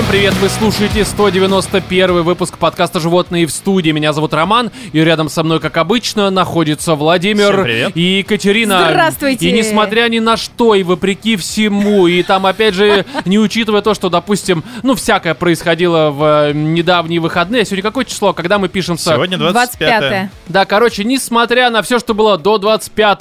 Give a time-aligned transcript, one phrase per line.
[0.00, 3.90] Всем привет, вы слушаете 191 выпуск подкаста «Животные в студии».
[3.90, 8.86] Меня зовут Роман, и рядом со мной, как обычно, находится Владимир и Екатерина.
[8.88, 9.50] Здравствуйте.
[9.50, 13.92] И несмотря ни на что, и вопреки всему, и там, опять же, не учитывая то,
[13.92, 17.66] что, допустим, ну, всякое происходило в э, недавние выходные.
[17.66, 19.12] Сегодня какое число, когда мы пишемся?
[19.12, 23.18] Сегодня 25 25 Да, короче, несмотря на все, что было до 25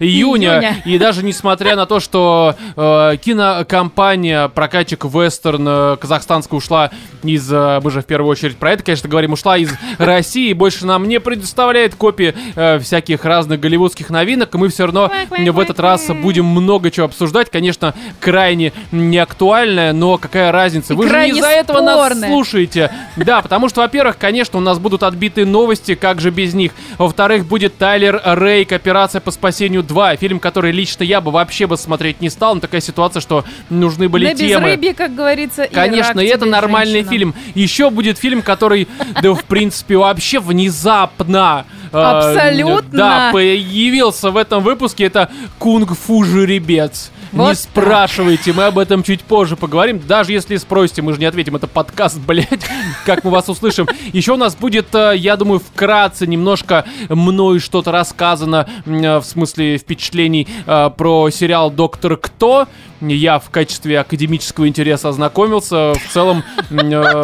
[0.00, 0.82] июня, Июня.
[0.86, 6.90] и даже несмотря на то, что э, кинокомпания, прокатчик вестерн э, казахстанская ушла
[7.22, 10.54] из, э, мы же в первую очередь про это, конечно, говорим, ушла из России, и
[10.54, 15.58] больше нам не предоставляет копии э, всяких разных голливудских новинок, и мы все равно в
[15.58, 21.22] этот раз будем много чего обсуждать, конечно, крайне неактуальное, но какая разница, И вы же
[21.24, 22.90] не из-за этого нас слушаете.
[23.16, 26.72] Да, потому что, во-первых, конечно, у нас будут отбитые новости, как же без них.
[26.98, 31.76] Во-вторых, будет Тайлер Рейк, операция по спасению 2, фильм, который лично я бы вообще бы
[31.76, 34.66] смотреть не стал, но такая ситуация, что нужны были На темы.
[34.66, 35.74] безрыбье, как говорится, и
[36.14, 37.10] Конечно, и это нормальный женщина.
[37.10, 37.34] фильм.
[37.54, 38.88] Еще будет фильм, который,
[39.22, 41.66] да, в принципе, вообще внезапно...
[41.92, 42.98] э, Абсолютно.
[42.98, 45.04] Да, появился в этом выпуске.
[45.04, 47.10] Это кунг-фу жеребец.
[47.32, 47.56] не Вот так.
[47.58, 50.00] спрашивайте, мы об этом чуть позже поговорим.
[50.06, 51.56] Даже если спросите, мы же не ответим.
[51.56, 52.66] Это подкаст, блядь,
[53.04, 53.88] как мы вас услышим.
[54.12, 59.78] Еще у нас будет, э, я думаю, вкратце немножко мною что-то рассказано, э, в смысле
[59.78, 62.68] впечатлений э, про сериал «Доктор Кто».
[63.00, 65.92] Я в качестве академического интереса ознакомился.
[65.94, 66.44] В целом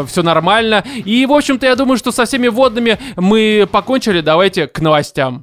[0.09, 0.83] все нормально.
[1.05, 4.21] И, в общем-то, я думаю, что со всеми водными мы покончили.
[4.21, 5.41] Давайте к новостям.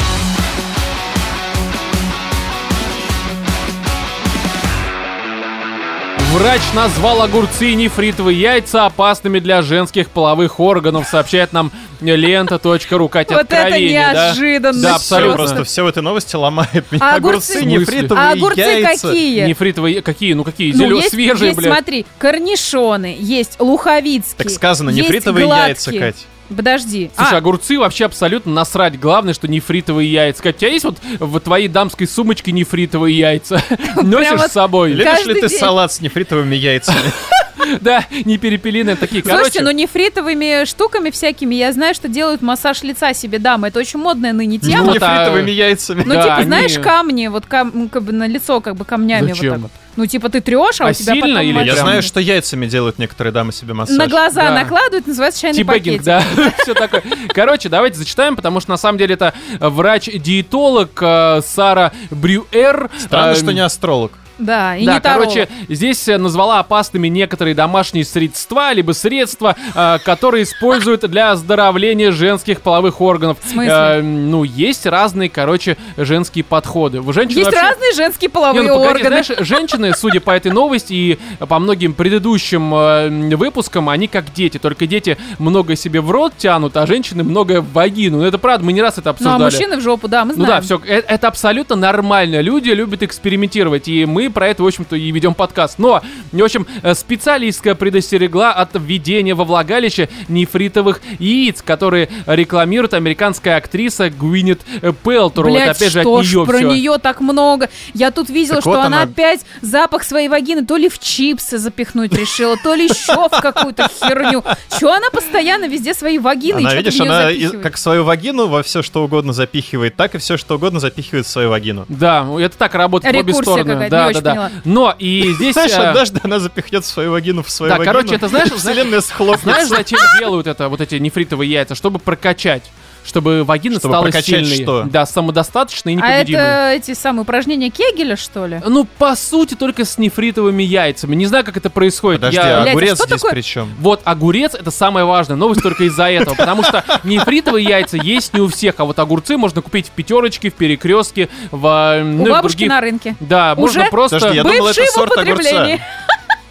[6.33, 13.07] Врач назвал огурцы и нефритовые яйца опасными для женских половых органов, сообщает нам лента.ру.
[13.07, 14.27] Катя, Вот это откровение, да?
[14.27, 14.81] неожиданно.
[14.81, 15.35] Да, абсолютно.
[15.37, 16.99] просто все в этой новости ломает меня.
[17.13, 19.07] А огурцы, огурцы- нефритовые А огурцы яйца.
[19.07, 19.45] какие?
[19.47, 20.33] Нефритовые, какие?
[20.33, 20.73] Ну какие?
[20.73, 21.73] Ну, Зелё- есть, свежие, есть, блядь.
[21.73, 24.35] смотри, корнишоны, есть луховицкие.
[24.37, 26.01] Так сказано, есть нефритовые яйца, гладкие.
[26.11, 26.25] Кать.
[26.49, 27.11] Подожди.
[27.15, 28.99] Слушай, А, огурцы вообще абсолютно насрать.
[28.99, 30.43] Главное, что нефритовые яйца.
[30.43, 33.63] Катя, у тебя есть вот в твоей дамской сумочке нефритовые яйца?
[34.01, 34.93] Носишь с собой?
[34.93, 36.97] Любишь ли ты салат с нефритовыми яйцами?
[37.81, 39.21] Да, не перепелиные такие.
[39.23, 43.67] Слушайте, ну Короче, нефритовыми штуками всякими я знаю, что делают массаж лица себе дамы.
[43.69, 44.91] Это очень модная ныне тема.
[44.91, 46.03] а- нефритовыми яйцами.
[46.05, 49.59] Ну, типа, знаешь, камни, вот ну, как бы на лицо, как бы камнями вот так
[49.59, 49.71] вот.
[49.97, 51.63] Ну, типа, ты трешь, а, А у тебя сильно потом или.
[51.67, 53.97] Я знаю, что яйцами делают некоторые дамы себе массаж.
[53.97, 54.51] На глаза Да.
[54.53, 56.03] накладывают, называется чайный Тибэггинг, пакетик.
[56.03, 57.01] да, все такое.
[57.29, 62.89] Короче, давайте зачитаем, потому что на самом деле это врач-диетолог э, Сара Брюэр.
[62.97, 64.11] Странно, Э, что не астролог.
[64.37, 65.29] Да, и да, не таролог.
[65.29, 72.11] короче, здесь э, назвала опасными некоторые домашние средства, либо средства, э, которые используют для оздоровления
[72.11, 73.37] женских половых органов.
[73.41, 73.71] В смысле?
[73.73, 77.01] Э, ну, есть разные, короче, женские подходы.
[77.01, 79.23] У женщин Есть вообще- разные женские Не, половые ну, погоди, органы.
[79.23, 84.57] знаешь, женщины, судя по этой новости и по многим предыдущим э, выпускам, они как дети.
[84.57, 88.17] Только дети много себе в рот тянут, а женщины много в вагину.
[88.19, 89.41] Ну, это правда, мы не раз это Ну, обсуждали.
[89.41, 90.63] а мужчины в жопу, да, мы Ну да, знаем.
[90.63, 92.41] все, это абсолютно нормально.
[92.41, 95.79] Люди любят экспериментировать, и мы про это, в общем-то, и ведем подкаст.
[95.79, 103.57] Но, в общем, э, специалистка предостерегла от введения во влагалище нефритовых яиц, которые рекламирует американская
[103.57, 104.61] актриса Гвинет
[105.03, 105.51] Пелтроу.
[105.51, 106.67] Блять, это опять же что от ж нее про все.
[106.69, 107.69] нее так много?
[107.93, 110.99] Я тут видела, Так что вот она она- опять запах своей вагины то ли в
[110.99, 114.43] чипсы запихнуть решила, то ли еще в какую-то херню.
[114.79, 117.29] Че она постоянно везде свои вагины Она, видишь, она
[117.61, 121.29] как свою вагину во все что угодно запихивает, так и все что угодно запихивает в
[121.29, 121.85] свою вагину.
[121.89, 123.89] Да, это так работает в обе стороны.
[123.89, 124.29] Да, да, да.
[124.31, 124.51] поняла.
[124.65, 125.53] Но и здесь.
[125.53, 127.93] Знаешь, э, однажды она запихнет свою вагину в свою Да, вагину.
[127.93, 129.49] короче, это знаешь, вселенная схлопнется.
[129.49, 131.75] Знаешь, зачем делают это, вот эти нефритовые яйца?
[131.75, 132.63] Чтобы прокачать.
[133.05, 134.63] Чтобы вагина Чтобы стала сильной.
[134.63, 134.83] что?
[134.89, 136.41] Да, самодостаточной и А непобедимой.
[136.41, 138.59] это эти самые упражнения Кегеля, что ли?
[138.65, 141.15] Ну, по сути, только с нефритовыми яйцами.
[141.15, 142.21] Не знаю, как это происходит.
[142.21, 143.31] Подожди, Я- а Блядь, а огурец что здесь такое?
[143.33, 143.69] при чем?
[143.79, 148.41] Вот огурец это самая важная новость только из-за этого, потому что нефритовые яйца есть не
[148.41, 152.29] у всех, а вот огурцы можно купить в пятерочке, в перекрестке, в ну, У в
[152.29, 153.15] бабушки других- на рынке.
[153.19, 153.61] Да, Уже?
[153.61, 154.15] можно просто.
[154.17, 155.67] Подожди, я думал, это сорт огурца.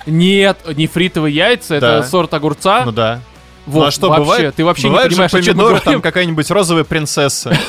[0.07, 1.99] Нет, нефритовые яйца Да.
[1.99, 2.83] это сорт огурца.
[2.85, 3.21] Ну да.
[3.67, 4.55] Вот, ну а что, вообще, бывает?
[4.55, 7.57] ты вообще бывают не понимаешь, же помидоры, там какая-нибудь розовая принцесса.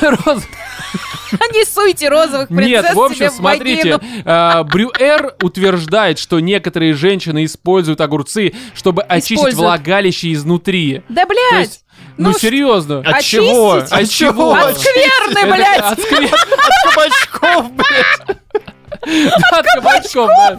[1.32, 7.44] А Не суйте розовых принцесс Нет, в общем, смотрите, э, Брюэр утверждает, что некоторые женщины
[7.44, 11.02] используют огурцы, чтобы очистить влагалище изнутри.
[11.08, 11.80] Да, блядь!
[12.16, 13.00] ну, Ну, серьезно.
[13.00, 13.40] От Очистить?
[13.40, 13.72] чего?
[13.72, 14.52] От чего?
[14.54, 15.82] От скверны, блядь!
[15.82, 16.00] От
[16.84, 18.38] кабачков, блядь.
[19.52, 20.58] От кабачков, да.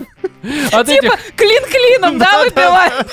[0.79, 1.01] от этих...
[1.01, 3.07] Типа клин клином, да, выбивает?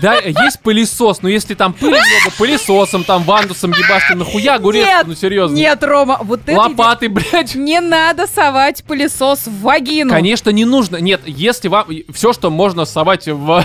[0.00, 4.86] Да, есть пылесос, но если там пыли много, пылесосом, там, вандусом ебашь ты нахуя огурец,
[4.86, 5.54] Нет, ну серьезно.
[5.54, 6.58] Нет, Рома, вот это...
[6.58, 7.54] Лопаты, блядь.
[7.54, 10.10] Не надо совать пылесос в вагину.
[10.10, 10.96] Конечно, не нужно.
[10.96, 13.32] Нет, если вам все, что можно совать в,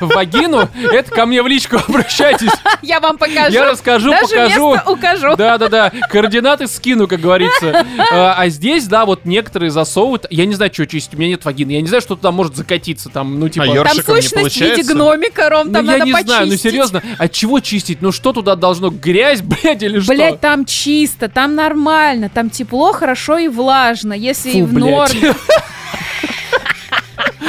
[0.00, 2.50] в вагину, это ко мне в личку обращайтесь.
[2.82, 3.52] Я вам покажу.
[3.52, 4.76] Я расскажу, Даже покажу.
[4.86, 5.36] укажу.
[5.36, 5.92] Да, да, да.
[6.08, 7.84] Координаты скину, как говорится.
[8.12, 10.26] А, а здесь, да, вот некоторые засовывают.
[10.30, 11.72] Я не знаю, что чистить, у меня нет вагины.
[11.72, 13.08] Я не знаю, что туда может закатиться.
[13.08, 13.66] Там, ну, типа.
[13.66, 16.28] А Там сущность в виде гномика, Ром, там ну, я надо не почистить.
[16.30, 18.02] знаю, ну серьезно, от чего чистить?
[18.02, 18.90] Ну что туда должно?
[18.90, 20.12] Грязь, блядь, или что?
[20.12, 24.12] Блять, там чисто, там нормально, там тепло, хорошо и влажно.
[24.12, 24.90] Если и Фу, в блядь.
[24.90, 25.34] норме.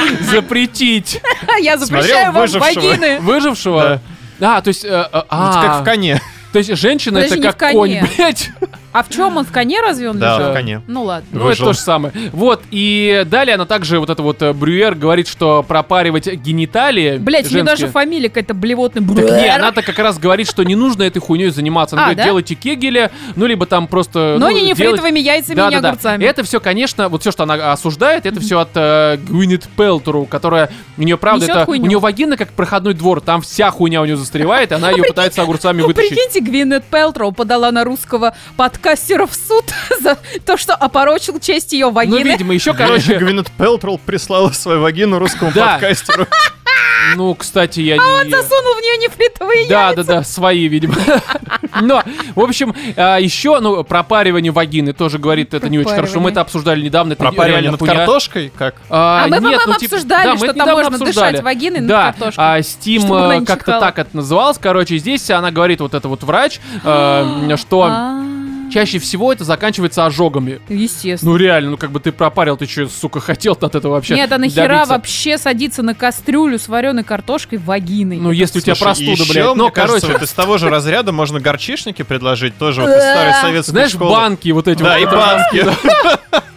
[0.20, 1.20] Запретить
[1.60, 3.20] Я запрещаю вам вагины.
[3.20, 4.00] выжившего.
[4.40, 6.20] А, то есть, э, э, Ну, а, Как в коне.
[6.52, 8.50] то есть женщина это в как конь, блядь.
[8.92, 10.50] А в чем он в коне разве он Да, лежал?
[10.50, 10.82] в коне.
[10.86, 11.26] Ну ладно.
[11.32, 11.66] Ну, это Выжил.
[11.68, 12.12] то же самое.
[12.32, 17.46] Вот, и далее она также, вот это вот э, Брюер говорит, что пропаривать гениталии Блять,
[17.50, 19.02] у нее даже женские- фамилия какая-то блевотная.
[19.02, 21.96] Не, она-то как раз говорит, что не нужно этой хуйней заниматься.
[21.96, 22.24] Она А, говорит, да?
[22.24, 24.36] делайте кегели, ну, либо там просто...
[24.38, 25.88] Но ну, не делать- нефритовыми яйцами и не Да-да-да.
[25.90, 26.24] огурцами.
[26.24, 30.70] Это все, конечно, вот все, что она осуждает, это все от э, Гвинет Пелтру, которая
[30.98, 31.84] у нее, правда, Несёт это хуйню.
[31.84, 35.02] у нее вагина как проходной двор, там вся хуйня у нее застревает, и она ее
[35.04, 36.10] пытается огурцами Ну, вытащить.
[36.10, 38.34] прикиньте, Гвинет Пелтроу подала на русского
[38.82, 39.64] подкастера в суд
[40.00, 42.22] за то, что опорочил честь ее Ну, вагины.
[42.22, 45.74] видимо, еще, короче, Гвинет Пелтрол прислала свою вагину русскому Да.
[45.78, 46.26] подкастеру.
[47.16, 48.30] ну, кстати, я Он не...
[48.30, 50.04] засунул в нее нефритовые Да, яйца.
[50.04, 50.94] да, да, свои, видимо.
[51.80, 52.02] Но,
[52.34, 56.20] в общем, а, еще, ну, пропаривание вагины тоже говорит, это не очень хорошо.
[56.20, 58.52] Мы это обсуждали недавно, Пропаривание над картошкой?
[58.56, 58.74] Как?
[58.90, 61.30] А, А мы, нет, по-моему, ну, типа, обсуждали, да, мы что там можно обсуждали.
[61.32, 62.44] дышать вагиной над Да, картошкой.
[62.44, 66.60] а Steam э, как-то так это называлось, короче, здесь она говорит, вот это вот врач,
[66.84, 68.22] э, что А,
[68.72, 70.60] чаще всего это заканчивается ожогами.
[70.68, 71.32] Естественно.
[71.32, 74.32] Ну реально, ну как бы ты пропарил, ты что, сука, хотел от этого вообще Нет,
[74.32, 74.92] а нахера добиться?
[74.94, 78.16] вообще садиться на кастрюлю с вареной картошкой вагиной?
[78.18, 79.44] Ну если у тебя Слушай, простуда, еще, блядь.
[79.46, 83.02] мне Ну, кажется, короче, вот из того же разряда можно горчишники предложить, тоже вот из
[83.02, 84.10] старой советской знаешь, школы.
[84.10, 85.00] банки вот эти Да, вот.
[85.00, 85.66] и это- банки.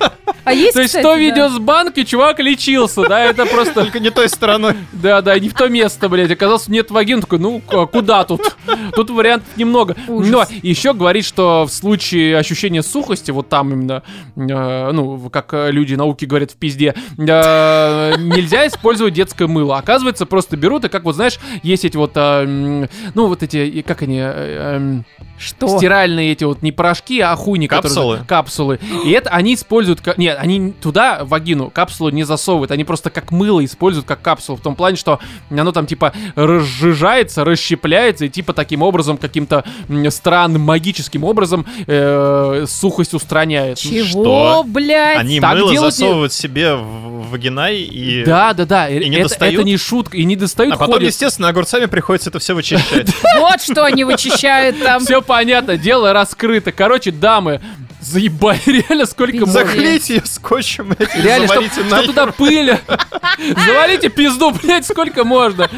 [0.45, 1.17] А есть, То есть кстати, то да.
[1.17, 3.73] видео с банки, чувак лечился, да, это просто...
[3.81, 4.75] Только не той стороной.
[4.93, 6.31] Да, да, не в то место, блядь.
[6.31, 7.21] Оказалось, нет вагин.
[7.21, 7.61] Такой, ну,
[7.91, 8.55] куда тут?
[8.95, 9.95] Тут вариантов немного.
[10.07, 10.31] Ужас.
[10.31, 14.03] Но еще говорит, что в случае ощущения сухости, вот там именно,
[14.35, 19.77] э, ну, как люди науки говорят в пизде, э, нельзя использовать детское мыло.
[19.77, 23.81] Оказывается, просто берут, и как вот, знаешь, есть эти вот, э, ну, вот эти, и
[23.81, 25.05] как они, э, эм,
[25.37, 25.77] Что?
[25.77, 28.17] стиральные эти вот не порошки, а хуйни, Капсулы?
[28.17, 28.25] которые...
[28.27, 28.79] Капсулы.
[29.05, 30.01] И это они используют...
[30.01, 32.71] ка- Нет, они туда, в вагину, капсулу не засовывают.
[32.71, 34.57] Они просто как мыло используют, как капсулу.
[34.57, 39.63] В том плане, что оно там типа разжижается, расщепляется, и типа таким образом, каким-то
[40.09, 43.77] странным магическим образом э, сухость устраняет.
[43.77, 44.63] Чего, Что?
[44.65, 45.19] блядь?
[45.19, 48.23] Они Так мыло делать не- засовывают себе в вагинай и...
[48.25, 48.89] Да, да, да.
[48.89, 49.55] И не это, достают?
[49.55, 50.17] это не шутка.
[50.17, 51.09] И не достают, А потом, ходят.
[51.09, 53.09] естественно, огурцами приходится это все вычищать.
[53.39, 55.01] Вот что они вычищают там.
[55.03, 56.71] Все понятно, дело раскрыто.
[56.71, 57.61] Короче, дамы,
[58.05, 59.51] заебали, реально сколько можно.
[59.53, 62.05] Заклейте ее скотчем этим, Реально, чтоб, заварите чтоб нахер.
[62.07, 62.77] туда пыль.
[63.65, 65.69] Заварите пизду, блядь, сколько можно.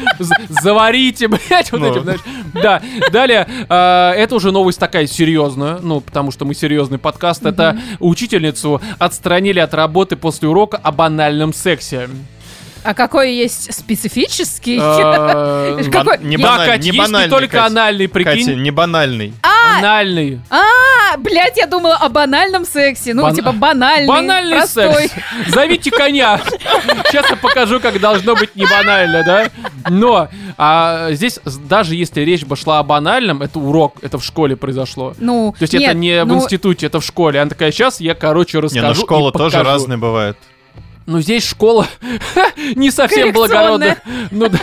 [0.48, 1.90] Заварите, блядь, вот Ну.
[1.90, 2.20] этим, знаешь.
[2.54, 7.44] Да, далее, э, это уже новость такая серьезная, ну, потому что мы серьезный подкаст.
[7.46, 12.08] Это учительницу отстранили от работы после урока о банальном сексе.
[12.88, 14.78] А какой есть специфический?
[14.80, 15.76] Э,
[16.22, 18.62] не не не банальный, только анальный, Катя, прикинь.
[18.62, 19.34] не банальный.
[19.42, 20.40] Анальный.
[20.48, 23.12] А, блядь, я думала о банальном сексе.
[23.12, 25.08] Ну, типа банальный, Банальный простой.
[25.08, 25.14] секс.
[25.48, 26.40] Зовите коня.
[27.08, 29.50] Сейчас я покажу, как должно быть не банально, да?
[29.90, 34.56] Но а, здесь, даже если речь бы шла о банальном, это урок, это в школе
[34.56, 35.12] произошло.
[35.18, 37.38] Ну, То есть нет, это не в ну, институте, это в школе.
[37.38, 39.70] Она такая, сейчас я, короче, Не, расскажу ну школа тоже покажу».
[39.70, 40.38] разные бывают.
[41.08, 41.88] Ну, здесь школа
[42.76, 43.96] не совсем благородная.
[44.30, 44.58] Ну, да.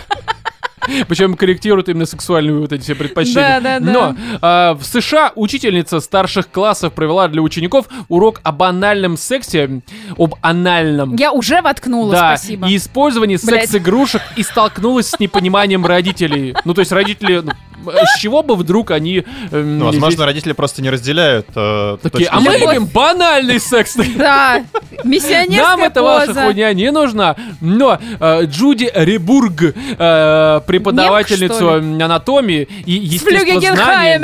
[1.07, 3.59] Причем корректируют именно сексуальные вот эти все предпочтения.
[3.61, 3.91] Да, да, да.
[3.91, 9.81] Но а, в США учительница старших классов провела для учеников урок об анальном сексе,
[10.17, 11.15] об анальном.
[11.15, 12.67] Я уже воткнула, да, спасибо.
[12.67, 16.55] и использовании секс-игрушек и столкнулась с непониманием родителей.
[16.65, 17.51] Ну, то есть родители, ну,
[17.91, 19.23] с чего бы вдруг они...
[19.51, 22.73] эм, Ну, возможно, здесь родители просто не разделяют э, такие, а мы зрения.
[22.73, 23.95] любим банальный секс.
[24.15, 24.63] Да,
[25.03, 27.35] миссионерская Нам эта ваша хуйня не нужна.
[27.61, 34.19] Но э, Джуди Ребург, э, преподавательницу Немка, анатомии и естествознания,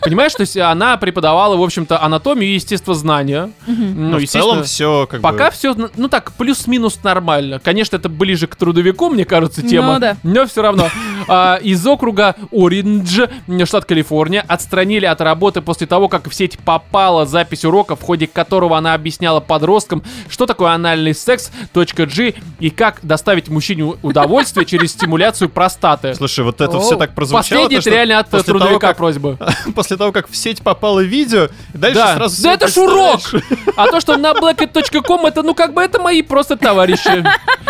[0.00, 3.50] понимаешь, то есть она преподавала, в общем-то, анатомию и естествознание.
[3.66, 5.50] Ну, Ну, в целом все как Пока бы...
[5.52, 7.58] все, ну так, плюс-минус нормально.
[7.58, 9.94] Конечно, это ближе к трудовику, мне кажется, тема.
[9.94, 10.16] Ну да.
[10.22, 10.88] Но все равно.
[11.28, 13.26] а, из округа Ориндж,
[13.64, 18.26] штат Калифорния, отстранили от работы после того, как в сеть попала запись урока, в ходе
[18.26, 24.66] которого она объясняла подросткам, что такое анальный секс, точка G и как доставить мужчине удовольствие
[24.66, 26.14] через стимуляцию простаты.
[26.14, 26.80] Слушай, вот это Оу.
[26.80, 27.42] все так прозвучало.
[27.42, 29.38] Последний то, это реально от после того, трудовика как- просьба.
[29.74, 32.42] После того, как в сеть попало видео, дальше Да, сразу...
[32.42, 33.20] да это ж урок!
[33.76, 37.24] А то, что на blacket.com, это, ну, как бы, это мои просто товарищи.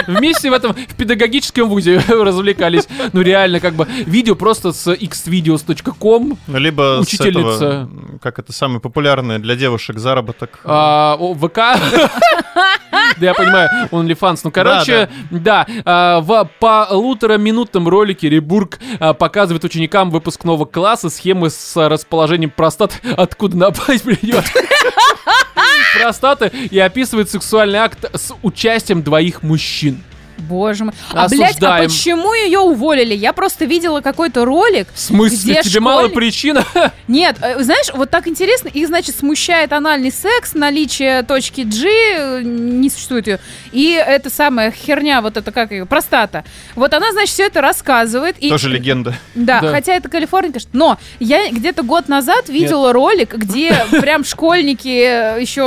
[0.06, 2.86] Вместе в этом, в педагогическом вузе развлекались.
[3.12, 6.38] Ну, реально, как бы, видео просто с xvideos.com.
[6.46, 7.64] Ну, либо Учительница.
[7.66, 7.88] этого,
[8.22, 10.60] как это самое популярное для девушек заработок.
[10.64, 11.58] а, о, ВК.
[13.18, 14.40] Да, я понимаю, OnlyFans.
[14.44, 21.88] Ну, короче, да, а, в полутораминутном ролике Ребург а, показывает ученикам выпускного класса схемы с
[21.88, 24.44] расположением простат, откуда напасть придет.
[26.00, 30.02] Простаты и описывает сексуальный акт с участием двоих мужчин.
[30.38, 30.95] Боже мой.
[31.12, 33.14] А, блядь, а почему ее уволили?
[33.14, 34.88] Я просто видела какой-то ролик.
[34.95, 36.59] В смысле, Где тебе мало школьник- причин?
[37.09, 42.90] Нет, э, знаешь, вот так интересно, их, значит, смущает анальный секс, наличие точки G, не
[42.90, 43.38] существует ее,
[43.73, 46.45] и это самая херня, вот это как ее, простата.
[46.75, 48.37] Вот она, значит, все это рассказывает.
[48.38, 49.14] И, Тоже легенда.
[49.35, 49.71] Да, Да.
[49.73, 50.71] хотя это Калифорния, конечно.
[50.73, 55.62] Но я где-то год назад видела ролик, где прям школьники э, еще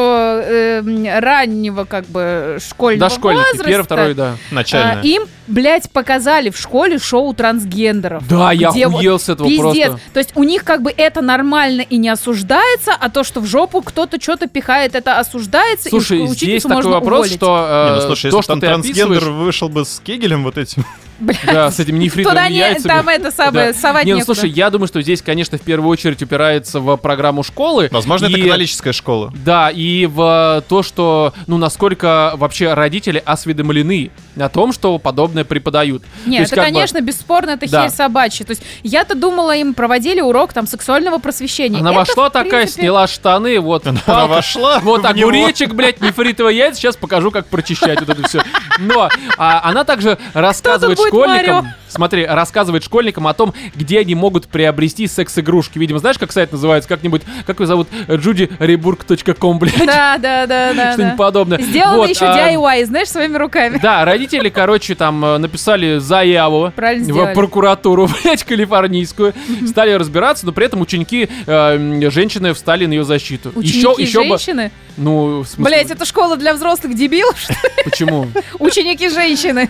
[0.45, 4.35] э, раннего, как бы, школьного Дошкольники, возраста, первый, второй, да.
[4.59, 4.99] Начальная.
[5.01, 8.27] а, им, блядь, показали в школе шоу трансгендеров.
[8.27, 9.87] Да, я Где вот охуел с этого Пиздец.
[9.87, 9.99] просто.
[10.13, 13.45] То есть у них как бы это нормально и не осуждается, а то, что в
[13.45, 15.89] жопу кто-то что-то пихает, это осуждается.
[15.89, 17.35] и Слушай, уч- здесь такой можно вопрос, уволить.
[17.35, 19.23] что э, Не, ну слушай, то, если что там ты трансгендер описываешь...
[19.45, 20.85] вышел бы с кегелем вот этим,
[21.19, 22.87] Блядь, Да, с этими нефритовыми Туда не, яйцами.
[22.91, 23.77] там это самое, Да.
[23.79, 27.43] совать Не, ну слушай, я думаю, что здесь, конечно, в первую очередь упирается в программу
[27.43, 27.89] школы.
[27.91, 29.33] возможно, это И- католическая школа.
[29.43, 36.03] Да, и в то, что, ну, насколько вообще родители осведомлены о том, что подобное преподают.
[36.25, 37.81] Нет, есть, это, как бы- конечно, бесспорно, это Да.
[37.87, 38.45] херь собачья.
[38.45, 41.79] То есть я-то думала, им проводили урок там сексуального просвещения.
[41.79, 45.29] Она Это, вошла такая, принципе, сняла штаны, вот Она палка, вошла Вот в него.
[45.29, 46.79] огуречек, блядь, нефритовые яйца.
[46.79, 48.41] Сейчас покажу, как прочищать вот это все.
[48.79, 51.55] Но а, она также рассказывает будет школьникам.
[51.55, 51.71] Марио?
[51.87, 55.77] Смотри, рассказывает школьникам о том, где они могут приобрести секс-игрушки.
[55.79, 56.87] Видимо, знаешь, как сайт называется?
[56.87, 57.87] Как-нибудь, как ее зовут?
[58.07, 59.85] judyreburg.com, блядь.
[59.85, 60.93] Да, да, да, да.
[60.93, 61.17] Что-нибудь да.
[61.17, 61.61] подобное.
[61.61, 63.79] Сделано Вот, еще а, DIY, знаешь, своими руками.
[63.81, 67.33] Да, родители, короче, там э, написали заяву Правильно в сделали.
[67.33, 69.33] прокуратуру, блядь, калифорнийскую,
[69.67, 73.51] стали разбираться, но при этом ученики, э, женщины встали на ее защиту.
[73.55, 74.71] Ученики еще, еще бы, женщины?
[74.97, 77.83] ну, в смысле, Блять, это школа для взрослых дебилов, что ли?
[77.83, 78.27] почему?
[78.59, 79.69] Ученики женщины.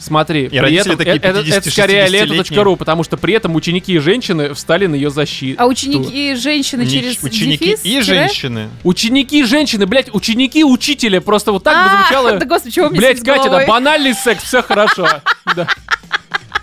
[0.00, 3.54] Смотри, при родители этом такие э- это, это 50-60 скорее лето.ру, потому что при этом
[3.54, 5.60] ученики и женщины встали на ее защиту.
[5.62, 8.02] А ученики женщины Не- через ученики дефис, и тире?
[8.02, 8.68] женщины.
[8.82, 12.32] Ученики и женщины, блядь, ученики учителя, просто вот так бы А, звучало.
[12.38, 15.06] Да господи, чего с Катя, да банальный секс, все хорошо.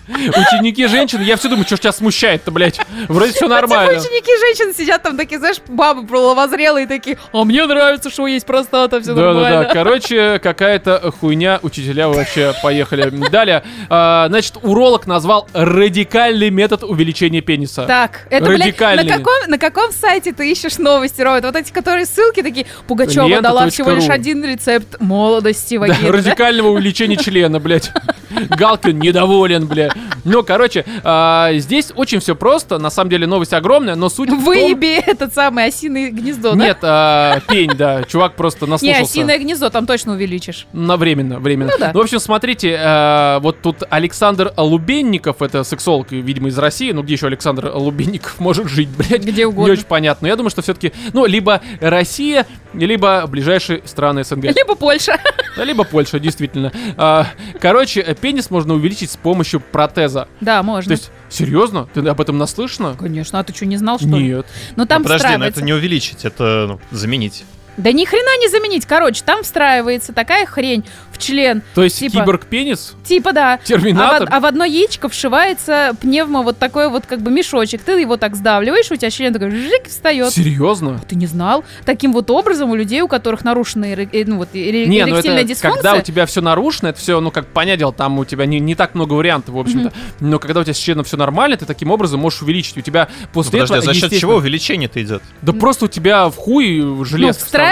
[0.08, 2.80] Ученики женщины, я все думаю, что тебя смущает-то, блядь.
[3.08, 4.00] Вроде все нормально.
[4.00, 8.46] Типа ученики женщины сидят там такие, знаешь, бабы половозрелые такие, а мне нравится, что есть
[8.46, 9.40] простата, все Да, да, да.
[9.40, 9.70] нормально.
[9.72, 11.60] Короче, какая-то хуйня.
[11.62, 13.08] Учителя вообще поехали.
[13.30, 13.62] Далее.
[13.90, 17.84] а, значит, уролог назвал радикальный метод увеличения пениса.
[17.86, 19.08] Так, это, блядь, на Радикальный.
[19.12, 21.44] каком, на каком сайте ты ищешь новости, Робот?
[21.44, 25.98] Вот эти, которые ссылки такие, Пугачева Лента дала всего лишь один рецепт молодости вагины.
[26.02, 26.12] да?
[26.12, 27.90] радикального увеличения члена, блядь.
[28.30, 29.92] Галкин недоволен, блядь.
[30.24, 32.78] Ну, короче, а, здесь очень все просто.
[32.78, 34.44] На самом деле новость огромная, но суть в том...
[34.44, 36.64] Выеби этот самый осиное гнездо, да?
[36.64, 38.02] Нет, а, пень, да.
[38.04, 39.02] Чувак просто Не, наслушался.
[39.02, 40.66] осиное гнездо, там точно увеличишь.
[40.72, 41.72] На временно, временно.
[41.72, 41.92] Ну да.
[41.92, 47.14] в общем, смотрите, э, вот тут Александр Лубенников, это сексолог, видимо, из России, ну где
[47.14, 49.22] еще Александр Лубенников может жить, блядь?
[49.22, 49.72] Где Не угодно.
[49.72, 50.26] очень понятно.
[50.26, 54.44] Я думаю, что все-таки, ну, либо Россия, либо ближайшие страны СНГ.
[54.44, 55.18] Либо Польша.
[55.56, 56.72] Да, Либо Польша, действительно.
[56.96, 57.26] А,
[57.60, 59.60] Короче, пенис можно увеличить с помощью
[59.94, 60.28] протеза.
[60.40, 60.92] Да, То можно.
[60.92, 61.88] есть, серьезно?
[61.92, 62.96] Ты об этом наслышана?
[62.98, 64.28] Конечно, а ты что, не знал, что ли?
[64.28, 64.46] Нет.
[64.76, 67.44] Ну там Ну, подожди, но это не увеличить, это ну, заменить.
[67.78, 68.84] Да ни хрена не заменить.
[68.86, 71.62] Короче, там встраивается такая хрень в член.
[71.74, 72.94] То есть Типа- киборг-пенис?
[73.04, 73.54] Типа да.
[73.54, 74.28] А Терминатор?
[74.28, 77.82] в, а в одно яичко вшивается пневмо вот такой вот как бы мешочек.
[77.82, 80.32] Ты его так сдавливаешь, у тебя член такой жик встает.
[80.32, 81.00] Серьезно?
[81.08, 81.64] Ты не знал?
[81.84, 85.14] Таким вот образом у людей, у которых нарушена эре- э, ну, вот, эре- Не, ну
[85.16, 88.18] эректильная это дисфункция, когда у тебя все нарушено, это все, ну как понятное дело, там
[88.18, 89.92] у тебя не, не так много вариантов, в общем-то.
[90.20, 92.76] Но когда у тебя с членом все нормально, ты таким образом можешь увеличить.
[92.76, 95.22] У тебя Ну, после подожди, а этого, за счет чего увеличение-то идет?
[95.42, 97.04] Да просто у тебя в хуй ну,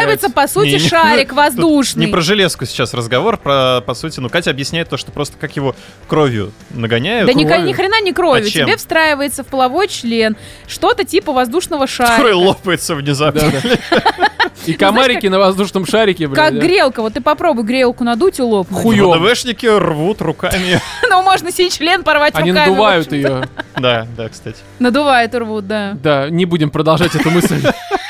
[0.00, 2.06] желез встраивается, по сути, Не, не, шарик тут воздушный.
[2.06, 5.54] Не про железку сейчас разговор, про, по сути, ну, Катя объясняет то, что просто как
[5.56, 5.74] его
[6.08, 7.66] кровью нагоняют, Да ни, кровью.
[7.66, 8.46] ни хрена не кровью.
[8.46, 8.66] А чем?
[8.66, 10.36] Тебе встраивается в половой член
[10.66, 12.16] что-то типа воздушного шарика.
[12.16, 13.52] который лопается внезапно.
[14.66, 16.36] И комарики на воздушном шарике, блядь.
[16.50, 17.00] Как грелка.
[17.02, 18.82] Вот ты попробуй грелку надуть и лопнуть.
[18.82, 19.22] Хуём.
[19.22, 20.80] ВДВшники рвут руками.
[21.08, 22.68] Ну, можно себе член порвать Они руками.
[22.70, 23.28] надувают в общем-то.
[23.28, 23.48] ее.
[23.76, 24.56] Да, да, кстати.
[24.80, 25.92] Надувают и рвут, да.
[26.02, 27.62] Да, не будем продолжать эту мысль.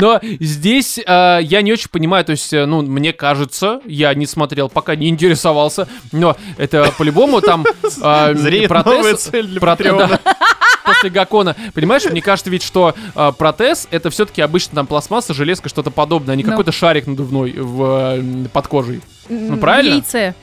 [0.00, 4.26] Но здесь э, я не очень понимаю, то есть, э, ну, мне кажется, я не
[4.26, 7.64] смотрел, пока не интересовался, но это по-любому там
[8.02, 10.20] э, Зреет протез- новая цель для проте- Патреона.
[10.24, 10.34] да,
[10.84, 11.56] После Гакона.
[11.74, 16.34] Понимаешь, мне кажется ведь, что э, протез это все-таки обычно там пластмасса, железка, что-то подобное,
[16.34, 16.50] а не Ну.
[16.50, 19.00] какой-то шарик надувной в, э, под кожей.
[19.28, 19.94] М, правильно?
[19.94, 20.34] Яйце.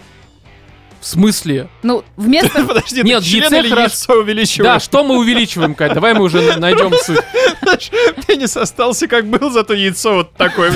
[1.04, 1.68] В смысле?
[1.84, 2.64] Ну, вместо...
[2.66, 4.82] Подожди, Нет, член яйце или яйцо Да, увеличиваешь?
[4.84, 5.94] что мы увеличиваем, Кать?
[5.94, 7.20] Давай мы уже на- найдем суть.
[8.26, 10.72] Пенис остался как был, зато яйцо вот такое,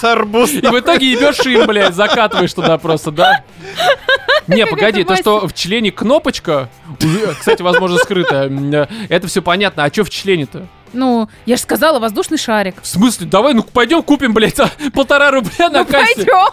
[0.00, 0.50] с арбуз.
[0.50, 3.44] И в итоге ебешь им, блядь, закатываешь туда просто, да?
[4.46, 6.70] Не, погоди, то, что в члене кнопочка,
[7.38, 9.84] кстати, возможно, скрытая, э, это все понятно.
[9.84, 10.66] А что в члене-то?
[10.94, 12.76] Ну, я же сказала, воздушный шарик.
[12.80, 13.26] В смысле?
[13.26, 16.14] Давай, ну пойдем купим, блядь, за полтора рубля на Ну, кассе.
[16.14, 16.48] пойдем.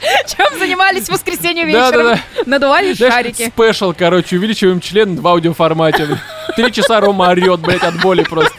[0.26, 2.18] Чем занимались в воскресенье вечером?
[2.46, 3.48] Надували шарики.
[3.48, 6.18] спешл, короче, увеличиваем член в аудиоформате.
[6.56, 8.54] Три часа Рома орет, блядь, от боли просто.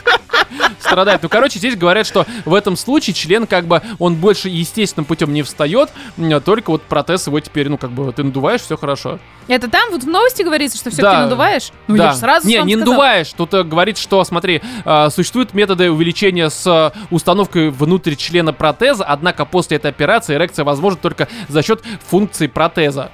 [0.80, 1.22] Страдает.
[1.24, 5.34] Ну, короче, здесь говорят, что в этом случае член, как бы, он больше естественным путем
[5.34, 5.90] не встает,
[6.46, 9.20] только вот протез его теперь, ну, как бы, ты надуваешь, все хорошо.
[9.48, 11.24] Это там вот в новости говорится, что все-таки Да.
[11.24, 11.72] надуваешь?
[11.88, 12.06] Ну, да.
[12.06, 12.78] я же сразу не, не сказала.
[12.80, 13.34] надуваешь.
[13.34, 19.04] Тут э, говорит, что, смотри, э, существуют методы увеличения с э, установкой внутрь члена протеза,
[19.06, 23.10] однако после этой операции эрекция возможна только за счет функции протеза.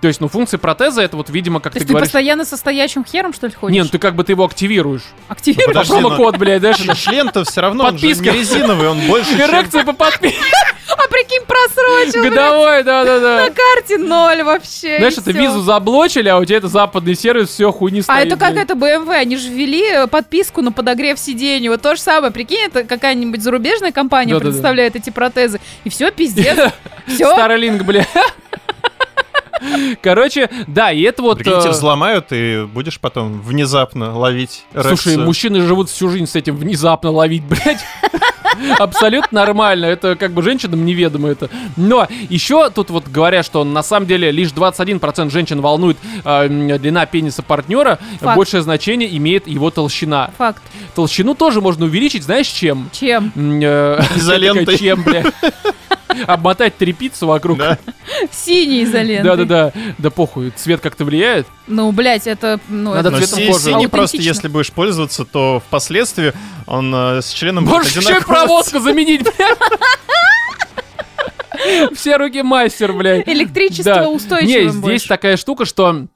[0.00, 2.08] То есть, ну, функции протеза это вот, видимо, как То ты есть ты говоришь...
[2.08, 3.74] постоянно со стоячим хером, что ли, ходишь?
[3.74, 5.02] Не, ну ты как бы ты его активируешь.
[5.28, 5.66] Активируешь?
[5.68, 8.30] Подожди, По ну- промокод, блядь, знаешь, Член-то все равно, он же Подписка.
[8.30, 9.50] не резиновый, он больше, чем...
[9.50, 10.38] эрекция по подписке.
[10.88, 13.44] А прикинь, просрочил, Годовой, да-да-да.
[13.46, 14.98] на карте ноль вообще.
[14.98, 18.26] Знаешь, это визу заблочили, а у тебя это западный сервис, все, хуйни А стоит.
[18.28, 21.68] это как это BMW, они же ввели э, подписку на подогрев сидений.
[21.68, 25.60] Вот то же самое, прикинь, это какая-нибудь зарубежная компания предоставляет эти протезы.
[25.84, 26.72] И все, пиздец.
[27.06, 27.36] Все.
[27.36, 28.06] Starlink, бля.
[30.02, 31.38] Короче, да, и это вот...
[31.38, 35.24] Прикиньте, э, взломают, и будешь потом внезапно ловить Слушай, эрекцию.
[35.24, 37.84] мужчины живут всю жизнь с этим внезапно ловить, блядь.
[38.78, 39.86] Абсолютно нормально.
[39.86, 41.50] Это как бы женщинам неведомо это.
[41.76, 47.06] Но еще тут вот говорят, что на самом деле лишь 21% женщин волнует э, длина
[47.06, 47.98] пениса партнера.
[48.20, 48.36] Факт.
[48.36, 50.30] Большее значение имеет его толщина.
[50.38, 50.62] Факт.
[50.94, 52.88] Толщину тоже можно увеличить, знаешь, чем?
[52.92, 53.32] Чем?
[53.36, 54.78] Э, Изолентой.
[54.78, 55.26] Чем, блядь?
[56.26, 57.58] Обмотать трепицу вокруг.
[57.58, 57.78] Да.
[58.30, 59.24] Синий изолентой.
[59.36, 59.72] Да-да-да.
[59.98, 61.46] Да похуй, цвет как-то влияет.
[61.66, 62.60] Ну, блядь, это...
[62.68, 63.64] Ну, Надо это цветом си- кожи.
[63.64, 66.32] синий просто, если будешь пользоваться, то впоследствии
[66.66, 69.58] он э, с членом будет Можешь еще и одинаково проводку заменить, блядь.
[71.96, 73.26] Все руки мастер, блядь.
[73.28, 74.08] Электричество Да.
[74.08, 75.08] устойчивым Не, здесь больше.
[75.08, 76.06] такая штука, что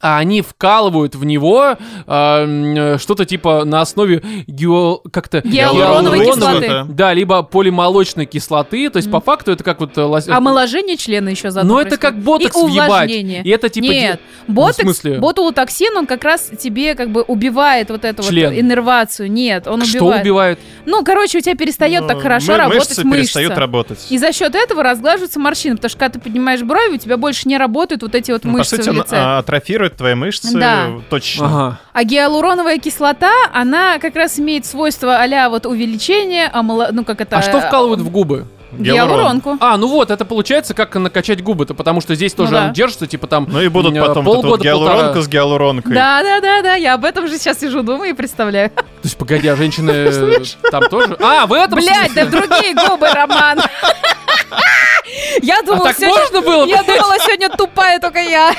[0.00, 4.98] а, они вкалывают в него а, м, что-то типа на основе гео...
[5.12, 5.40] как-то...
[5.42, 6.84] Гиалуроновой гиалуроновой- кислоты.
[6.94, 9.96] Да, либо полимолочной кислоты, то есть по факту это как вот...
[9.98, 12.88] э, лос- Омоложение члена еще заодно Ну это как ботокс И въебать.
[12.88, 13.42] увлажнение.
[13.42, 13.84] И это типа...
[13.84, 15.18] Нет, де- ботокс, в смысле?
[15.18, 18.50] ботулотоксин, он как раз тебе как бы убивает вот эту Член.
[18.50, 19.30] вот иннервацию.
[19.30, 20.22] Нет, он Что убивает.
[20.22, 20.58] убивает?
[20.86, 23.18] Ну, короче, у тебя перестает так Ну, хорошо мы- работать мышцы мышца.
[23.18, 24.06] перестают работать.
[24.10, 27.48] И за счет этого разглаживаются морщины, потому что когда ты поднимаешь брови, у тебя больше
[27.48, 29.16] не работают вот эти вот Ну, по мышцы сути, в он лице.
[29.16, 30.88] а, атрофирует твои мышцы Да.
[31.08, 31.46] точно.
[31.46, 31.80] Ага.
[31.92, 37.36] А гиалуроновая кислота, она как раз имеет свойство а вот увеличение, омоло- ну как это...
[37.38, 38.46] А что вкалывают в губы?
[38.72, 39.56] Гиалуронку.
[39.60, 42.64] А, ну вот, это получается как накачать губы-то, потому что здесь тоже Ну да.
[42.66, 43.46] он держится, типа там...
[43.50, 45.22] Ну и будут потом эта вот полгода, гиалуронка полтора.
[45.22, 45.92] с гиалуронкой.
[45.94, 48.70] Да, да, да, да, я об этом же сейчас сижу, думаю и представляю.
[48.70, 50.12] То есть, погоди, а женщины
[50.70, 51.16] там тоже?
[51.20, 53.58] А, в этом Блять, да другие губы, Роман.
[55.42, 56.18] Я А думала, так сегодня...
[56.20, 56.64] можно было?
[56.66, 58.52] Я думала, сегодня тупая только я.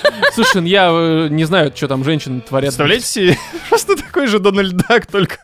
[0.34, 2.68] Слушай, ну я э, не знаю, что там женщины творят.
[2.70, 5.38] Представляете себе, просто такой же Дональд Дак, только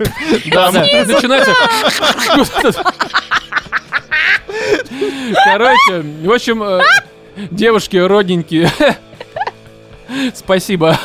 [0.46, 1.54] Да, начинается...
[5.44, 6.82] Короче, в общем, э,
[7.50, 8.70] девушки родненькие,
[10.34, 10.98] спасибо.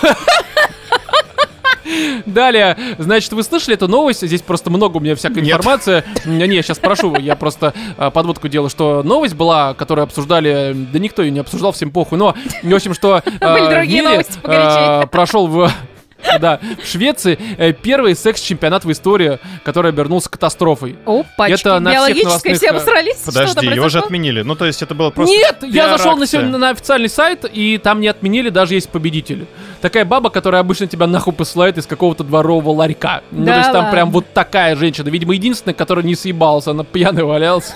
[2.26, 4.26] Далее, значит, вы слышали эту новость?
[4.26, 5.58] Здесь просто много у меня всякой Нет.
[5.58, 6.04] информации.
[6.26, 11.00] Не, не, сейчас прошу, я просто э, подводку делаю, что новость была, которую обсуждали, да
[11.00, 15.08] никто ее не обсуждал, всем похуй, но, в общем, что Были в другие мире, э,
[15.08, 15.72] прошел в
[16.40, 20.96] да, в Швеции э, первый секс-чемпионат в истории, который обернулся катастрофой.
[21.06, 24.42] Опачки, Это на всех биологической новостных, все там Подожди, его же отменили.
[24.42, 28.00] Ну, то есть это было просто Нет, я зашел на, на официальный сайт, и там
[28.00, 29.46] не отменили, даже есть победитель.
[29.82, 33.22] Такая баба, которая обычно тебя нахуй посылает из какого-то дворового ларька.
[33.32, 33.92] ну, Да то есть там ладно.
[33.92, 35.10] прям вот такая женщина.
[35.10, 37.74] Видимо, единственная, которая не съебалась, она пьяная валялась.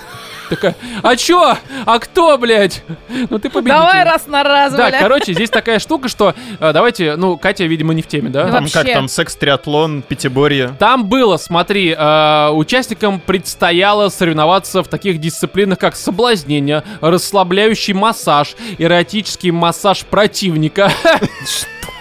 [0.52, 1.56] Такая, а чё?
[1.86, 2.82] А кто, блядь?
[3.30, 3.78] Ну ты победитель.
[3.78, 7.94] Давай раз на раз, Да, короче, здесь такая штука, что э, давайте, ну, Катя, видимо,
[7.94, 8.44] не в теме, да?
[8.44, 8.74] Там Вообще.
[8.74, 10.76] как там, секс-триатлон, пятиборье.
[10.78, 19.52] Там было, смотри, э, участникам предстояло соревноваться в таких дисциплинах, как соблазнение, расслабляющий массаж, эротический
[19.52, 20.92] массаж противника.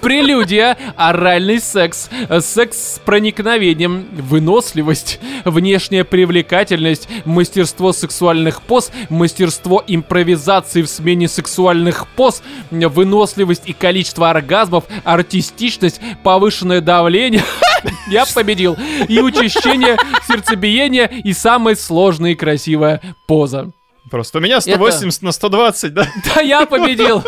[0.00, 10.82] Прелюдия, оральный секс, э, секс с проникновением, выносливость, внешняя привлекательность, мастерство сексуальных поз, мастерство импровизации
[10.82, 17.44] в смене сексуальных поз, выносливость и количество оргазмов, артистичность, повышенное давление.
[18.10, 18.76] Я победил.
[19.08, 23.72] И учащение сердцебиения, и самая сложная и красивая поза.
[24.10, 26.06] Просто у меня 180 на 120, да?
[26.34, 27.24] Да, я победил.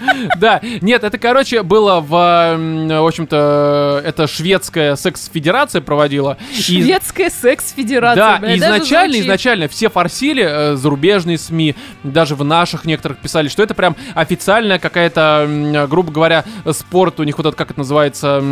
[0.36, 6.36] Да, нет, это, короче, было в, в общем-то, это шведская секс-федерация проводила.
[6.50, 13.18] И- Шведская секс-федерация, да, изначально, изначально все форсили, э, зарубежные СМИ, даже в наших некоторых
[13.18, 17.80] писали, что это прям официальная какая-то, грубо говоря, спорт, у них вот это, как это
[17.80, 18.42] называется,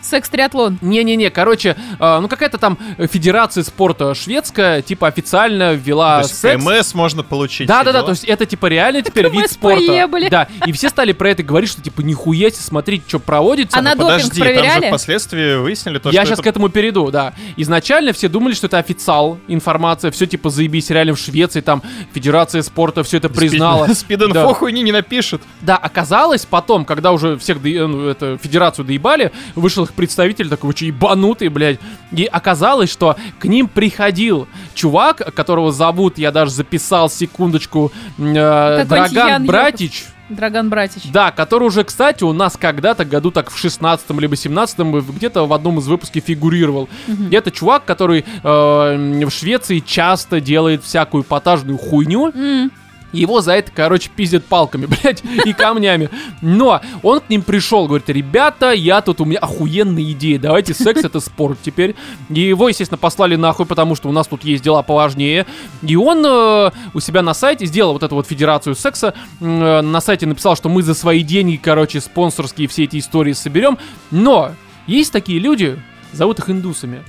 [0.00, 0.78] Секс-триатлон.
[0.80, 2.78] не-не-не, короче, э, ну какая-то там
[3.10, 6.64] федерация спорта шведская, типа официально ввела То есть секс.
[6.64, 7.66] КМС можно получить.
[7.66, 8.06] Да, все да, да, дела.
[8.06, 10.08] то есть это типа реально теперь вид спорта.
[10.30, 13.76] Да, и все стали про это говорить, что типа нихуя себе, смотрите, что проводится.
[13.78, 14.86] А на допинг Подожди, там же проверяли?
[14.88, 17.34] впоследствии выяснили то, Я что сейчас это к этому перейду, да.
[17.56, 22.62] Изначально все думали, что это официал, информация, все типа заебись, реально в Швеции, там Федерация
[22.62, 23.86] спорта все это признала.
[23.92, 24.54] Спид-инфо Да.
[24.54, 25.42] хуйни не напишет.
[25.62, 30.68] Да, оказалось потом, когда уже всех доe- ну, это, федерацию доебали, вышел их представитель такой,
[30.68, 31.80] вы че, ебанутый, блядь.
[32.12, 39.46] И оказалось, что к ним приходил чувак, которого зовут, я даже записал, секундочку, э, Драган
[39.46, 40.04] Братич.
[40.28, 41.02] Драган Братич.
[41.12, 44.78] Да, который уже, кстати, у нас когда-то году так в 16 либо 17
[45.14, 46.88] где-то в одном из выпусков фигурировал.
[47.08, 52.32] И это чувак, который э, в Швеции часто делает всякую эпатажную хуйню.
[52.34, 52.70] М,
[53.14, 56.10] Его за это, короче, пиздят палками, блядь, и камнями.
[56.42, 61.04] Но он к ним пришел, говорит, ребята, я тут, у меня охуенная идея, давайте секс
[61.04, 61.94] это спорт теперь.
[62.28, 65.46] И его, естественно, послали нахуй, потому что у нас тут есть дела поважнее.
[65.82, 70.00] И он э, у себя на сайте сделал вот эту вот федерацию секса, э, на
[70.00, 73.78] сайте написал, что мы за свои деньги, короче, спонсорские все эти истории соберем.
[74.10, 74.52] Но
[74.86, 75.80] есть такие люди,
[76.12, 77.02] зовут их индусами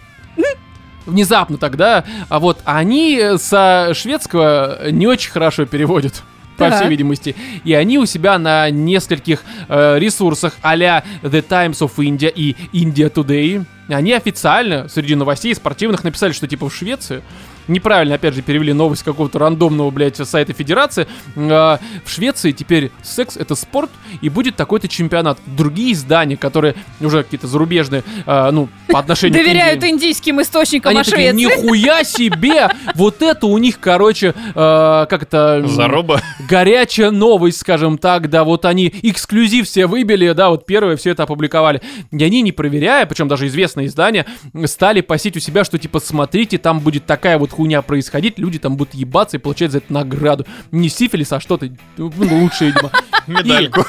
[1.05, 6.23] внезапно тогда, а вот они со шведского не очень хорошо переводят.
[6.57, 6.75] По Так.
[6.75, 7.35] всей видимости.
[7.65, 13.11] И они у себя на нескольких э, ресурсах а-ля The Times of India и India
[13.11, 17.21] Today, они официально среди новостей спортивных написали, что типа в Швеции,
[17.67, 23.37] неправильно, опять же, перевели новость какого-то рандомного, блядь, сайта Федерации, э, в Швеции теперь секс
[23.37, 23.89] это спорт,
[24.21, 25.39] и будет такой-то чемпионат.
[25.45, 30.91] Другие издания, которые уже какие-то зарубежные, э, ну, по отношению к Доверяют Индии, индийским источникам
[30.91, 31.61] они о такие, Швеции.
[31.63, 32.69] нихуя себе!
[32.95, 35.67] Вот это у них, короче, э, как это...
[35.67, 36.21] Заруба.
[36.47, 41.23] Горячая новость, скажем так, да, вот они эксклюзив все выбили, да, вот первые все это
[41.23, 41.81] опубликовали.
[42.11, 44.25] И они, не проверяя, причем даже известные издания,
[44.65, 48.75] стали пасить у себя, что типа, смотрите, там будет такая вот хуйня происходить, люди там
[48.75, 50.45] будут ебаться и получать за это награду.
[50.71, 52.91] Не сифилис, а что-то ну, лучше, видимо.
[53.27, 53.85] Медальку.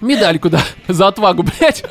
[0.00, 1.84] Медальку, да, за отвагу, блядь.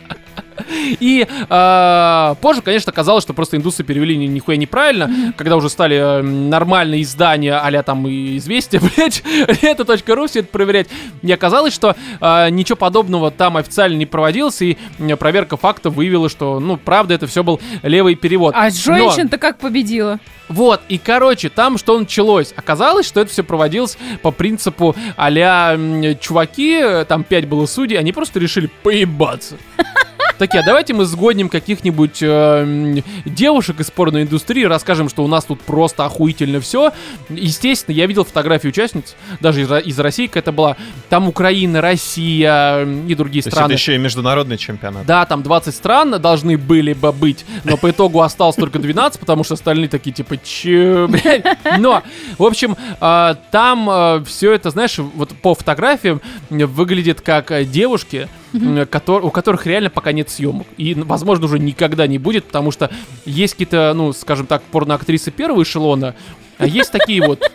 [0.99, 5.95] И а, позже, конечно, оказалось, что просто индусы перевели ни- нихуя неправильно, когда уже стали
[5.97, 9.23] э, нормальные издания, а там и известия, блядь,
[9.61, 10.87] это.ру все это проверять.
[11.21, 14.77] И оказалось, что а, ничего подобного там официально не проводилось, и
[15.19, 18.53] проверка факта выявила, что, ну, правда, это все был левый перевод.
[18.57, 20.19] А женщин-то как победила?
[20.49, 22.53] вот, и короче, там что началось?
[22.55, 27.97] Оказалось, что это все проводилось по принципу а-ля м, чуваки, э, там пять было судей,
[27.97, 29.57] они просто решили поебаться.
[30.43, 35.45] Такие, а давайте мы сгодним каких-нибудь э, девушек из порной индустрии, расскажем, что у нас
[35.45, 36.91] тут просто охуительно все.
[37.29, 40.75] Естественно, я видел фотографии участниц, даже из, из России это была.
[41.07, 43.67] Там Украина, Россия и другие То страны.
[43.67, 45.05] это еще и международный чемпионат.
[45.05, 49.45] Да, там 20 стран должны были бы быть, но по итогу осталось только 12, потому
[49.45, 51.45] что остальные такие, типа, че, блядь?
[51.79, 52.03] Но,
[52.37, 59.23] в общем, а, там все это, знаешь, вот по фотографиям выглядит как э, девушки, котор-
[59.23, 60.67] у которых реально пока нет съемок.
[60.77, 62.89] И, возможно, уже никогда не будет, потому что
[63.25, 66.15] есть какие-то, ну, скажем так, порноактрисы первого эшелона,
[66.57, 67.51] а есть такие вот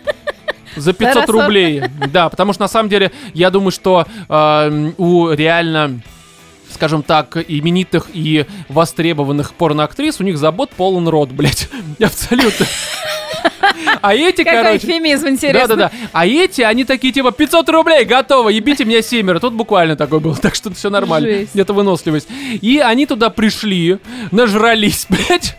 [0.76, 1.82] за 500 Второсортные.
[1.82, 1.82] рублей.
[2.12, 4.06] Да, потому что на самом деле я думаю, что
[4.98, 6.00] у реально
[6.70, 11.66] скажем так, именитых и востребованных порноактрис, у них забот полон рот, блядь.
[11.98, 12.66] Абсолютно.
[14.00, 14.86] А эти, Какой короче...
[14.86, 15.76] эфемизм, интересно.
[15.76, 16.08] Да-да-да.
[16.12, 19.40] А эти, они такие, типа, 500 рублей, готово, ебите меня семеро.
[19.40, 21.28] Тут буквально такой был, так что все нормально.
[21.28, 21.54] Жесть.
[21.54, 22.28] Где-то выносливость.
[22.60, 23.98] И они туда пришли,
[24.30, 25.56] нажрались, блядь.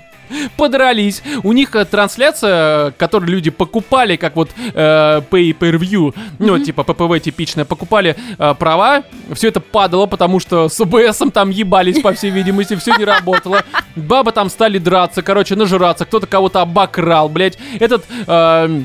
[0.58, 1.22] Подрались.
[1.44, 7.66] У них э, трансляция, которую люди покупали, как вот э, pay-per-view, ну, типа ППВ типичная,
[7.66, 12.76] покупали э, права, все это падало, потому что с ОБСом там ебались, по всей видимости,
[12.76, 13.64] все не работало.
[13.96, 17.58] Бабы там стали драться, короче, нажираться, кто-то кого-то обокрал, блядь.
[17.80, 18.06] Этот...
[18.28, 18.82] э,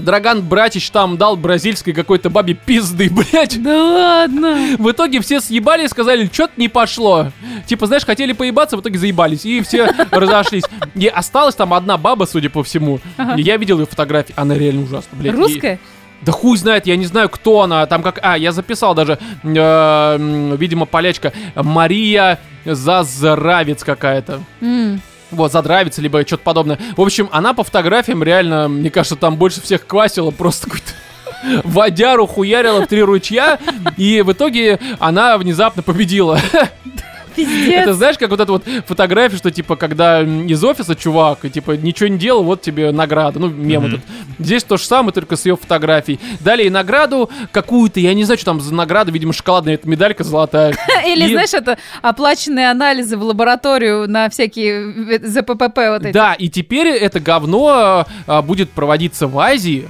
[0.00, 3.62] Драган Братич там дал бразильской какой-то бабе пизды, блядь.
[3.62, 4.76] Да ладно.
[4.78, 7.28] В итоге все съебали и сказали, что-то не пошло.
[7.66, 9.44] Типа, знаешь, хотели поебаться, в итоге заебались.
[9.44, 10.64] И все разошлись.
[10.94, 13.00] И осталась там одна баба, судя по всему.
[13.16, 13.34] Ага.
[13.36, 14.34] Я видел ее фотографии.
[14.36, 15.34] Она реально ужасна, блядь.
[15.34, 15.78] И- Русская?
[16.22, 17.86] да хуй знает, я не знаю, кто она.
[17.86, 18.18] Там как...
[18.22, 21.32] А, я записал даже, э, видимо, полячка.
[21.54, 24.40] Мария Зазравец какая-то.
[24.60, 25.00] М.
[25.30, 26.78] Вот, задравится, либо что-то подобное.
[26.96, 32.26] В общем, она по фотографиям реально, мне кажется, там больше всех квасила просто какой-то водяру
[32.26, 33.58] хуярила в три ручья,
[33.96, 36.40] и в итоге она внезапно победила.
[37.34, 37.82] Пиздец.
[37.82, 41.72] Это знаешь, как вот эта вот фотография, что типа, когда из офиса чувак, и типа
[41.72, 43.38] ничего не делал, вот тебе награда.
[43.38, 44.00] Ну, мем этот.
[44.38, 46.18] Здесь то же самое, только с ее фотографией.
[46.40, 50.24] Дали ей награду какую-то, я не знаю, что там за награда, видимо, шоколадная эта медалька
[50.24, 50.74] золотая.
[51.06, 56.12] Или, И- знаешь, это оплаченные анализы в лабораторию на всякие ЗППП вот эти.
[56.12, 59.88] Да, и теперь это говно а, будет проводиться в Азии.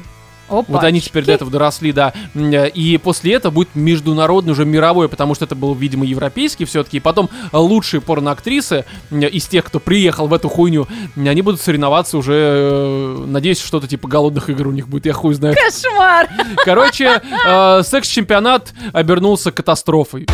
[0.50, 0.64] Опа.
[0.68, 2.12] Вот они теперь до этого доросли, да.
[2.34, 6.98] Э, И после этого будет международный, уже мировой, потому что это был, видимо, европейский все-таки.
[6.98, 10.86] И потом лучшие порноактрисы из тех, кто приехал в эту хуйню,
[11.16, 15.34] они будут соревноваться уже, э, надеюсь, что-то типа голодных игр у них будет, я хуй
[15.34, 15.54] знаю.
[15.54, 16.28] Кошмар.
[16.64, 20.26] Короче, э, секс-чемпионат обернулся катастрофой.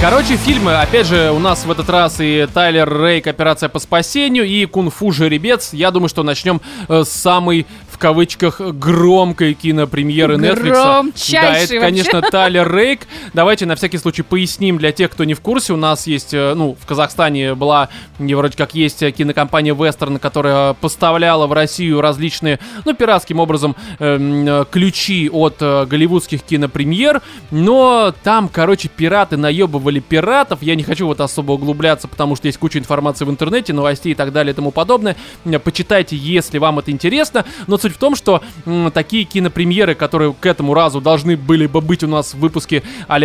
[0.00, 4.46] Короче, фильмы, опять же, у нас в этот раз и Тайлер Рейк «Операция по спасению»,
[4.46, 5.74] и «Кунг-фу жеребец».
[5.74, 7.66] Я думаю, что начнем э, с самой,
[8.00, 10.72] кавычках, громкой кинопремьеры Netflix.
[10.72, 11.80] Да, это, вообще.
[11.80, 13.02] конечно, Тайлер Рейк.
[13.34, 15.74] Давайте на всякий случай поясним для тех, кто не в курсе.
[15.74, 20.18] У нас есть, э, ну, в Казахстане была, не вроде как есть э, кинокомпания Western,
[20.18, 27.20] которая поставляла в Россию различные, ну, пиратским образом эм, э, ключи от э, голливудских кинопремьер.
[27.50, 30.62] Но там, короче, пираты наебывали пиратов.
[30.62, 34.14] Я не хочу вот особо углубляться, потому что есть куча информации в интернете, новостей и
[34.14, 35.16] так далее и тому подобное.
[35.62, 37.44] Почитайте, если вам это интересно.
[37.66, 41.80] Но суть в том, что м, такие кинопремьеры, которые к этому разу должны были бы
[41.80, 43.18] быть у нас в выпуске а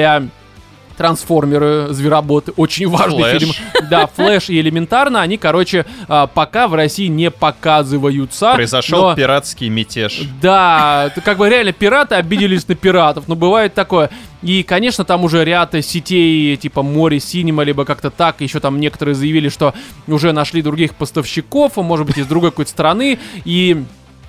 [0.97, 3.39] Трансформеры, Звероботы, очень важный Флэш.
[3.41, 3.53] фильм.
[3.89, 8.53] Да, Флэш и Элементарно, они, короче, а, пока в России не показываются.
[8.53, 10.21] Произошел но- пиратский мятеж.
[10.41, 14.09] да, как бы реально пираты обиделись на пиратов, но бывает такое.
[14.41, 19.15] И, конечно, там уже ряд сетей, типа Море Синема, либо как-то так, еще там некоторые
[19.15, 19.73] заявили, что
[20.07, 23.83] уже нашли других поставщиков, а может быть, из другой какой-то страны, и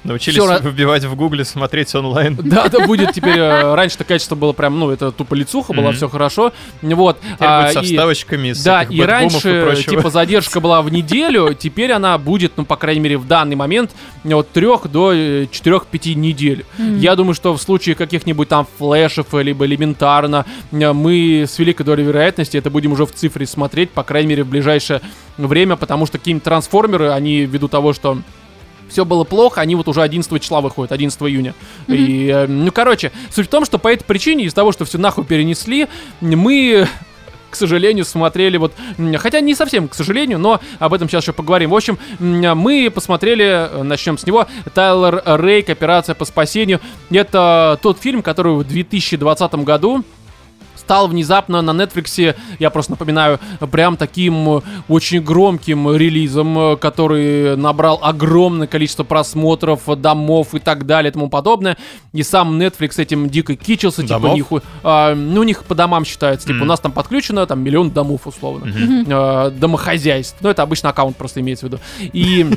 [0.06, 2.36] Научились ра- вбивать в гугле, смотреть онлайн.
[2.36, 5.96] да, да, будет теперь, э, раньше-то качество было прям, ну, это тупо лицуха, было Мгм.
[5.96, 7.18] все хорошо, вот.
[7.38, 12.52] А, со вставочками из Да, и раньше, типа, задержка была в неделю, теперь она будет,
[12.56, 13.92] ну, по крайней мере, в данный момент
[14.24, 16.64] от 3 до 4-5 недель.
[16.78, 21.84] Я думаю, что в случае каких-нибудь там флешев, э, либо элементарно, э, мы с великой
[21.84, 25.00] долей вероятности это будем уже в цифре смотреть, по крайней мере, в ближайшее
[25.36, 28.18] время, потому что какие-нибудь трансформеры, они ввиду того, что
[28.88, 31.54] все было плохо, они вот уже 11 числа выходят, 11 июня.
[31.88, 34.98] И, э, ну, короче, суть в том, что по этой причине, из-за того, что все
[34.98, 35.88] нахуй перенесли,
[36.20, 36.88] мы
[37.50, 38.74] к сожалению, смотрели вот...
[39.16, 41.70] Хотя не совсем, к сожалению, но об этом сейчас еще поговорим.
[41.70, 46.80] В общем, мы посмотрели, э, начнем с него, Тайлер Рейк, «Операция по спасению».
[47.10, 50.04] Это тот фильм, который в 2020 году
[50.76, 53.38] стал внезапно на Netflix, я просто напоминаю,
[53.70, 60.58] прям таким э, очень громким релизом, э, который набрал огромное количество просмотров, э, домов и
[60.58, 61.76] так далее и тому подобное.
[62.12, 64.36] И сам Netflix этим дико кичился, типа, Домов?
[64.38, 66.62] ниху- а, ну, у них по домам считается, типа, Мгм.
[66.64, 68.72] у нас там подключено там миллион домов условно,
[69.08, 70.36] Э, домохозяйств.
[70.40, 71.80] Ну, это обычно аккаунт просто имеется в виду.
[72.12, 72.46] И...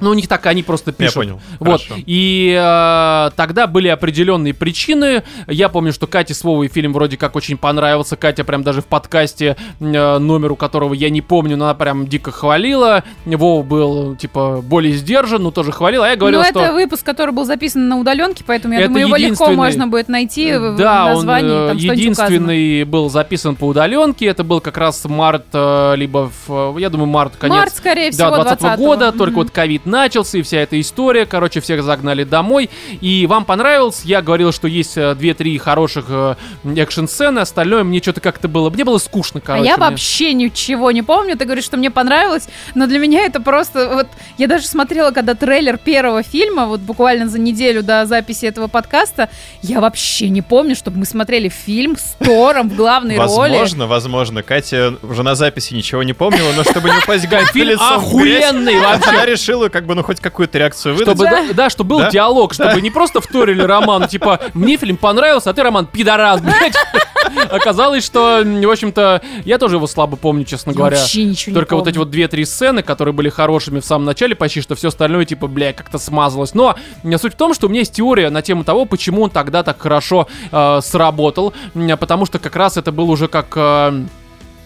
[0.00, 1.14] Ну, у них так, они просто Я пишут.
[1.14, 1.40] понял.
[1.58, 1.82] Вот.
[1.82, 1.94] Хорошо.
[2.06, 5.22] И э, тогда были определенные причины.
[5.46, 8.16] Я помню, что Кате с Вовой фильм вроде как очень понравился.
[8.16, 12.30] Катя прям даже в подкасте, э, номеру которого я не помню, но она прям дико
[12.30, 13.04] хвалила.
[13.24, 16.02] Вова был, типа, более сдержан, но тоже хвалил.
[16.02, 16.60] А я говорил, ну, что...
[16.60, 20.08] это выпуск, который был записан на удаленке, поэтому я Это думаю, его легко можно будет
[20.08, 21.64] найти в- в Да, он названии.
[21.64, 24.26] э, там что-нибудь единственный был записан по удаленке.
[24.26, 27.40] Это был как раз март, э, либо в, э, я думаю, март, указано.
[27.50, 30.80] конец Март, скорее да, всего, 20 20 года, только вот ковид начался, и вся эта
[30.80, 36.06] история, короче, всех загнали домой, и вам понравилось, я говорил, что есть э, 2-3 хороших
[36.08, 39.66] э, экшн-сцены, остальное мне что-то как-то было, мне было скучно, А короче.
[39.68, 39.84] я мне.
[39.86, 41.36] вообще ничего не помню.
[41.36, 44.06] Ты говоришь, что мне понравилось, но для меня это просто вот.
[44.38, 49.28] Я даже смотрела, когда трейлер первого фильма, вот буквально за неделю до записи этого подкаста,
[49.62, 53.50] я вообще не помню, чтобы мы смотрели фильм с Тором в главной роли.
[53.50, 54.42] Возможно, возможно.
[54.42, 59.10] Катя уже на записи ничего не помнила, но чтобы не упасть гайд Фильм охуенный вообще.
[59.10, 61.16] она решила как бы, ну, хоть какую-то реакцию выдать.
[61.16, 62.10] Чтобы, да, да, чтобы был Да?
[62.10, 66.74] диалог, чтобы не просто вторили Роману, типа, мне фильм понравился, а ты, Роман, пидорас, блядь.
[67.50, 70.98] Оказалось, что, в общем-то, я тоже его слабо помню, честно Я говоря.
[70.98, 74.34] вообще ничего Только не вот эти вот две-три сцены, которые были хорошими в самом начале,
[74.34, 76.54] почти что все остальное, типа, бля, как-то смазалось.
[76.54, 76.76] Но
[77.18, 79.80] суть в том, что у меня есть теория на тему того, почему он тогда так
[79.80, 81.54] хорошо э, сработал.
[81.98, 83.46] Потому что как раз это был уже как...
[83.56, 84.02] э,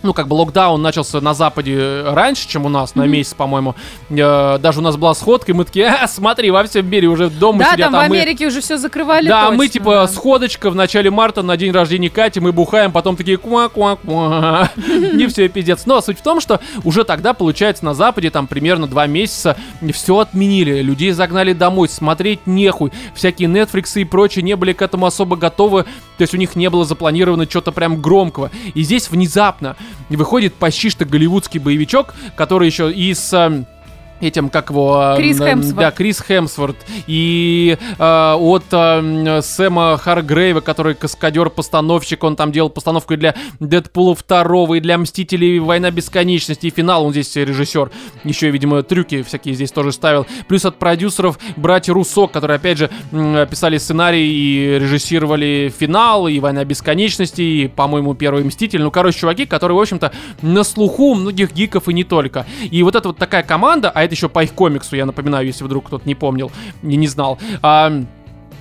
[0.04, 3.74] ну, как бы локдаун начался на Западе раньше, чем у нас, на месяц, по-моему.
[4.10, 7.30] Э, даже у нас была сходка, и мы такие, а, смотри, во всем мире уже
[7.30, 8.16] дома Да, сидят, там в а мы...
[8.16, 9.28] Америке уже все закрывали.
[9.28, 10.08] Да, точно, мы типа да.
[10.08, 14.68] сходочка в начале марта на день рождения Кати, мы бухаем, потом такие куа-куа-куа.
[15.14, 15.86] Не все пиздец.
[15.86, 19.56] Но суть в том, что уже тогда, получается, на Западе там примерно два месяца
[19.92, 22.92] все отменили, людей загнали домой, смотреть нехуй.
[23.14, 26.68] Всякие Netflix и прочее не были к этому особо готовы, то есть у них не
[26.68, 28.50] было запланировано что-то прям громкого.
[28.74, 29.76] И здесь внезапно
[30.16, 33.64] выходит почти что голливудский боевичок, который еще и с...
[34.24, 35.14] этим, как его...
[35.16, 35.76] Крис Хемсворт.
[35.76, 36.76] Да, Крис Хемсворт.
[37.06, 44.16] И э, от э, Сэма Харгрейва, который каскадер-постановщик, он там делал постановку и для Дэдпула
[44.16, 47.90] 2, и для Мстителей Война Бесконечности, и финал, он здесь режиссер.
[48.24, 50.26] Еще, видимо, трюки всякие здесь тоже ставил.
[50.48, 56.64] Плюс от продюсеров братья Руссо, которые, опять же, писали сценарий и режиссировали финал, и Война
[56.64, 58.82] Бесконечности, и, по-моему, Первый Мститель.
[58.82, 62.46] Ну, короче, чуваки, которые, в общем-то, на слуху у многих гиков и не только.
[62.70, 65.64] И вот эта вот такая команда, а это еще по их комиксу, я напоминаю, если
[65.64, 66.50] вдруг кто-то не помнил
[66.83, 67.38] и не знал.
[67.62, 68.05] а,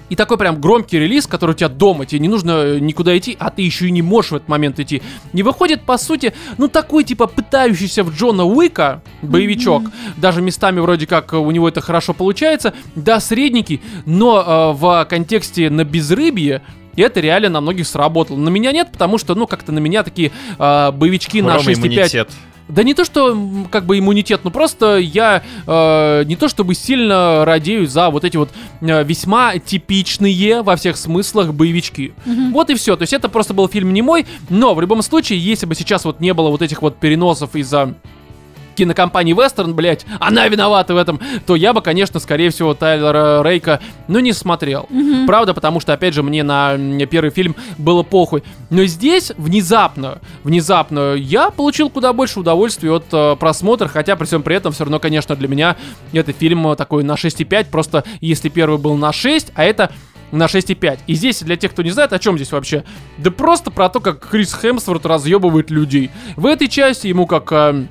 [0.09, 3.35] и такой прям громкий релиз, который у тебя дома, тебе не нужно э, никуда идти,
[3.39, 5.01] а ты еще и не можешь в этот момент идти.
[5.31, 9.83] Не выходит, по сути, ну такой типа пытающийся в Джона Уика боевичок.
[10.17, 12.73] Даже местами вроде как у него это хорошо получается.
[12.95, 16.61] Да, средненький, но э, в контексте на безрыбье
[16.95, 18.37] это реально на многих сработало.
[18.37, 21.71] На меня нет, потому что, ну, как-то на меня такие э, боевички У на Ромы
[21.71, 22.29] 6,5 иммунитет.
[22.67, 23.37] Да не то, что
[23.71, 28.37] как бы иммунитет, но просто я э, не то чтобы сильно радею за вот эти
[28.37, 28.49] вот
[28.81, 32.13] э, весьма типичные во всех смыслах боевички.
[32.51, 32.95] Вот и все.
[32.95, 36.05] То есть это просто был фильм не мой, но в любом случае, если бы сейчас
[36.05, 37.95] вот не было вот этих вот переносов из-за
[38.75, 43.79] кинокомпании Вестерн, блять, она виновата в этом, то я бы, конечно, скорее всего, Тайлера Рейка,
[44.07, 44.87] ну, не смотрел.
[45.27, 48.43] Правда, потому что, опять же, мне на первый фильм было похуй.
[48.69, 54.43] Но здесь внезапно, внезапно я получил куда больше удовольствия от э, просмотра, хотя при всем
[54.43, 55.75] при этом все равно, конечно, для меня
[56.11, 59.91] это фильм э, такой на 6,5, просто если первый был на 6, а это
[60.31, 60.99] на 6,5.
[61.07, 62.83] И здесь, для тех, кто не знает, о чем здесь вообще,
[63.17, 66.09] да просто про то, как Крис Хемсворт разъебывает людей.
[66.35, 67.51] В этой части ему как...
[67.51, 67.85] э,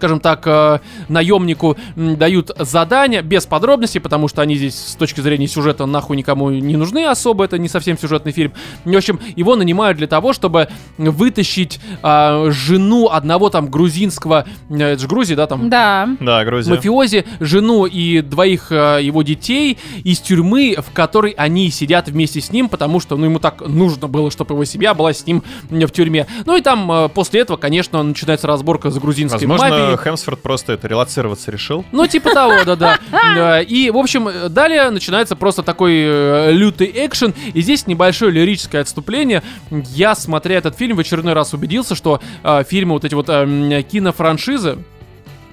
[0.00, 5.46] скажем так, э, наемнику дают задания без подробностей, потому что они здесь с точки зрения
[5.46, 8.54] сюжета нахуй никому не нужны особо, это не совсем сюжетный фильм.
[8.86, 15.02] В общем, его нанимают для того, чтобы вытащить а, жену одного там грузинского, э, это
[15.02, 15.68] же Грузия, да, там?
[15.68, 16.08] Да.
[16.18, 16.70] Да, Грузия.
[16.70, 22.50] мафиози, жену и двоих э, его детей из тюрьмы, в которой они сидят вместе с
[22.52, 25.90] ним, потому что, ну, ему так нужно было, чтобы его семья была с ним в
[25.90, 26.26] тюрьме.
[26.46, 29.89] Ну и там э, после этого, конечно, начинается разборка с грузинской Возможно, мафией.
[29.96, 31.84] Хемсфорд просто это релацироваться решил.
[31.92, 32.98] Ну, типа того, да-да.
[33.10, 37.34] Да, И, в общем, э, далее начинается просто такой э, лютый экшен.
[37.54, 39.42] И здесь небольшое лирическое отступление.
[39.70, 43.32] Я, смотря этот фильм, в очередной раз убедился, что э, фильмы, вот эти вот э,
[43.32, 44.78] м, кинофраншизы,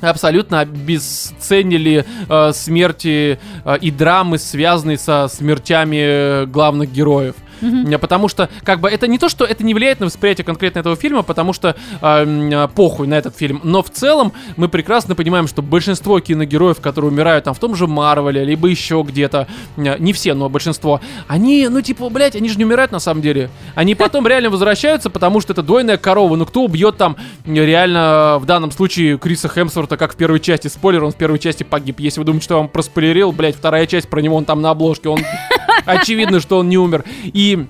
[0.02, 7.36] абсолютно обесценили э, смерти э, и драмы, связанные со смертями э, главных героев.
[7.62, 10.80] Э, Потому что, как бы, это не то, что это не влияет на восприятие конкретно
[10.80, 13.62] этого фильма, потому что э, похуй на этот фильм.
[13.64, 17.88] Но в целом мы прекрасно понимаем, что большинство киногероев, которые умирают там в том же
[17.88, 22.58] Марвеле, либо еще где-то, э, не все, но большинство, они, ну, типа, блядь, они же
[22.58, 23.50] не умирают на самом деле.
[23.76, 26.36] Они потом реально возвращаются, потому что это двойная корова.
[26.36, 30.68] Ну, кто убьет там реально, в данном случае, Криса Хемсворта, как в первой части?
[30.68, 32.00] Спойлер, он в первой части погиб.
[32.00, 34.72] Если вы думаете, что я вам проспойлерил, блядь, вторая часть про него, он там на
[34.72, 35.20] обложке, он...
[35.86, 37.04] Очевидно, что он не умер.
[37.24, 37.66] И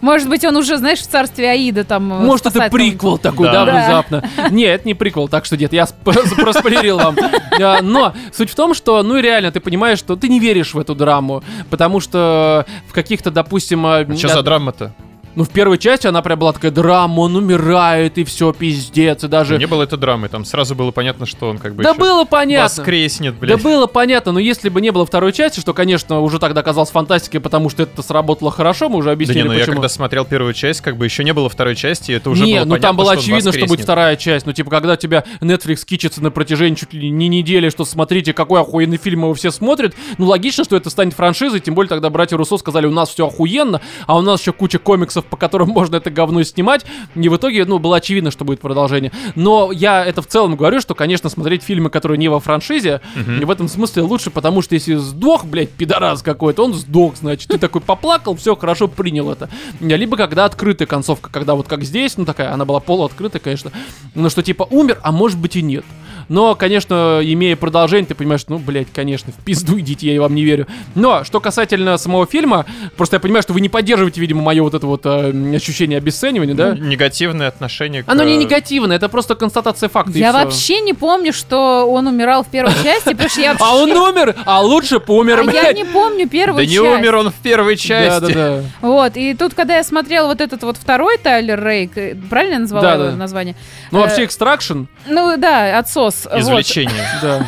[0.00, 2.12] Может быть, он уже, знаешь, в царстве Аида там...
[2.12, 3.52] э, может, это приквел такой, Да.
[3.52, 3.72] да, Да.
[3.78, 4.28] внезапно.
[4.50, 7.16] Нет, это не приквел, так что нет, я сп- проспойлерил вам.
[7.60, 10.74] А, Но суть в том, что, ну и реально, ты понимаешь, что ты не веришь
[10.74, 13.86] в эту драму, потому что в каких-то, допустим...
[13.86, 14.92] а, А что за драма-то?
[15.34, 19.28] Ну, в первой части она прям была такая драма, он умирает, и все, пиздец, и
[19.28, 19.56] даже...
[19.58, 22.64] Не было это драмы, там сразу было понятно, что он как бы Да было понятно.
[22.64, 23.62] воскреснет, Да блядь.
[23.62, 27.40] было понятно, но если бы не было второй части, что, конечно, уже тогда казалось фантастикой,
[27.40, 29.76] потому что это сработало хорошо, мы уже Да объяснили, не, ну я почему.
[29.76, 32.56] когда смотрел первую часть, как бы еще не было второй части, и это уже не,
[32.56, 34.44] было ну понятно, там было что очевидно, что будет вторая часть.
[34.46, 38.60] Ну, типа, когда тебя Netflix кичится на протяжении чуть ли не недели, что смотрите, какой
[38.60, 39.94] охуенный фильм его все смотрят.
[40.18, 43.26] Ну, логично, что это станет франшизой, тем более тогда братья Руссо сказали, у нас все
[43.26, 46.84] охуенно, а у нас еще куча комиксов, по которым можно это говно снимать.
[47.14, 49.12] И в итоге, ну, было очевидно, что будет продолжение.
[49.34, 53.50] Но я это в целом говорю, что, конечно, смотреть фильмы, которые не во франшизе, в
[53.50, 57.80] этом смысле лучше, потому что если сдох, блядь, пидорас какой-то, он сдох, значит, ты такой
[57.80, 59.48] поплакал, все, хорошо, принял это.
[59.80, 63.72] Либо когда открытая концовка, когда вот как здесь, ну такая, она была полуоткрытая, конечно,
[64.14, 65.84] но что типа умер, а может быть и нет.
[66.32, 70.44] Но, конечно, имея продолжение, ты понимаешь, ну, блядь, конечно, в пизду идите, я вам не
[70.44, 70.66] верю.
[70.94, 72.64] Но, что касательно самого фильма,
[72.96, 76.54] просто я понимаю, что вы не поддерживаете, видимо, мое вот это вот э, ощущение обесценивания,
[76.54, 76.74] да?
[76.74, 78.08] Негативное отношение к...
[78.08, 80.12] Оно не э, негативное, это просто констатация факта.
[80.18, 83.64] Я вообще не помню, что он умирал в первой части, потому что я вообще...
[83.66, 85.76] А он умер, а лучше помер, А я блядь.
[85.76, 86.98] не помню первую Да не часть.
[86.98, 88.20] умер он в первой части.
[88.32, 88.62] Да-да-да.
[88.80, 92.58] Вот, и тут, когда я смотрела вот этот вот второй Тайлер Рейк, э, правильно я
[92.60, 93.16] назвала Да, его да.
[93.16, 93.54] название?
[93.90, 96.21] Ну, Э, вообще, экстракшн, Ну да, отсос.
[96.30, 96.38] Вот.
[96.40, 97.06] Извлечение.
[97.22, 97.46] да.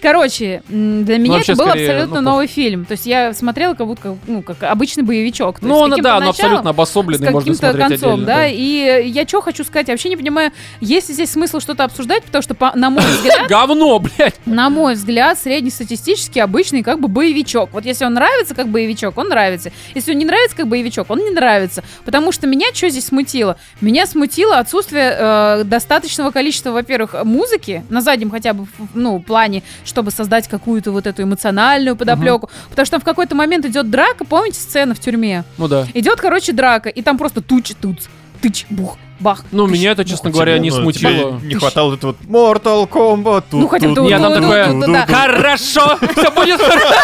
[0.00, 2.84] Короче, для меня вообще, это был скорее, абсолютно ну, новый фильм.
[2.84, 5.60] То есть я смотрела как будто, ну, как обычный боевичок.
[5.60, 8.26] То Ну, он, каким-то да, он абсолютно обособленный, можно каким-то смотреть концом, отдельно.
[8.26, 11.84] да, и я что хочу сказать, я вообще не понимаю, есть ли здесь смысл что-то
[11.84, 14.34] обсуждать, потому что, по- на мой взгляд, Говно, блядь.
[14.46, 17.70] на мой взгляд, среднестатистический обычный как бы боевичок.
[17.72, 19.70] Вот если он нравится как боевичок, он нравится.
[19.94, 21.82] Если он не нравится как боевичок, он не нравится.
[22.04, 23.58] Потому что меня что здесь смутило?
[23.80, 30.10] Меня смутило отсутствие э, достаточного количества, во-первых, музыки на заднем хотя бы ну, плане, чтобы
[30.10, 32.50] создать какую-то вот эту эмоциональную подоплеку.
[32.70, 35.44] Потому что там в какой-то момент идет драка, помните сцену в тюрьме?
[35.56, 35.86] Ну да.
[35.94, 38.06] Идет, короче, драка, и там просто туч, туц,
[38.40, 39.44] тыч, бух, бах.
[39.50, 41.40] Ну, меня это, честно говоря, не Ну, тебе смутило.
[41.40, 43.44] Не хватало вот это вот Mortal Kombat.
[43.52, 45.06] Ну, хотя бы Я там такое.
[45.06, 46.94] Хорошо, все будет хорошо.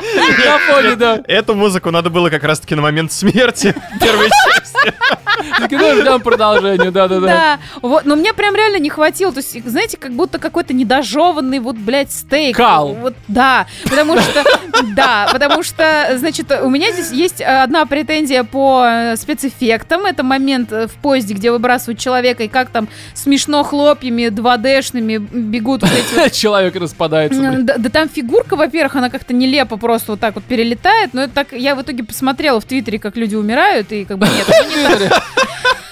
[0.00, 1.20] На фоне, да.
[1.26, 4.94] Эту музыку надо было как раз-таки на момент смерти первой части.
[5.70, 7.26] Ну, ждем продолжения, да-да-да.
[7.26, 11.58] Да, вот, но мне прям реально не хватило, то есть, знаете, как будто какой-то недожеванный
[11.58, 12.56] вот, блядь, стейк.
[12.56, 12.94] Кал.
[12.94, 14.44] Вот, да, потому что,
[14.94, 20.72] да, потому что, значит, у меня здесь есть одна претензия по э, спецэффектам, это момент
[20.72, 26.14] э, в поезде, где выбрасывают человека, и как там смешно хлопьями 2D-шными бегут вот эти
[26.14, 27.58] вот Человек распадается.
[27.62, 31.34] да, да там фигурка, во-первых, она как-то нелепо просто вот так вот перелетает, но это
[31.34, 34.68] так, я в итоге посмотрела в Твиттере, как люди умирают, и как бы нет, это
[34.68, 35.22] не так.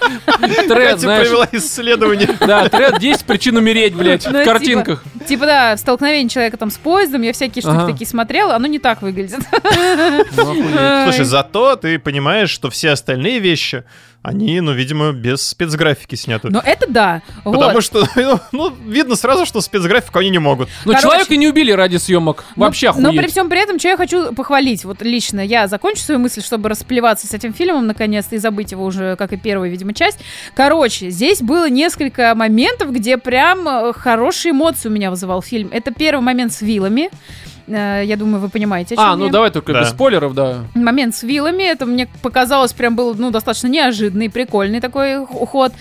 [0.69, 1.29] Тред, знаешь.
[1.29, 2.29] провела исследование.
[2.41, 5.05] Да, тред 10 причин умереть, блядь, Ну, в типа, картинках.
[5.27, 9.03] Типа, да, столкновение человека там с поездом, я всякие штуки такие смотрела, оно не так
[9.03, 9.41] выглядит.
[10.37, 10.55] Ну.
[11.05, 13.85] Слушай, зато ты понимаешь, что все остальные вещи,
[14.29, 16.49] они, ну, видимо, без спецграфики сняты.
[16.51, 17.23] Но это да.
[17.45, 17.85] Потому вот.
[17.85, 20.69] что, ну, ну, видно сразу, что спецграфику они не могут.
[20.85, 21.03] Ну, Короче.
[21.03, 22.45] человека не убили ради съемок.
[22.57, 23.33] Но- Вообще Но, при охуеть.
[23.33, 27.27] всем при этом, что я хочу похвалить, вот лично я закончу свою мысль, чтобы расплеваться
[27.27, 30.19] с этим фильмом наконец-то и забыть его уже, как и первую, видимо, часть.
[30.55, 35.69] Короче, здесь было несколько моментов, где прям э, хорошие эмоции у меня вызывал фильм.
[35.73, 37.11] Это первый момент с вилами.
[37.69, 39.33] Э, Я думаю, вы понимаете, о чем А, ну я.
[39.33, 39.81] давай только Да.
[39.81, 40.65] без спойлеров, да.
[40.75, 41.63] момент с вилами.
[41.65, 45.73] Это мне показалось прям был ну, достаточно неожиданный, прикольный такой ход.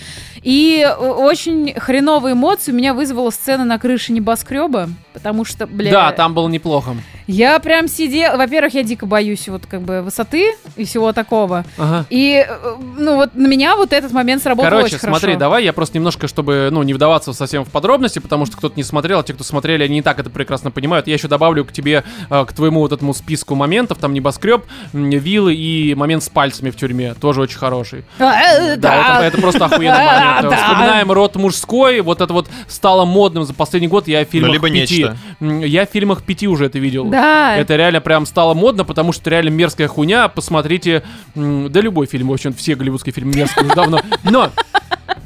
[0.43, 5.91] И э, очень хреновые эмоции у меня вызвала сцена на крыше небоскреба, потому что, бля...
[5.91, 6.95] Да, там было неплохо.
[7.27, 8.37] Я прям сидела...
[8.37, 11.65] Во-первых, я дико боюсь вот как бы высоты и всего такого.
[11.77, 12.05] Ага.
[12.09, 15.39] И, э, ну вот на меня вот этот момент сработал Короче, очень смотри, хорошо.
[15.39, 18.83] давай я просто немножко, чтобы, ну, не вдаваться совсем в подробности, потому что кто-то не
[18.83, 21.07] смотрел, а те, кто смотрели, они не так это прекрасно понимают.
[21.07, 24.63] Я еще добавлю к тебе, э, к твоему вот этому списку моментов, там небоскреб,
[24.93, 28.05] виллы и момент с пальцами в тюрьме, тоже очень хороший.
[28.19, 30.27] А, э, Да, это, это просто охуенный момент.
[30.47, 30.55] Да.
[30.55, 34.69] Вспоминаем род мужской, вот это вот стало модным за последний год, я в фильмах либо
[34.69, 35.03] пяти.
[35.03, 35.17] нечто.
[35.65, 37.05] Я в фильмах пяти уже это видел.
[37.17, 37.55] Да.
[37.57, 40.27] Это реально прям стало модно, потому что реально мерзкая хуйня.
[40.27, 41.03] Посмотрите,
[41.35, 43.99] да любой фильм, в общем, все голливудские фильмы мерзкие давно.
[44.23, 44.51] Но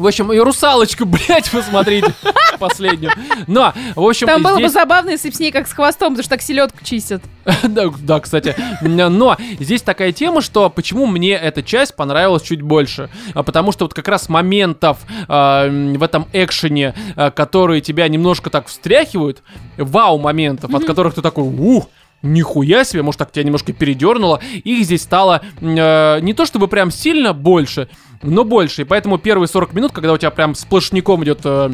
[0.02, 2.14] в общем, и русалочку, блядь, посмотрите.
[2.60, 3.14] Последнюю.
[3.48, 6.24] Но, в общем, Там было бы забавно, если бы с ней как с хвостом, потому
[6.24, 7.22] что так селедку чистят.
[7.64, 8.56] да, да, кстати.
[8.82, 13.10] Но здесь такая тема, что почему мне эта часть понравилась чуть больше.
[13.34, 18.50] А Потому что вот как раз моментов а, в этом экшене, а, которые тебя немножко
[18.50, 19.42] так встряхивают,
[19.78, 21.88] вау-моментов, от которых ты такой, ух,
[22.24, 24.40] Нихуя себе, может так тебя немножко передернуло.
[24.64, 27.90] Их здесь стало э, не то чтобы прям сильно больше,
[28.24, 28.82] но больше.
[28.82, 31.72] И поэтому первые 40 минут, когда у тебя прям сплошняком идет э,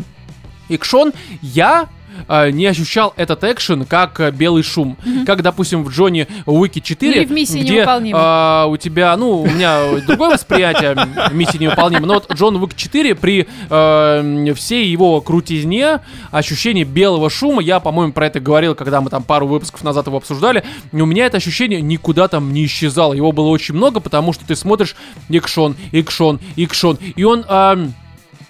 [0.69, 1.87] экшон, я
[2.27, 4.97] э, не ощущал этот экшен как э, белый шум.
[5.25, 8.63] Как, допустим, в Джонни Уике 4, Или в «Миссии где невыполнима».
[8.65, 10.95] э, у тебя, ну, у меня другое восприятие
[11.31, 16.01] миссии невыполнима, но вот Джон Уик 4 при э, всей его крутизне,
[16.31, 20.17] ощущение белого шума, я, по-моему, про это говорил, когда мы там пару выпусков назад его
[20.17, 23.13] обсуждали, у меня это ощущение никуда там не исчезало.
[23.13, 24.95] Его было очень много, потому что ты смотришь
[25.29, 27.45] икшон, икшон, икшон, и он...
[27.47, 27.93] эм,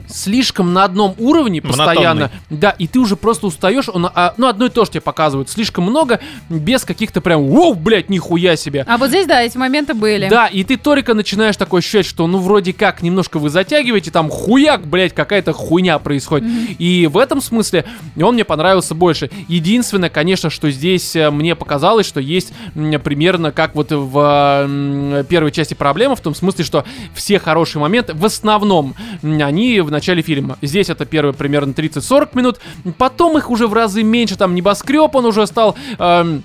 [0.08, 2.32] слишком на одном уровне постоянно.
[2.50, 3.90] Да, и ты уже просто устаешь.
[3.90, 5.50] Он, а, ну, одно и то, что тебе показывают.
[5.50, 8.86] Слишком много, без каких-то прям, воу, блядь, нихуя себе.
[8.88, 10.30] А вот здесь, да, эти моменты были.
[10.30, 14.30] Да, и ты только начинаешь такое ощущать, что ну вроде как немножко вы затягиваете, там
[14.30, 16.50] хуяк, блядь, какая-то хуйня происходит.
[16.80, 17.86] И в этом смысле
[18.16, 19.30] он мне понравился больше.
[19.48, 25.74] Единственное, конечно, что здесь э, мне показалось, что есть примерно как вот в первой части
[25.74, 30.58] проблема, в том смысле, что все хорошие моменты в основном они в начале фильма.
[30.62, 32.60] Здесь это первые примерно 30-40 минут,
[32.98, 35.76] потом их уже в разы меньше, там небоскреб он уже стал...
[36.00, 36.44] эм,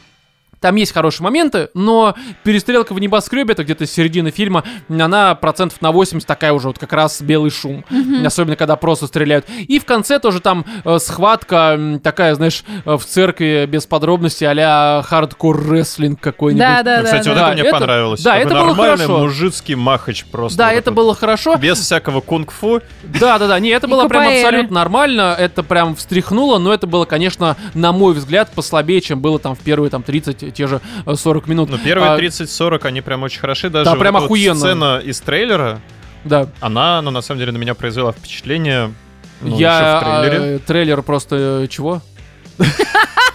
[0.63, 5.93] там есть хорошие моменты, но перестрелка в небоскребе, это где-то середина фильма, она процентов на
[5.93, 7.85] 80 такая уже вот как раз белый шум.
[8.25, 9.45] Особенно, когда просто стреляют.
[9.69, 15.03] И в конце тоже там э, схватка такая, знаешь, э, в церкви без подробностей а-ля
[15.05, 16.61] хардкор рестлинг какой-нибудь.
[16.65, 17.05] Да, да, Ну, да.
[17.05, 17.47] Кстати, вот да.
[17.49, 18.23] это мне это- понравилось.
[18.23, 19.19] да, Такой это было нормальный хорошо.
[19.19, 20.59] мужицкий махач просто.
[20.59, 20.97] Да, вот это вот.
[20.97, 21.57] было хорошо.
[21.57, 22.81] Без всякого кунг-фу.
[23.03, 26.87] Да, да, да, не, это И было прям абсолютно нормально, это прям встряхнуло, но это
[26.87, 30.81] было, конечно, на мой взгляд, послабее, чем было там в первые там 30, те же
[31.07, 31.71] э, 40 минут.
[31.71, 33.71] Но первые А, 30-40, они прям очень хороши.
[33.71, 34.55] Даже Да, прям вот охуенно.
[34.59, 35.81] сцена из трейлера,
[36.25, 38.93] Да, она, ну, на самом деле, на меня произвела впечатление.
[39.41, 40.55] Ну, я еще в трейлере.
[40.55, 42.01] э, трейлер просто э, чего?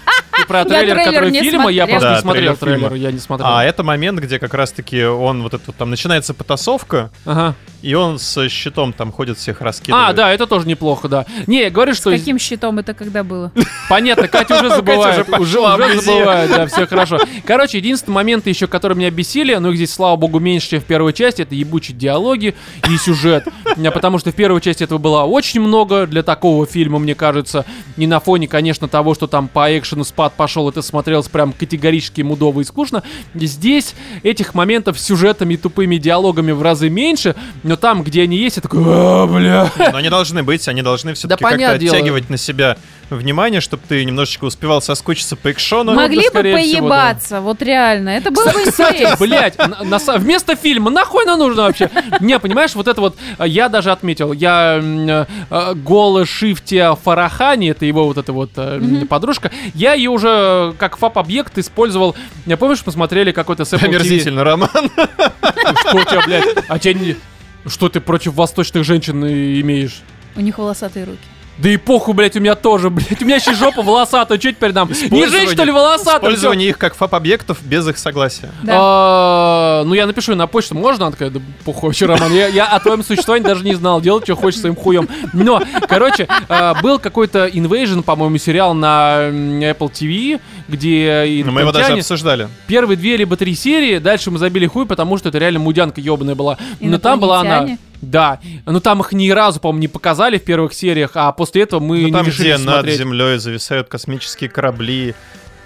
[0.48, 3.50] Про трейлер, трейлер который фильма, я просто Да, не смотрел трейлер я не смотрел.
[3.50, 7.56] А это момент, где как раз-таки он вот это вот там начинается потасовка, Ага.
[7.82, 10.10] и он с щитом там ходит всех раскидывает.
[10.10, 11.26] А, да, это тоже неплохо, да.
[11.48, 13.52] Не, я говорю, С что каким щитом это когда было?
[13.90, 15.28] Понятно, Катя уже забывает.
[15.40, 17.20] уже забывает, да, все хорошо.
[17.46, 20.86] Короче, единственный момент еще, который меня бесили, но их здесь, слава богу, меньше, чем в
[20.86, 22.56] первой части, это ебучие диалоги
[22.90, 23.46] и сюжет.
[23.94, 27.66] Потому что в первой части этого было очень много для такого фильма, мне кажется.
[27.98, 32.22] Не на фоне, конечно, того, что там по экшену спад пошел, это смотрелось прям категорически
[32.22, 33.04] мудово и скучно.
[33.34, 38.38] Здесь этих моментов с сюжетами и тупыми диалогами в разы меньше, но там, где они
[38.38, 39.72] есть, я такой, «А, бля.
[39.92, 41.96] Но они должны быть, они должны все-таки как-то понятное дело.
[41.96, 42.78] оттягивать на себя
[43.10, 45.94] внимание, чтобы ты немножечко успевал соскучиться по экшону.
[45.94, 46.96] Могли бы скорее всего, да.
[46.96, 48.10] поебаться, вот реально.
[48.10, 49.16] Это было бы интересно.
[50.00, 51.90] са- вместо фильма нахуй нам нужно вообще?
[52.20, 57.70] Не, понимаешь, вот это вот, а, я даже отметил, я э, э, Гола Шифте Фарахани,
[57.70, 62.84] это его вот эта вот э, подружка, я ее уже как фап-объект использовал, я помнишь,
[62.86, 63.74] мы смотрели какой-то с?
[63.74, 64.70] Омерзительно, Роман.
[64.70, 67.16] Что у тебя, блядь, а тебя не...
[67.66, 70.02] Что ты против восточных женщин э, имеешь?
[70.36, 71.20] У них волосатые руки.
[71.58, 73.22] Да и похуй, блядь, у меня тоже, блядь.
[73.22, 74.90] У меня еще жопа волосатая, что теперь нам?
[74.90, 76.18] Не жить, что ли, волосатая?
[76.20, 78.52] Использование их как фап-объектов без их согласия.
[78.64, 78.74] Да.
[78.76, 81.06] А, Ну, я напишу на почту, можно?
[81.08, 84.36] Она такая, да похуй вообще, Роман, я, о твоем существовании даже не знал, делать, что
[84.36, 85.10] хочешь своим хуем.
[85.34, 91.94] Но, короче, а, был какой-то Invasion, по-моему, сериал на Apple TV, где мы его даже
[91.94, 92.50] обсуждали.
[92.68, 96.36] первые две либо три серии, дальше мы забили хуй, потому что это реально мудянка ебаная
[96.36, 96.58] была.
[96.80, 97.78] Но там была она...
[98.02, 101.80] Да, но там их ни разу, по-моему, не показали в первых сериях, а после этого
[101.80, 102.98] мы Ну, не там, решили где над смотреть.
[102.98, 105.16] землей зависают космические корабли,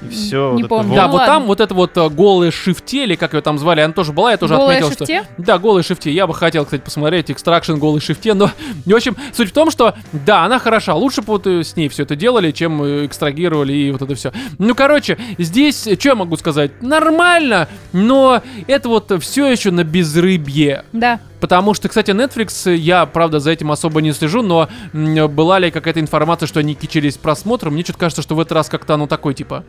[0.02, 0.54] и все.
[0.56, 0.96] Не помню.
[0.96, 1.34] Да, Ну вот ладно.
[1.36, 4.32] там вот это вот э, голая шифте, или как ее там звали, она тоже была,
[4.32, 5.24] я тоже Голая отметил, шифте?
[5.24, 5.34] что...
[5.44, 6.12] Да, голый шифте.
[6.12, 8.50] Я бы хотел, кстати, посмотреть экстракшн голый шифте, но,
[8.86, 10.96] в общем, суть в том, что, да, она хороша.
[10.96, 14.16] Лучше бы вот э, с ней все это делали, чем э, экстрагировали и вот это
[14.16, 14.32] все.
[14.58, 16.82] Ну, короче, здесь, что я могу сказать?
[16.82, 20.84] Нормально, но это вот все еще на безрыбье.
[20.94, 21.20] Да.
[21.42, 26.00] Потому что, кстати, Netflix, я, правда, за этим особо не слежу, но была ли какая-то
[26.00, 27.74] информация, что они кичились просмотром?
[27.74, 29.66] Мне что-то кажется, что в этот раз как-то оно такой, типа...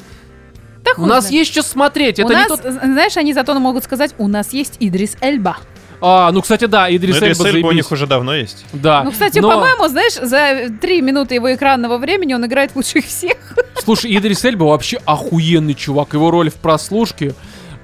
[0.84, 1.34] Да У нас знает.
[1.34, 2.18] есть что смотреть.
[2.18, 2.60] У Это не нас, тот...
[2.60, 5.56] знаешь, они зато могут сказать, у нас есть Идрис Эльба.
[6.00, 7.72] А, ну, кстати, да, Идрис это Эльба у заебись.
[7.76, 8.66] них уже давно есть.
[8.72, 9.02] Да.
[9.04, 13.06] Ну, кстати, Но, по-моему, знаешь, за три минуты его экранного времени он играет лучше их
[13.06, 13.36] всех.
[13.82, 16.12] Слушай, Идрис Эльба вообще охуенный чувак.
[16.12, 17.34] Его роль в прослушке...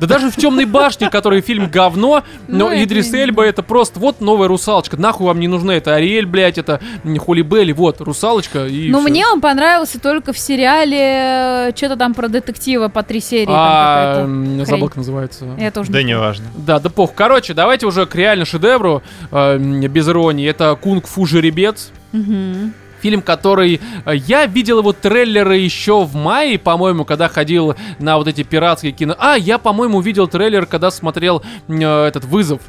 [0.00, 3.98] Да даже в темной башне, который фильм говно, но Ну, это Идрис Эльба это просто
[3.98, 4.96] вот новая русалочка.
[4.96, 6.80] Нахуй вам не нужна это Ариэль, блядь, это
[7.18, 9.08] Холли Белли, вот, русалочка и Но всё.
[9.08, 13.48] мне он понравился только в сериале что-то там про детектива по три серии.
[13.50, 14.26] А,
[14.64, 15.46] забыл, как называется.
[15.58, 16.46] Я тоже Да не неважно.
[16.56, 17.12] Да, да пох.
[17.14, 20.48] Короче, давайте уже к реально шедевру, э, без иронии.
[20.48, 21.90] Это кунг-фу жеребец.
[22.12, 22.72] Мгм.
[23.00, 23.80] Фильм, который...
[24.04, 28.92] э, Я видел его трейлеры еще в мае, по-моему, когда ходил на вот эти пиратские
[28.92, 29.14] кино...
[29.18, 32.60] А, я, по-моему, видел трейлер, когда смотрел э, этот «Вызов».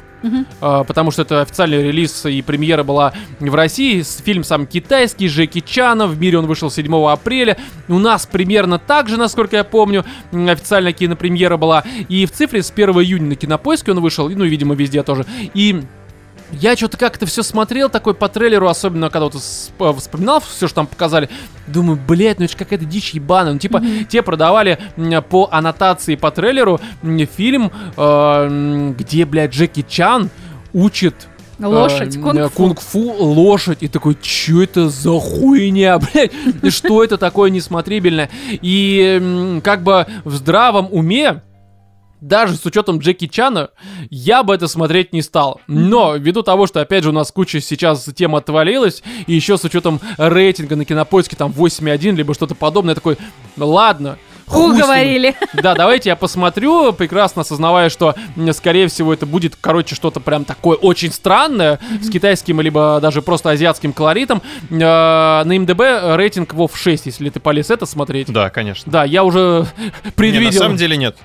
[0.60, 4.02] Э, потому что это официальный релиз и премьера была в России.
[4.24, 6.06] Фильм сам китайский, Джеки Чана.
[6.06, 7.56] В мире он вышел 7 апреля.
[7.88, 11.84] У нас примерно так же, насколько я помню, официальная кинопремьера была.
[12.08, 14.28] И в цифре с 1 июня на кинопоиске он вышел.
[14.28, 15.24] Ну, и, видимо, везде тоже.
[15.54, 15.82] И
[16.52, 19.34] я что-то как-то все смотрел такой по трейлеру, особенно когда вот
[19.98, 21.28] вспоминал все, что там показали.
[21.66, 23.52] Думаю, блядь, ну это же какая-то дичь ебаная.
[23.52, 24.78] Ну, типа, те продавали
[25.28, 26.80] по аннотации по трейлеру
[27.36, 30.30] фильм, э, где, блядь, Джеки Чан
[30.72, 31.14] учит
[31.58, 32.50] э, Лошадь, кунг-фу.
[32.54, 33.82] кунг-фу лошадь.
[33.82, 36.32] И такой, что это за хуйня, блядь?
[36.72, 38.30] Что это такое несмотрибельное?
[38.50, 41.42] И как бы в здравом уме
[42.20, 43.70] даже с учетом Джеки Чана,
[44.10, 45.60] я бы это смотреть не стал.
[45.66, 49.64] Но ввиду того, что, опять же, у нас куча сейчас тем отвалилась, и еще с
[49.64, 53.16] учетом рейтинга на кинопоиске там 8.1, либо что-то подобное, я такой,
[53.56, 54.18] «Ну ладно.
[54.46, 54.82] хуй с ним».
[54.84, 55.34] Уговорили.
[55.54, 58.14] Да, давайте я посмотрю, прекрасно осознавая, что,
[58.52, 63.50] скорее всего, это будет, короче, что-то прям такое очень странное, с китайским, либо даже просто
[63.50, 64.42] азиатским колоритом.
[64.70, 64.74] Э,
[65.44, 68.32] На МДБ рейтинг WoW 6, если ты полез это смотреть.
[68.32, 68.90] Да, конечно.
[68.90, 70.46] Да, я уже Не, предвидел.
[70.52, 71.16] на самом деле нет.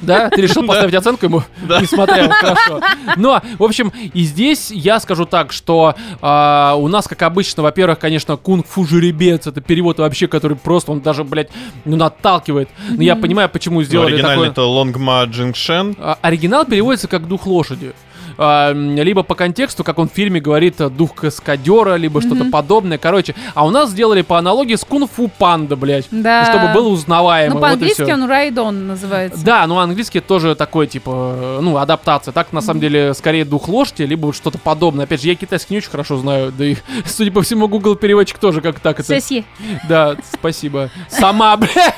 [0.00, 1.42] Да, ты решил поставить оценку ему?
[1.66, 1.80] Да.
[1.80, 2.80] Не смотрел, хорошо.
[3.16, 7.98] Но, в общем, и здесь я скажу так, что а, у нас, как обычно, во-первых,
[7.98, 11.48] конечно, кунг-фу жеребец, это перевод вообще, который просто, он даже, блядь,
[11.84, 12.68] ну, наталкивает.
[12.90, 14.50] Но я понимаю, почему сделали оригинально такое.
[14.50, 15.96] это Лонгма Джингшен.
[15.98, 17.92] А, Оригинал переводится как дух лошади.
[18.38, 22.44] А, м, либо по контексту, как он в фильме говорит, э, дух каскадера, либо что-то
[22.46, 22.98] подобное.
[22.98, 26.06] Короче, а у нас сделали по аналогии с кунг-фу панда, блядь.
[26.10, 26.44] Да.
[26.44, 27.54] Чтобы было узнаваемо.
[27.54, 28.14] Ну, вот по-английски всё.
[28.14, 29.44] он Райдон называется.
[29.44, 32.32] Да, ну английский тоже такой, типа, ну, адаптация.
[32.32, 35.04] Так, на самом деле, скорее дух лошади, либо вот что-то подобное.
[35.04, 36.76] Опять же, я китайский не очень хорошо знаю, да и,
[37.06, 39.08] судя по всему, Google переводчик тоже как так это.
[39.20, 39.44] Соси.
[39.88, 40.90] Да, спасибо.
[41.08, 41.94] Сама, бля.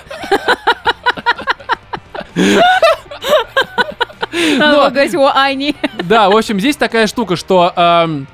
[4.59, 5.74] Надо говорить о Ани.
[6.03, 7.72] Да, в общем, здесь такая штука, что...
[7.76, 8.26] эм,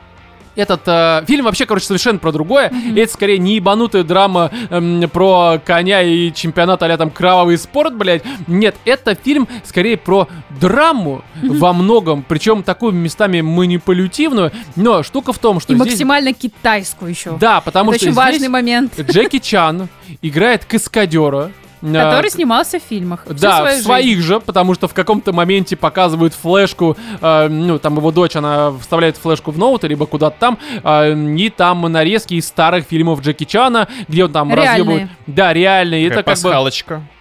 [0.57, 2.73] этот э, фильм вообще, короче, совершенно про другое.
[2.95, 7.97] И это скорее не ебанутая драма эм, про коня и чемпионат а там кровавый спорт,
[7.97, 8.23] блядь.
[8.47, 10.29] Нет, это фильм скорее про
[10.61, 14.53] драму во многом, причем такую местами манипулятивную.
[14.77, 15.89] Но штука в том, что И здесь...
[15.89, 17.37] максимально китайскую еще.
[17.39, 18.99] Да, потому Это что очень важный момент.
[19.01, 19.89] Джеки Чан
[20.23, 21.51] играет каскадера.
[21.85, 23.25] Э, Который снимался в фильмах.
[23.27, 23.83] да, в жизнь.
[23.83, 28.73] своих же, потому что в каком-то моменте показывают флешку, э, ну, там его дочь, она
[28.81, 33.45] вставляет флешку в ноут, либо куда-то там, э, и там нарезки из старых фильмов Джеки
[33.45, 35.09] Чана, где он там разъебывает.
[35.27, 36.07] Да, реальные.
[36.07, 37.14] Это Такая как бы...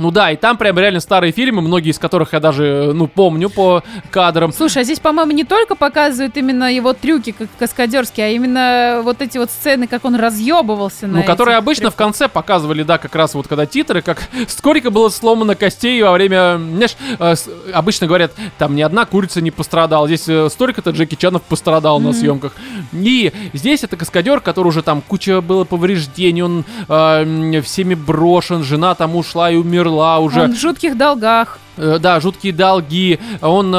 [0.00, 3.06] Ну да, и там прям реально старые фильмы, многие из которых я даже, э, ну,
[3.06, 4.50] помню по кадрам.
[4.50, 9.20] Слушай, а здесь, по-моему, не только показывают именно его трюки как каскадерские, а именно вот
[9.20, 12.06] эти вот сцены, как он разъебывался на Ну, которые обычно в трюках.
[12.06, 16.56] конце показывали, да, как раз вот когда титры, как сколько было сломано костей во время,
[16.56, 17.34] знаешь, э,
[17.74, 22.14] обычно говорят, там ни одна курица не пострадала, здесь э, столько-то Джеки Чанов пострадал на
[22.14, 22.54] съемках.
[22.92, 28.94] И здесь это каскадер, который уже там куча было повреждений, он э, всеми брошен, жена
[28.94, 30.42] там ушла и умерла уже.
[30.42, 31.58] Он в жутких долгах.
[31.76, 33.18] Э, Да, жуткие долги.
[33.40, 33.78] Он э,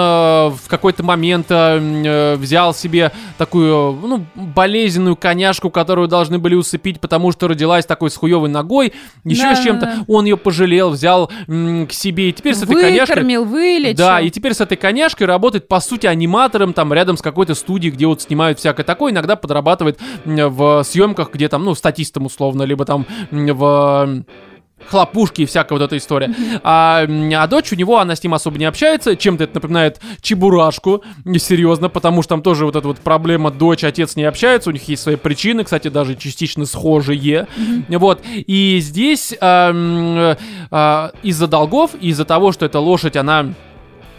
[0.49, 1.53] в какой-то момент э,
[2.05, 8.09] э, взял себе такую, ну, болезненную коняшку, которую должны были усыпить, потому что родилась такой
[8.09, 8.93] с хуевой ногой,
[9.23, 9.63] еще с Да.
[9.63, 10.05] чем-то.
[10.07, 13.15] Он ее пожалел, взял м, к себе, и теперь с этой коняшкой...
[13.17, 13.97] Выкормил, вылечил.
[13.97, 17.93] Да, и теперь с этой коняшкой работает, по сути, аниматором там рядом с какой-то студией,
[17.93, 22.85] где вот снимают всякое такое, иногда подрабатывает в съемках, где там, ну, статистом условно, либо
[22.85, 24.23] там в
[24.87, 26.33] хлопушки и всякая вот эта история.
[26.63, 29.15] А, а дочь у него, она с ним особо не общается.
[29.15, 31.03] Чем-то это напоминает Чебурашку,
[31.37, 34.87] серьезно, потому что там тоже вот эта вот проблема дочь, отец не общаются, у них
[34.87, 37.47] есть свои причины, кстати, даже частично схожие.
[37.89, 38.21] Вот.
[38.25, 40.37] И здесь м,
[40.71, 43.53] а, из-за долгов, из-за того, что эта лошадь, она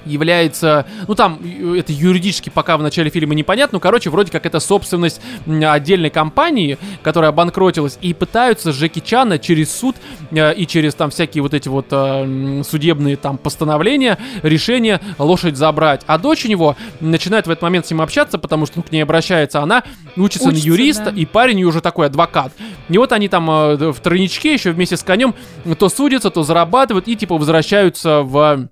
[0.05, 1.40] является, ну там
[1.76, 6.78] это юридически пока в начале фильма непонятно, ну короче, вроде как это собственность отдельной компании,
[7.03, 9.96] которая обанкротилась, и пытаются Джеки Чана через суд
[10.30, 16.03] э, и через там всякие вот эти вот э, судебные там постановления, решения лошадь забрать.
[16.07, 18.92] А дочь у него начинает в этот момент с ним общаться, потому что ну, к
[18.92, 19.82] ней обращается она,
[20.16, 21.12] учится, на Учится, юриста, да.
[21.12, 22.53] и парень ее уже такой адвокат.
[22.88, 25.34] И вот они там э, в тройничке еще вместе с конем
[25.78, 28.68] то судятся, то зарабатывают и типа возвращаются в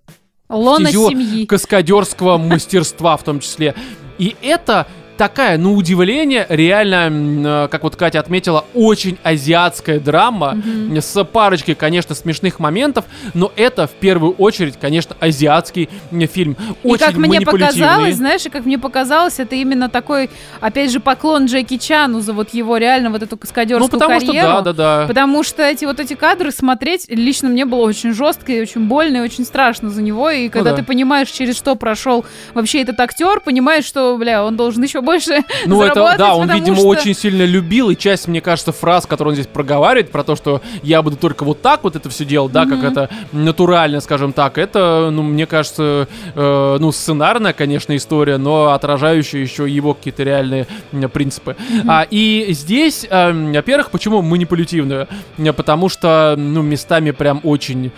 [0.51, 1.47] Лона стезю семьи.
[1.47, 3.75] каскадерского мастерства в том числе.
[4.19, 4.87] И это
[5.21, 10.57] такая, ну, удивление, реально, э, как вот Катя отметила, очень азиатская драма
[10.99, 13.05] с парочкой, конечно, смешных моментов,
[13.35, 15.91] но это в первую очередь, конечно, азиатский
[16.33, 16.57] фильм.
[16.83, 21.01] И Очень как мне показалось, знаешь, и как мне показалось, это именно такой, опять же,
[21.01, 24.49] поклон Джеки Чану за вот его реально вот эту каскадерскую Ну, потому что карьеру.
[24.49, 25.07] да, да, да.
[25.07, 29.19] Потому что эти вот эти кадры смотреть лично мне было очень жестко и очень больно
[29.19, 30.31] и очень страшно за него.
[30.31, 30.83] И когда Ну да.
[30.83, 35.45] ты понимаешь, через что прошел вообще этот актер, понимаешь, что, бля, он должен еще больше
[35.67, 39.31] Ну, это, да, он, видимо, что- очень сильно любил, и часть, мне кажется, фраз, которые
[39.31, 42.53] он здесь проговаривает, про то, что я буду только вот так вот это все делать,
[42.53, 48.39] да, как это натурально, скажем так, это, ну, мне кажется, э, ну, сценарная, конечно, история,
[48.39, 50.67] но отражающая еще его какие-то реальные
[51.13, 51.57] принципы.
[51.87, 55.09] А, и здесь, эм, во-первых, почему манипулятивную?
[55.39, 57.91] Э, Потому что, ну, местами прям очень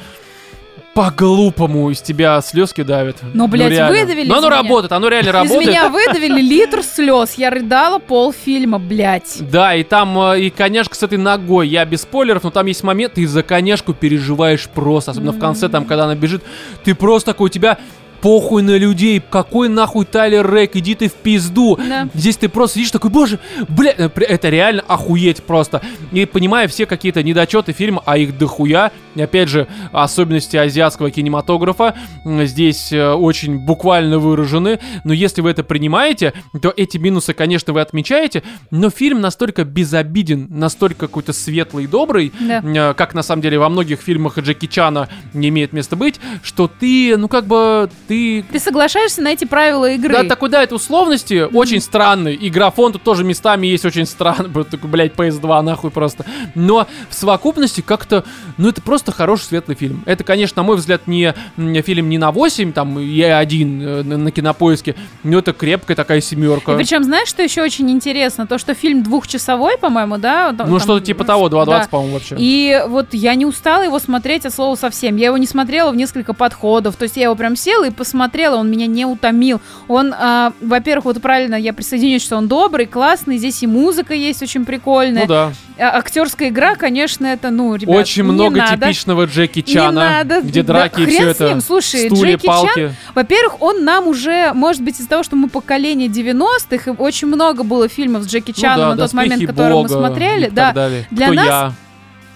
[0.95, 3.17] по-глупому из тебя слезки давят.
[3.33, 3.99] Ну, блядь, реально.
[3.99, 4.63] выдавили Но из оно меня.
[4.63, 5.69] работает, оно реально Из работает.
[5.69, 7.35] меня выдавили литр слез.
[7.35, 9.39] Я рыдала полфильма, блядь.
[9.41, 11.69] Да, и там э, и коняшка с этой ногой.
[11.69, 15.13] Я без спойлеров, но там есть момент, ты за коняшку переживаешь просто.
[15.13, 16.43] Особенно в конце, там, когда она бежит,
[16.85, 17.79] ты просто такой, у тебя
[18.23, 21.77] похуй на людей, какой нахуй Тайлер Рейк, иди ты в пизду.
[21.77, 22.09] Да.
[22.15, 25.83] Здесь ты просто сидишь такой, боже, бля, э, это реально охуеть просто.
[26.13, 31.97] И понимая все какие-то недочеты фильма, а их дохуя, и опять же, особенности азиатского кинематографа
[32.25, 37.81] здесь э, очень буквально выражены, но если вы это принимаете, то эти минусы, конечно, вы
[37.81, 42.63] отмечаете, но фильм настолько безобиден, настолько какой-то светлый и добрый, Да.
[42.63, 46.69] э, как на самом деле во многих фильмах Джеки Чана не имеет места быть, что
[46.69, 48.12] ты, ну как бы, ты
[48.51, 50.13] Ты соглашаешься на эти правила игры.
[50.15, 52.35] да, такой, да, это условности очень странный.
[52.35, 54.51] И графон тут тоже местами есть очень странный.
[54.71, 56.25] Такой, блядь, PS2 нахуй просто.
[56.55, 58.25] Но в совокупности как-то,
[58.59, 60.03] ну, это просто хороший светлый фильм.
[60.07, 61.35] Это, конечно, на мой взгляд, не
[61.83, 66.21] фильм не на 8, там, я один э, на, на кинопоиске, но это крепкая такая
[66.21, 66.73] семерка.
[66.75, 68.47] И причем, знаешь, что еще очень интересно?
[68.47, 70.53] То, что фильм двухчасовой, по-моему, да?
[70.53, 71.89] там- Ну, что-то типа того, 2.20, да.
[71.91, 72.37] по-моему, вообще.
[72.39, 75.17] И вот я не устала его смотреть от слова совсем.
[75.17, 76.97] Я его не смотрела в несколько подходов.
[76.97, 79.61] То есть я его прям села и посмотрела, он меня не утомил.
[79.87, 83.39] Он, а, во-первых, вот правильно я присоединюсь, что он добрый, классный.
[83.39, 85.23] Здесь и музыка есть очень прикольная.
[85.23, 85.53] Ну да.
[85.79, 88.77] А, актерская игра, конечно, это, ну, ребят, Очень не много надо.
[88.87, 90.41] типичного Джеки Не Чана, надо.
[90.41, 91.49] где Да драки и хрен все это.
[91.49, 91.61] ним.
[91.61, 92.75] Слушай, стулья, Джеки палки.
[92.75, 97.29] Чан, во-первых, он нам уже, может быть, из-за того, что мы поколение 90-х, и очень
[97.29, 99.89] много было фильмов с Джеки Ну Чаном да, на тот «Доспехи момент, который мы Бога»
[99.89, 100.47] смотрели.
[100.47, 100.73] и Да.
[101.11, 101.73] Для Кто нас я?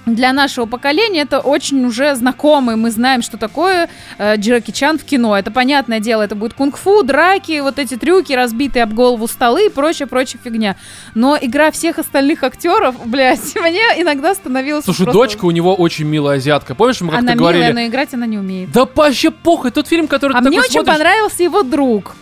[0.07, 2.77] Для нашего поколения это очень уже знакомый.
[2.77, 3.89] Мы знаем, что такое
[4.19, 5.37] э, Джеки Чан в кино.
[5.37, 9.69] Это понятное дело, это будет кунг-фу, драки, вот эти трюки, разбитые об голову столы и
[9.69, 10.77] прочая, прочая фигня.
[11.15, 16.05] Но игра всех остальных актеров, блядь, мне иногда становилось Слушай, просто- дочка у него очень
[16.07, 16.75] милая азиатка.
[16.77, 17.63] Помнишь, мы как-то Она говорили?
[17.63, 18.71] милая, но играть она не умеет.
[18.71, 22.15] Да вообще похуй, тот фильм, который А ты мне очень смотришь, понравился его друг.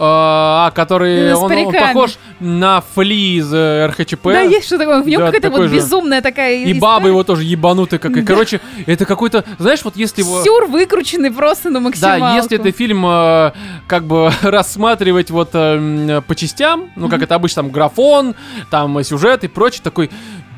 [0.00, 4.24] А, который с он, он похож на Фли из э, РХЧП.
[4.26, 5.02] Да, есть что такое.
[5.02, 5.74] В нем Да, какая-то вот же.
[5.74, 6.80] безумная такая И история.
[6.80, 8.22] баба его тоже ебанутая какая.
[8.22, 8.32] Да.
[8.32, 10.42] Короче, это какой-то, знаешь, вот если его...
[10.44, 12.20] Сюр выкрученный просто на максималку.
[12.20, 13.52] Да, если это фильм э,
[13.86, 18.34] как бы рассматривать вот э, м, по частям, ну как это обычно, там графон,
[18.70, 20.10] там сюжет и прочее, такой,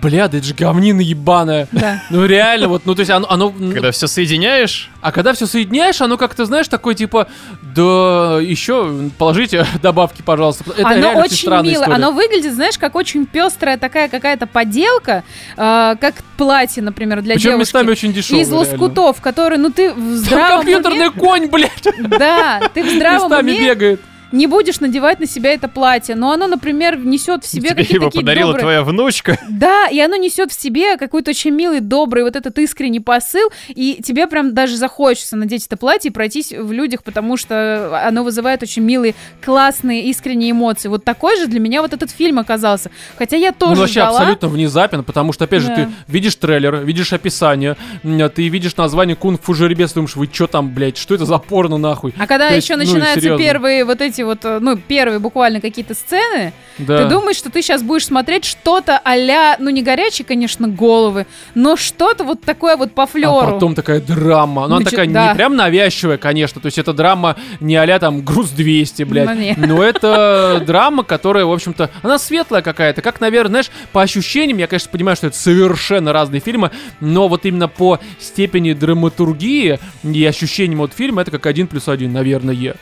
[0.03, 1.69] бля, да это же говнина ебаная.
[1.73, 2.03] Да.
[2.11, 5.47] Ну реально, вот, ну то есть оно, оно ну, Когда все соединяешь, А когда все
[5.47, 7.29] соединяешь, оно как-то, знаешь, такое типа,
[7.63, 10.65] да еще положите добавки, пожалуйста.
[10.77, 11.73] Это оно реально очень мило.
[11.73, 11.95] история.
[11.95, 15.25] Оно выглядит, знаешь, как очень пестрая такая какая-то поделка,
[15.57, 17.61] э, как платье, например, для Причем девушки.
[17.61, 18.43] местами очень дешевые.
[18.43, 21.19] Из лоскутов, которые, ну ты в Там здравом компьютерный уме...
[21.19, 24.01] конь, блядь, Да, ты в здравом местами уме бегает.
[24.33, 27.95] Не будешь надевать на себя это платье, но оно, например, несет в себе тебе какие-то
[27.95, 28.63] его такие подарила добрые...
[28.63, 29.39] твоя внучка.
[29.49, 34.01] Да, и оно несет в себе какой-то очень милый, добрый вот этот искренний посыл, и
[34.03, 38.63] тебе прям даже захочется надеть это платье и пройтись в людях, потому что оно вызывает
[38.63, 39.15] очень милые,
[39.45, 40.89] классные, искренние эмоции.
[40.89, 42.91] Вот такой же для меня вот этот фильм оказался.
[43.19, 44.19] Хотя я тоже Ну, вообще ждала.
[44.19, 45.75] абсолютно внезапен, потому что, опять же, Да.
[45.77, 50.97] ты видишь трейлер, видишь описание, ты видишь название кунг-фу жеребец, думаешь, вы чё там, блядь,
[50.97, 52.15] что это за порно, нахуй?
[52.19, 53.45] А когда То есть, еще ну, начинаются серьезно.
[53.45, 56.99] первые вот эти вот, э, ну, первые буквально какие-то сцены, Да.
[56.99, 61.77] ты думаешь, что ты сейчас будешь смотреть что-то а ну, не горячие, конечно, головы, но
[61.77, 63.39] что-то вот такое вот по флеру.
[63.39, 64.67] А потом такая драма.
[64.67, 65.29] Но она такая да.
[65.29, 66.61] не прям навязчивая, конечно.
[66.61, 69.29] То есть это драма не а там груз 200, блядь.
[69.29, 69.55] Ну, не.
[69.57, 73.03] Но это драма, которая, в общем-то, она светлая какая-то.
[73.03, 77.45] Как, наверное, знаешь, по ощущениям, я, конечно, понимаю, что это совершенно разные фильмы, но вот
[77.47, 82.75] именно по степени драматургии и ощущениям от фильма это как один плюс один, наверное.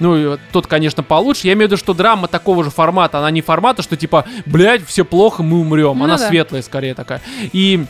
[0.00, 1.46] Ну, тот, конечно, получше.
[1.46, 3.18] Я имею в виду, что драма такого же формата.
[3.18, 5.98] Она не формата, что типа, блядь, все плохо, мы умрем.
[5.98, 6.28] Ну Она да.
[6.28, 7.20] светлая скорее такая.
[7.52, 7.84] И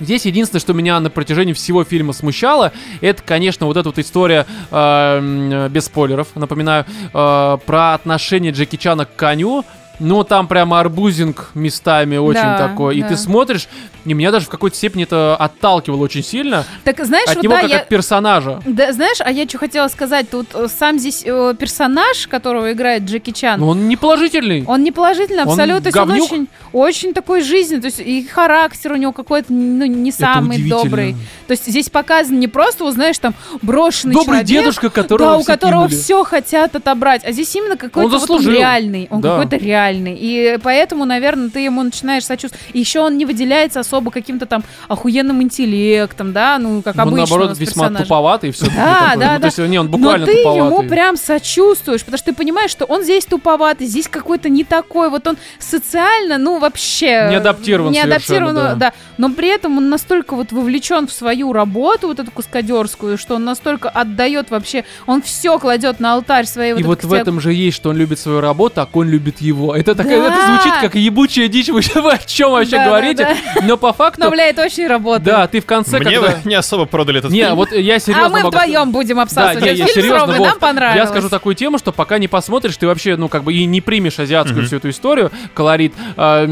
[0.00, 4.46] Здесь единственное, что меня на протяжении всего фильма смущало, это, конечно, вот эта вот история,
[4.70, 9.64] э, без спойлеров, напоминаю, э, про отношение Джеки Чана к коню.
[10.00, 12.96] Ну, там прямо арбузинг местами очень Да, такой.
[12.98, 13.08] И да.
[13.08, 13.68] ты смотришь,
[14.04, 16.64] и меня даже в какой-то степени это отталкивало очень сильно.
[16.84, 17.78] Так знаешь, от вот него да, как я...
[17.80, 18.60] от персонажа.
[18.64, 23.02] Да, знаешь, а я что хотела сказать, тут э, сам здесь э, персонаж, которого играет
[23.04, 24.64] Джеки Чан, Но он не положительный.
[24.66, 26.30] он не положительный Он абсолютно, есть он говнюк?
[26.32, 31.14] очень, очень такой жизненный, то есть и характер у него какой-то, ну, не самый добрый.
[31.46, 35.36] То есть здесь показан не просто, вот, знаешь, там брошенный Добрый человек, дедушка, которого да,
[35.38, 36.00] у которого кинули.
[36.02, 39.36] все хотят отобрать, а здесь именно какой-то вот он реальный, он Да.
[39.38, 42.64] какой-то реальный, и поэтому, наверное, ты ему начинаешь сочувствовать.
[42.74, 47.26] Еще он не выделяется особо каким-то там охуенным интеллектом, да, ну как он, обычно у
[47.26, 48.04] наоборот, весьма персонажи.
[48.04, 48.66] туповатый и все.
[48.66, 50.66] Да, да, То есть, не, он Но буквально ты туповатый.
[50.66, 55.10] ему прям сочувствуешь, потому что ты понимаешь, что он здесь туповатый, здесь какой-то не такой,
[55.10, 57.28] вот он социально, ну вообще...
[57.30, 58.92] Не адаптирован Не адаптирован, совершенно, да.
[59.16, 63.44] Но при этом он настолько вот вовлечен в свою работу, вот эту каскадерскую, что он
[63.44, 67.40] настолько отдает вообще, он все кладет на алтарь своей вот И этой вот в этом
[67.40, 69.74] же есть, что он любит свою работу, так он любит его.
[69.80, 70.26] Это, такая, Да.
[70.34, 73.36] это звучит как ебучая дичь, вы, вы о чем вообще Да, да, говорите?
[73.62, 75.22] Но по факту, Но, бля, это очень работает.
[75.24, 76.20] да, ты в конце, Мне когда...
[76.20, 77.56] вы не особо продали этот Не, фильм.
[77.56, 80.38] вот я серьезно а мы могу вдвоем будем Да, обсасывать этот я фильм серьезно, Ромой,
[80.38, 80.96] Вов, нам понравилось.
[80.96, 83.80] Я скажу такую тему, что пока не посмотришь, ты вообще, ну, как бы и не
[83.80, 84.66] примешь азиатскую Мгм.
[84.66, 86.46] всю эту историю, колорит, а,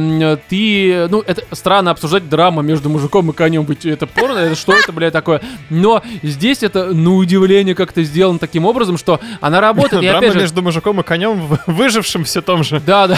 [0.49, 4.73] ты, ну, это странно обсуждать драма между мужиком и конем, быть это порно, это что
[4.73, 5.41] это, блядь, такое?
[5.71, 11.01] Но здесь это, на удивление, как-то сделано таким образом, что она работает, Драма между мужиком
[11.01, 12.81] и конем, выжившим все том же.
[12.85, 13.16] да, да.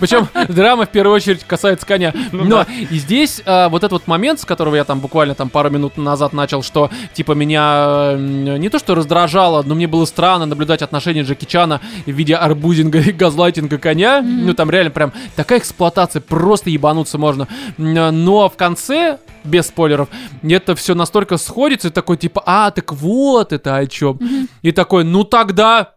[0.00, 2.12] Причем драма в первую очередь касается коня.
[2.32, 5.48] Ну Но и здесь а, вот этот вот момент, с которого я там буквально там
[5.48, 10.46] пару минут назад начал, что типа меня не то что раздражало, но мне было странно
[10.46, 14.22] наблюдать отношения Джеки Чана в виде арбузинга и газлайтинга коня.
[14.22, 17.48] Ну там реально прям такая эксплуатация, просто ебануться можно.
[17.76, 20.08] Но в конце без спойлеров,
[20.42, 24.18] это все настолько сходится, и такой типа, а, так вот это о чем.
[24.62, 25.94] И такой, ну тогда...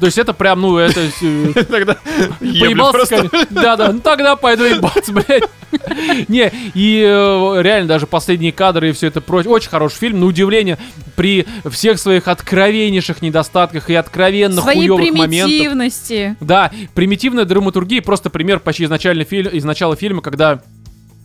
[0.00, 1.00] То есть это прям, ну, это...
[1.22, 1.96] э, Тогда
[2.40, 3.46] Поебался просто.
[3.50, 5.44] Да-да, ну тогда пойду ебаться, блядь.
[6.28, 9.52] Не, и э, реально даже последние кадры и все это прочее.
[9.52, 10.78] Очень хороший фильм, на удивление,
[11.16, 15.48] при всех своих откровеннейших недостатках и откровенно Своей хуёвых моментах.
[15.48, 16.36] примитивности.
[16.40, 20.60] Да, примитивная драматургия, просто пример почти изначально фильм, из начала фильма, когда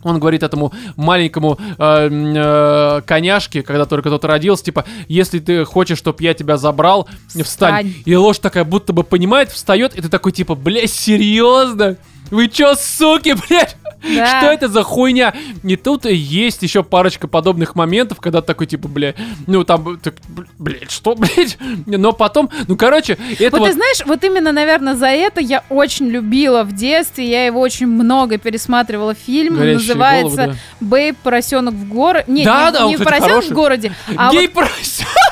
[0.06, 5.98] он говорит этому маленькому э, э, коняшке, когда только тот родился, типа, если ты хочешь,
[5.98, 7.44] чтобы я тебя забрал, встань.
[7.44, 7.94] Встань.
[8.04, 11.96] И ложь такая будто бы понимает, встает, и ты такой, типа, бля, серьезно?
[12.30, 13.76] Вы чё, суки, блядь?
[14.02, 14.40] Да.
[14.40, 15.34] Что это за хуйня?
[15.62, 19.14] И тут есть еще парочка подобных моментов, когда такой, типа, бля,
[19.46, 20.14] ну там, так,
[20.58, 21.58] блядь, что, блядь?
[21.86, 26.08] Но потом, ну, короче, это Вот ты знаешь, вот именно, наверное, за это я очень
[26.08, 27.28] любила в детстве.
[27.28, 29.14] Я его очень много пересматривала.
[29.14, 31.16] Фильм Горящие называется головы, «Бэйб.
[31.18, 32.24] Поросенок в городе».
[32.28, 33.50] Не, Да, не, да, он, не кстати, поросенок хороший.
[33.50, 34.30] в городе, а.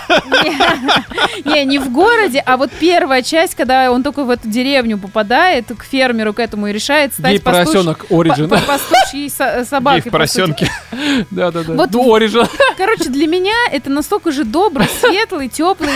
[1.44, 5.66] Не, не в городе, а вот первая часть, когда он только в эту деревню попадает,
[5.76, 8.48] к фермеру к этому и решает стать Гей поросенок Origin.
[8.56, 10.00] Пастуш- па- пастушьей со- собакой.
[10.02, 10.70] Гей в поросенке.
[11.30, 11.72] Да-да-да.
[11.74, 12.48] Вот- Ну, Origin.
[12.76, 15.90] Короче, для меня это настолько же добрый, светлый, теплый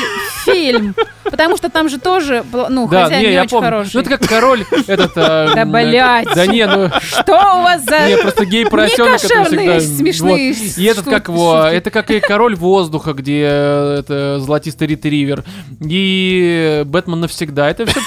[0.45, 0.95] фильм.
[1.25, 3.65] Потому что там же тоже, ну, Да, хозяин не, очень помню.
[3.67, 3.91] хороший.
[3.95, 5.13] Ну, это как король этот...
[5.17, 6.29] э, Да, блядь.
[6.35, 6.91] Да не, ну...
[7.03, 8.09] Что у вас за...
[8.09, 9.81] Не, просто гей поросенок это всегда...
[9.81, 10.79] смешные вот.
[10.79, 15.45] И этот как его, это как и король воздуха, где э, это золотистый ретривер.
[15.81, 17.69] И Бэтмен навсегда.
[17.69, 18.01] Это все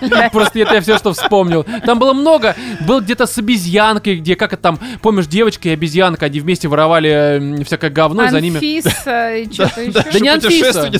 [0.32, 1.64] Просто это я все, что вспомнил.
[1.84, 2.54] Там было много.
[2.86, 7.62] Был где-то с обезьянкой, где, как это там, помнишь, девочка и обезьянка, они вместе воровали
[7.64, 8.56] всякое говно, и за ними...
[8.56, 10.04] Анфиса и что-то еще.
[10.12, 10.90] Да не Анфиса.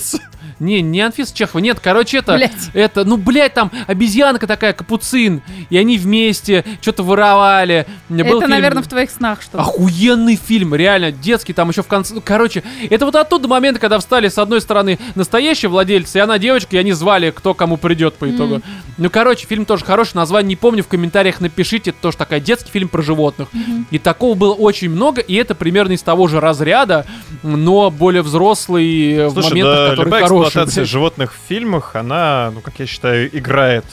[0.60, 2.52] Не, не Анфиса Чехова, нет, короче, это, Блядь.
[2.72, 7.86] это, ну, блядь, там обезьянка такая, капуцин, и они вместе что-то воровали.
[8.08, 9.58] Был Это, фильм- наверное, в твоих снах что-то.
[9.58, 13.98] Охуенный фильм, реально, детский, там еще в конце, ну, короче, это вот оттуда момент, когда
[13.98, 18.14] встали с одной стороны настоящие владельцы, и она девочка, и они звали, кто кому придет
[18.14, 18.60] по итогу.
[18.96, 22.70] Ну, короче, фильм тоже хороший, название не помню, в комментариях напишите, это тоже такая детский
[22.70, 23.48] фильм про животных.
[23.90, 27.06] И такого было очень много, и это примерно из того же разряда,
[27.42, 30.43] но более взрослый э, в Слушай, моментах, да, которые любая хорошие.
[30.48, 33.84] Эксплуатация животных в фильмах, она, ну, как я считаю, играет.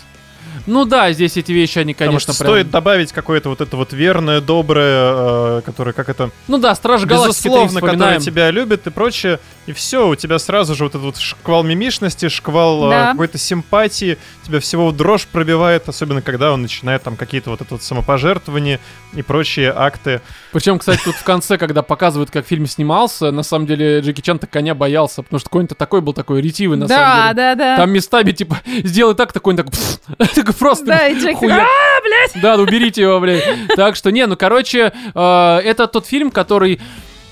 [0.68, 2.47] Ну да, здесь эти вещи, они, конечно, прям...
[2.47, 7.03] стоит добавить какое-то вот это вот верное, доброе, э, которое, как это, Ну да, Страж
[7.05, 10.91] Галактики 3 безусловно, которое тебя любит и прочее, и все, у тебя сразу же вот
[10.91, 13.12] этот вот шквал мимишности, шквал э, Да.
[13.12, 17.84] какой-то симпатии, тебя всего дрожь пробивает, особенно когда он начинает там какие-то вот это вот
[17.84, 18.80] самопожертвования
[19.14, 20.22] и прочие акты.
[20.51, 24.47] Причем, кстати, тут в конце, когда показывают, как фильм снимался, на самом деле Джеки Чан-то
[24.47, 27.36] коня боялся, потому что конь-то такой был такой ретивый, на самом Да, деле.
[27.36, 27.78] да, да.
[27.78, 29.57] Там местами, типа, сделай так, такой, он
[30.36, 32.41] такой, Просто Да, и Джек хуя- а, блядь!
[32.41, 33.43] Да, ну уберите его, блядь.
[33.76, 36.80] Так что, не, ну, короче, э, это тот фильм, который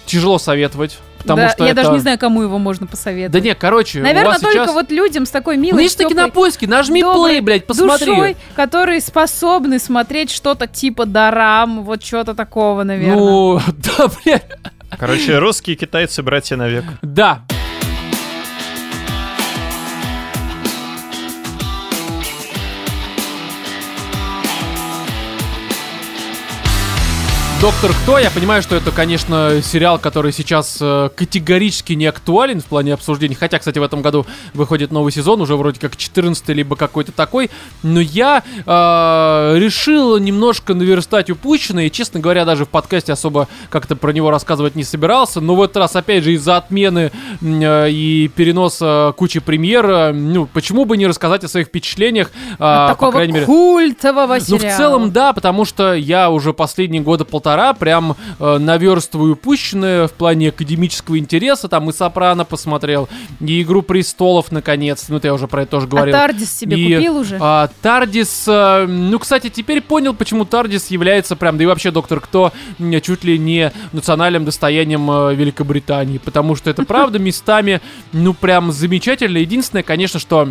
[0.05, 0.97] тяжело советовать.
[1.19, 1.81] Потому Да, что я это...
[1.81, 3.31] даже не знаю, кому его можно посоветовать.
[3.31, 4.71] Да не, короче, у Наверное, вас только сейчас...
[4.71, 8.05] вот людям с такой Ну, милой, есть на тёплой, кинопоиске, нажми доброй плей, блядь, посмотри.
[8.07, 13.17] душой, которые способны смотреть что-то типа Дорам, вот что-то такого, наверное.
[13.17, 14.45] Ну, да, блядь.
[14.97, 16.85] Короче, русские и китайцы братья навек.
[17.01, 17.41] Да.
[27.61, 32.65] Доктор Кто, я понимаю, что это, конечно, сериал, который сейчас э, категорически не актуален в
[32.65, 33.35] плане обсуждения.
[33.35, 37.51] Хотя, кстати, в этом году выходит новый сезон, уже вроде как 14 либо какой-то такой.
[37.83, 41.87] Но я э, решил немножко наверстать упущенное.
[41.87, 45.41] И, честно говоря, даже в подкасте особо как-то про него рассказывать не собирался.
[45.41, 50.45] Но в этот раз, опять же, из-за отмены э, и переноса кучи премьер, э, ну,
[50.45, 53.45] почему бы не рассказать о своих впечатлениях, э, От по такого крайней мере...
[53.45, 54.73] культового Ну, сериала.
[54.73, 60.13] в целом, да, потому что я уже последние года полтора прям э, наверстываю упущенное в
[60.13, 61.67] плане академического интереса.
[61.67, 65.05] Там и Сопрано посмотрел, и Игру престолов, наконец.
[65.09, 66.15] Ну, это я уже про это тоже говорил.
[66.15, 67.37] А Тардис себе И, купил уже?
[67.41, 72.19] а, Тардис, э, ну, кстати, теперь понял, почему Тардис является прям, да и вообще Доктор
[72.19, 72.51] Кто,
[73.03, 77.81] чуть ли не национальным достоянием э, Великобритании, потому что это правда местами,
[78.13, 79.37] ну, прям замечательно.
[79.37, 80.49] Единственное, конечно, что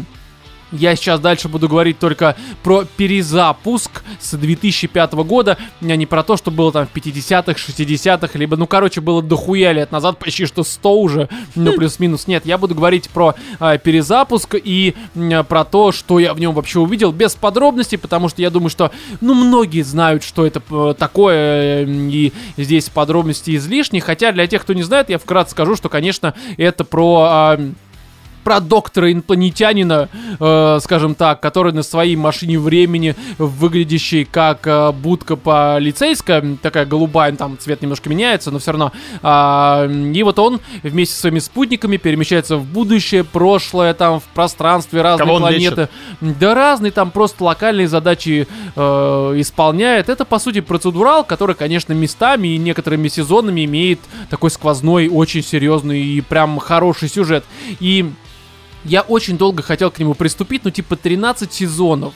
[0.73, 6.37] я сейчас дальше буду говорить только про перезапуск с 2005 года, а не про то,
[6.37, 10.65] что было там в 50-х, 60-х, либо, ну, короче, было дохуя лет назад, почти что
[10.65, 12.27] 100 уже, ну, плюс-минус.
[12.27, 16.55] Нет, я буду говорить про а, перезапуск и м, про то, что я в нем
[16.55, 18.91] вообще увидел, без подробностей, потому что я думаю, что,
[19.21, 24.63] ну, многие знают, что это э, такое, э, и здесь подробности излишни, хотя для тех,
[24.63, 27.27] кто не знает, я вкратце скажу, что, конечно, это про...
[27.29, 27.61] а,
[28.49, 30.09] про доктора инопланетянина,
[30.41, 37.31] э, скажем так, который на своей машине времени, выглядящей как э, будка полицейская, такая голубая,
[37.33, 38.93] там цвет немножко меняется, но все равно.
[39.23, 45.03] А, и вот он вместе со своими спутниками перемещается в будущее, прошлое, там в пространстве
[45.03, 45.91] разные Кого планеты.
[46.23, 48.81] Да разные там просто локальные задачи э,
[49.37, 50.09] исполняет.
[50.09, 56.03] Это по сути процедурал, который, конечно, местами и некоторыми сезонами имеет такой сквозной, очень серьезный
[56.03, 57.45] и прям хороший сюжет.
[57.79, 58.11] И
[58.85, 62.15] я очень долго хотел к нему приступить, ну типа 13 сезонов.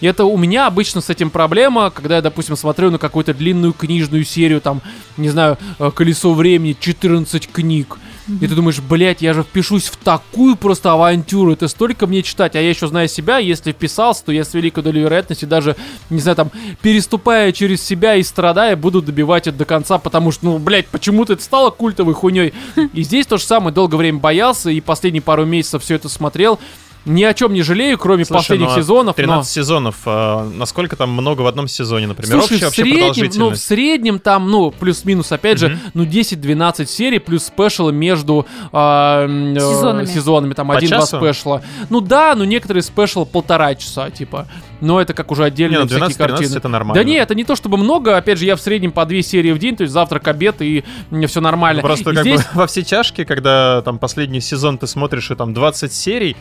[0.00, 3.72] И это у меня обычно с этим проблема, когда я, допустим, смотрю на какую-то длинную
[3.72, 4.82] книжную серию, там,
[5.16, 7.98] не знаю, э, «Колесо времени», 14 книг.
[8.40, 12.54] И ты думаешь, блядь, я же впишусь в такую просто авантюру, это столько мне читать,
[12.54, 15.76] а я еще знаю себя, если вписался, то я с великой долей вероятности даже,
[16.08, 16.50] не знаю, там,
[16.82, 21.32] переступая через себя и страдая, буду добивать это до конца, потому что, ну, блядь, почему-то
[21.32, 22.54] это стало культовой хуйней.
[22.92, 26.60] И здесь то же самое, долгое время боялся, и последние пару месяцев все это смотрел.
[27.04, 29.06] Ни о чем не жалею, кроме Слушай, последних ну, а сезонов.
[29.16, 29.96] но- 13 сезонов.
[30.06, 32.30] а насколько там много в одном сезоне, например?
[32.38, 36.88] Слушай, Общая в вообще среднем, ну, в среднем там, ну, плюс-минус, опять же, ну, 10-12
[36.88, 40.06] серий, плюс спешалы между м, э, Сезонами.
[40.06, 41.16] сезонами, там, один-два часу?
[41.18, 41.62] спешала.
[41.90, 44.46] Ну да, ну, некоторые спешалы полтора часа, типа.
[44.80, 46.56] Но это как уже Не, отдельные ну всякие 12-13 картины.
[46.56, 46.94] это нормально.
[47.02, 49.52] Да не, это не то чтобы много, опять же, я в среднем по две серии
[49.52, 51.82] в день, то есть завтрак, обед, и мне все нормально.
[51.82, 55.30] Ну, Просто И как здесь- бы во все тяжкие, когда там последний сезон ты смотришь
[55.30, 56.36] и там 20 серий,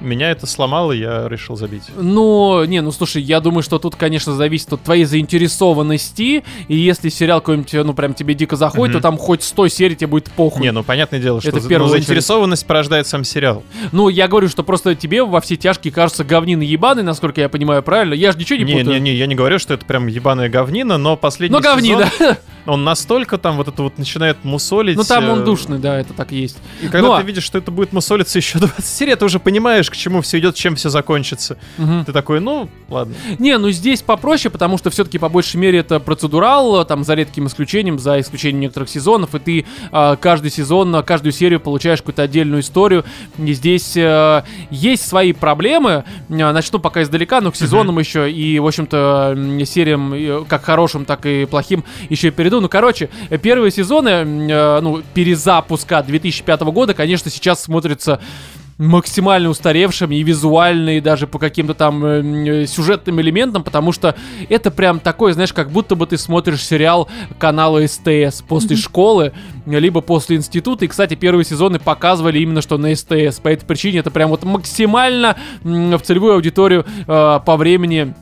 [0.00, 1.84] меня это сломало, я решил забить.
[1.96, 6.44] Ну, не, ну слушай, я думаю, что тут, конечно, зависит от твоей заинтересованности.
[6.68, 9.02] И если сериал какой-нибудь, ну, прям тебе дико заходит, Мгм.
[9.02, 10.62] то там хоть 100 серий тебе будет похуй.
[10.62, 11.90] Не, ну понятное дело, что Это за- ну, очередь.
[11.90, 13.62] заинтересованность порождает сам сериал.
[13.92, 17.82] Ну, я говорю, что просто тебе во все тяжкие кажется говнина ебаный, насколько я понимаю
[17.82, 18.14] правильно.
[18.14, 18.94] Я же ничего не, Не, путаю.
[19.00, 22.10] не, не, я не говорю, что это прям ебаная говнина, но последний Ну, говнина.
[22.18, 22.36] сезон,
[22.66, 24.96] он настолько там вот это вот начинает мусолить.
[24.96, 26.58] Ну, там он э, душный, да, это так есть.
[26.82, 29.38] И когда Ну, а- ты видишь, что это будет мусолиться еще 20 серий, ты уже
[29.38, 31.58] понимаешь, к чему все идет, чем все закончится.
[31.78, 32.04] Мгм.
[32.04, 33.14] Ты такой, ну, ладно.
[33.38, 37.46] Не, ну здесь попроще, потому что все-таки по большей мере это процедурал, там за редким
[37.46, 42.22] исключением, за исключением некоторых сезонов, и ты а, каждый сезон, а, каждую серию получаешь какую-то
[42.22, 43.04] отдельную историю.
[43.38, 46.04] И здесь э, есть свои проблемы.
[46.30, 51.04] А, Начну пока издалека, но к сезонам еще и, в общем-то, сериям, э, как хорошим,
[51.04, 52.60] так и плохим, еще и перейду.
[52.60, 58.20] Ну, короче, э, первые сезоны, э, ну, перезапуска 2005 года, конечно, сейчас смотрятся
[58.78, 64.14] максимально устаревшим и визуально, и даже по каким-то там э, м, сюжетным элементам, потому что
[64.48, 67.08] это прям такой, знаешь, как будто бы ты смотришь сериал
[67.38, 69.32] канала СТС после школы,
[69.66, 70.84] либо после института.
[70.84, 73.40] И, кстати, первые сезоны показывали именно что на СТС.
[73.40, 78.14] По этой причине это прям вот максимально в целевую аудиторию э, по времени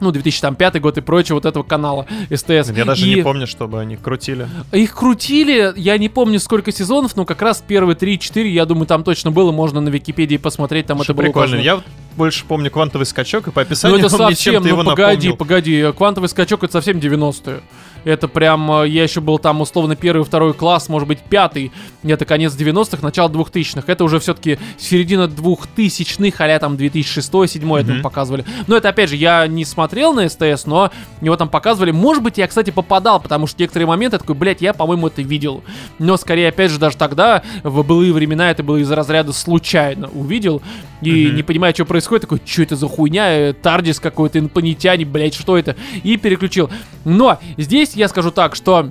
[0.00, 2.70] ну, 2005 год и прочее вот этого канала СТС.
[2.74, 4.48] Я даже И не помню, чтобы они крутили.
[4.72, 9.04] Их крутили, я не помню сколько сезонов, но как раз первые 3-4, я думаю, там
[9.04, 11.56] точно было, можно на Википедии посмотреть, там Что это было прикольно.
[11.56, 11.82] Я
[12.16, 15.36] больше помню квантовый скачок, и по Ну описанию это он мне совсем, ну погоди, напомнил.
[15.36, 17.60] погоди, квантовый скачок это совсем 90-е.
[18.08, 21.70] Это прям, э, я еще был там условно первый, второй класс, может быть пятый,
[22.02, 23.82] это конец 90-х, начало 2000-х.
[23.86, 28.02] Это уже все-таки середина 2000-х, а там 2006-2007 это Мгм.
[28.02, 28.46] показывали.
[28.66, 30.90] Но это опять же, я не смотрел на СТС, но
[31.20, 31.90] его там показывали.
[31.90, 35.20] Может быть, я, кстати, попадал, потому что некоторые моменты я такой, блядь, я, по-моему, это
[35.20, 35.62] видел.
[35.98, 40.62] Но скорее, опять же, даже тогда, в былые времена, это было из разряда случайно увидел
[41.02, 41.36] и Мгм.
[41.36, 45.58] не понимая, что происходит, такой, что это за хуйня, э, Тардис какой-то, инопланетяне, блядь, что
[45.58, 45.76] это?
[46.02, 46.70] И переключил.
[47.04, 48.90] Но здесь я скажу так, что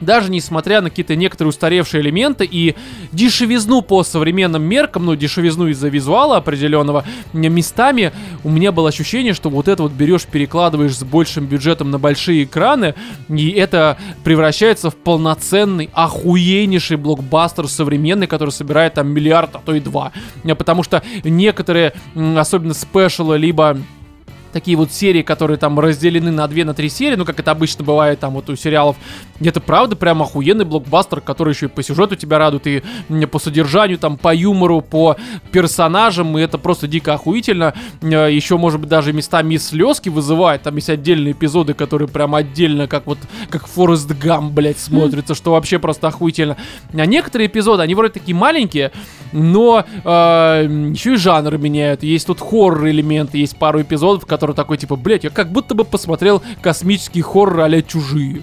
[0.00, 2.76] даже несмотря на какие-то некоторые устаревшие элементы и
[3.12, 8.12] дешевизну по современным меркам, ну, дешевизну из-за визуала определенного, местами
[8.44, 12.44] у меня было ощущение, что вот это вот берешь, перекладываешь с большим бюджетом на большие
[12.44, 12.94] экраны,
[13.28, 19.80] и это превращается в полноценный, охуеннейший блокбастер современный, который собирает там миллиард, а то и
[19.80, 20.12] два.
[20.44, 23.78] Потому что некоторые, особенно спешалы, либо
[24.58, 27.84] такие вот серии, которые там разделены на две, на три серии, ну, как это обычно
[27.84, 28.96] бывает там вот у сериалов,
[29.40, 32.82] это правда прям охуенный блокбастер, который еще и по сюжету тебя радует, и
[33.26, 35.16] по содержанию, там, по юмору, по
[35.52, 37.72] персонажам, и это просто дико охуительно.
[38.02, 42.88] Э, Еще, может быть, даже местами слезки вызывает, там есть отдельные эпизоды, которые прям отдельно,
[42.88, 43.18] как вот,
[43.50, 46.56] как Форест Гам, блядь, смотрится, что вообще просто охуительно.
[46.92, 48.90] А некоторые эпизоды, они вроде такие маленькие,
[49.30, 52.02] но еще и жанры меняют.
[52.02, 55.84] Есть тут хоррор элементы, есть пару эпизодов, которые такой типа, блять, я как будто бы
[55.84, 58.42] посмотрел космический хоррор а чужие.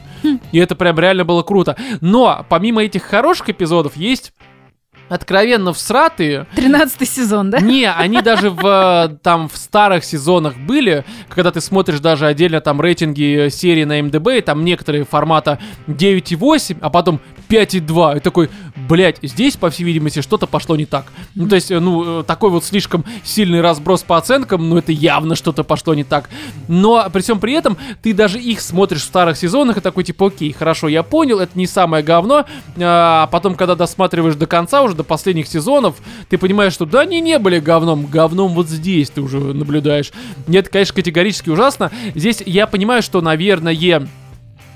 [0.52, 1.76] И это прям реально было круто.
[2.02, 4.34] Но помимо этих хороших эпизодов есть
[5.10, 6.48] откровенно всратые.
[6.56, 7.60] 13 сезон, да?
[7.60, 12.62] Не, они даже в э, там в старых сезонах были, когда ты смотришь даже отдельно
[12.62, 18.18] там рейтинги э, серии на МДБ, и там некоторые формата 9,8, а потом 5,2.
[18.18, 18.50] И такой,
[18.88, 21.06] блять, здесь, по всей видимости, что-то пошло не так.
[21.36, 24.92] Ну, то есть, э, ну, э, такой вот слишком сильный разброс по оценкам, ну, это
[24.92, 26.30] явно что-то пошло не так.
[26.68, 30.28] Но при всем при этом, ты даже их смотришь в старых сезонах и такой, типа,
[30.28, 32.46] окей, хорошо, я понял, это не самое говно.
[32.80, 35.96] А потом, когда досматриваешь до конца, уже до последних сезонов,
[36.30, 40.12] ты понимаешь, что да, они не были говном, говном вот здесь ты уже наблюдаешь.
[40.48, 41.92] Нет, конечно, категорически ужасно.
[42.14, 43.74] Здесь я понимаю, что, наверное,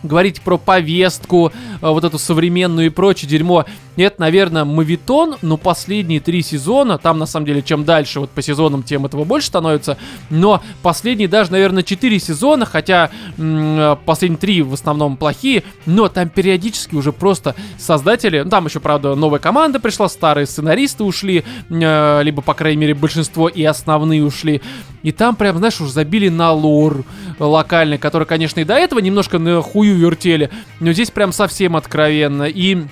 [0.04, 3.66] говорить про повестку, э, вот эту современную и прочее дерьмо,
[3.98, 8.42] это, наверное, мавитон, но последние три сезона, там, на самом деле, чем дальше вот по
[8.42, 9.98] сезонам, тем этого больше становится,
[10.30, 16.30] но последние даже, наверное, четыре сезона, хотя э, последние три в основном плохие, но там
[16.30, 22.24] периодически уже просто создатели, ну, там еще, правда, новая команда пришла, старые сценаристы ушли, э,
[22.24, 24.62] либо, по крайней мере, большинство и основные ушли,
[25.04, 27.04] и там прям, знаешь, уже забили на лор
[27.40, 32.44] локальный, который, конечно, и до этого немножко на хую вертели, но здесь прям совсем откровенно,
[32.44, 32.84] и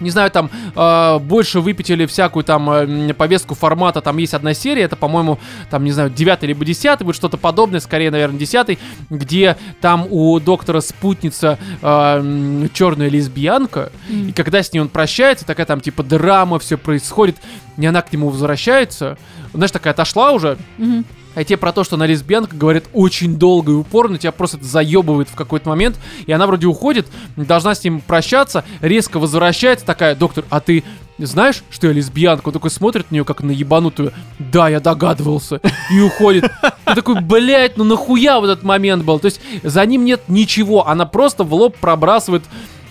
[0.00, 4.00] не знаю, там э, больше выпятили всякую там э, повестку формата.
[4.00, 5.38] Там есть одна серия, это, по-моему,
[5.70, 8.78] там, не знаю, 9 либо 10, вот что-то подобное, скорее, наверное, 10,
[9.10, 15.66] где там у доктора спутница э, черная лесбиянка, и когда с ней он прощается, такая
[15.66, 17.36] там типа драма, все происходит,
[17.76, 19.18] и она к нему возвращается,
[19.52, 21.04] знаешь, такая отошла уже, Мгм.
[21.38, 24.66] А те про то, что она лесбиянка, говорят очень долго и упорно, тебя просто это
[24.66, 30.16] заебывает в какой-то момент, и она вроде уходит, должна с ним прощаться, резко возвращается, такая,
[30.16, 30.82] доктор, а ты
[31.16, 32.48] знаешь, что я лесбиянка?
[32.48, 34.12] Он такой смотрит на нее, как на ебанутую.
[34.38, 35.60] Да, я догадывался.
[35.90, 36.44] И уходит.
[36.84, 39.18] Ты такой, блядь, ну нахуя вот этот момент был?
[39.18, 42.44] То есть за ним нет ничего, она просто в лоб пробрасывает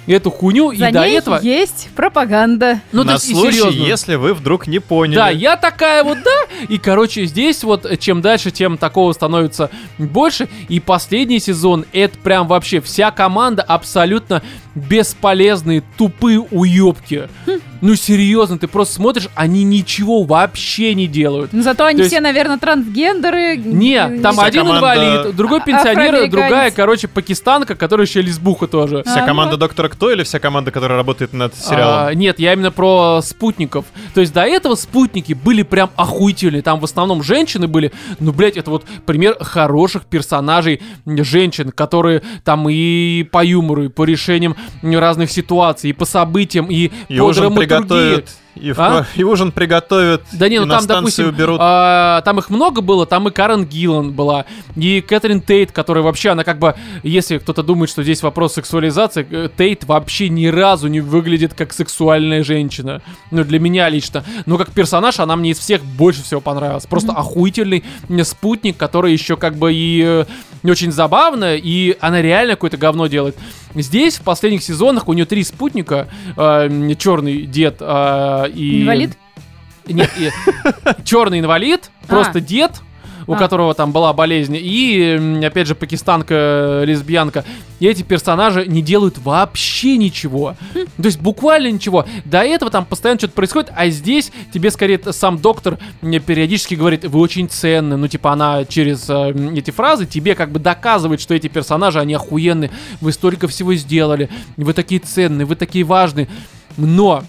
[0.08, 1.40] эту хуйню, За и до этого...
[1.42, 2.82] есть пропаганда.
[2.92, 3.84] Ну, то На есть, случай, серьезно.
[3.86, 5.16] если вы вдруг не поняли.
[5.16, 6.66] Да, я такая вот, да.
[6.70, 10.48] И, короче, здесь вот, э, чем дальше, тем такого становится больше.
[10.70, 14.42] И последний сезон, это прям вообще вся команда абсолютно
[14.78, 17.28] бесполезные, тупые уебки.
[17.80, 21.54] Ну, серьезно, ты просто смотришь, они ничего вообще не делают.
[21.54, 23.56] Но зато они То есть- все, наверное, трансгендеры.
[23.58, 28.66] Не, там Вся один команда- инвалид, другой А- пенсионер, другая, короче, пакистанка, которая еще лесбуха
[28.68, 29.04] тоже.
[29.04, 29.26] Вся Ага.
[29.28, 32.08] команда Доктора Кто или вся команда, которая работает над сериалом?
[32.08, 33.86] А, нет, я именно про спутников.
[34.16, 36.64] То есть до этого спутники были прям охуительные.
[36.64, 37.92] Там в основном женщины были.
[38.20, 44.04] Ну, блядь, это вот пример хороших персонажей женщин, которые там и по юмору, и по
[44.04, 48.30] решениям разных ситуаций, и по событиям, и, И по ужин приготовят
[48.62, 49.06] И, в- А?
[49.16, 51.58] и ужин приготовят, Да не, и ну на там, допустим, уберут.
[51.62, 54.46] а, там их много было, там и Карен Гиллан была,
[54.76, 59.28] и Кэтрин Тейт, которая вообще, она как бы, если кто-то думает, что здесь вопрос сексуализации,
[59.30, 63.02] э, Тейт вообще ни разу не выглядит как сексуальная женщина.
[63.32, 64.24] Ну, для меня лично.
[64.46, 66.86] Но как персонаж она мне из всех больше всего понравилась.
[66.86, 70.26] Просто охуительный м, спутник, который еще как бы и э,
[70.64, 73.36] не очень забавно, и она реально какое-то говно делает.
[73.76, 76.08] Здесь в последних сезонах у нее три спутника.
[76.98, 78.82] черный дед а, и...
[78.84, 79.18] Инвалид?
[79.88, 80.10] Нет,
[81.06, 82.08] черный инвалид, А.
[82.08, 82.82] просто дед,
[83.26, 83.38] у А.
[83.38, 87.46] которого там была болезнь, и, опять же, пакистанка, лесбиянка.
[87.80, 90.56] И эти персонажи не делают вообще ничего.
[90.74, 92.06] То есть буквально ничего.
[92.26, 97.20] До этого там постоянно что-то происходит, а здесь тебе скорее сам доктор периодически говорит, вы
[97.20, 97.96] очень ценны.
[97.98, 102.14] Ну, типа, она через э, эти фразы тебе как бы доказывает, что эти персонажи, они
[102.14, 102.72] охуенные.
[103.00, 104.30] Вы столько всего сделали.
[104.58, 106.28] Вы такие ценные, вы такие важные.
[106.78, 107.24] Но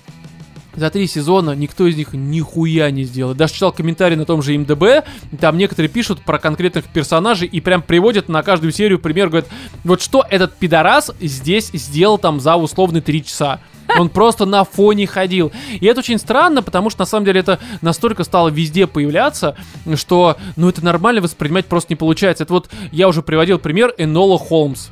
[0.78, 3.34] за три сезона никто из них нихуя не сделал.
[3.34, 5.04] Даже читал комментарии на том же МДБ,
[5.40, 9.48] там некоторые пишут про конкретных персонажей и прям приводят на каждую серию пример, говорят,
[9.84, 13.60] вот что этот пидорас здесь сделал там за условные три часа.
[13.98, 15.50] Он просто на фоне ходил.
[15.80, 19.56] И это очень странно, потому что на самом деле это настолько стало везде появляться,
[19.94, 22.44] что ну это нормально воспринимать просто не получается.
[22.44, 24.88] Это вот я уже приводил пример Энола Холмс,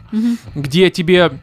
[0.55, 1.41] где тебе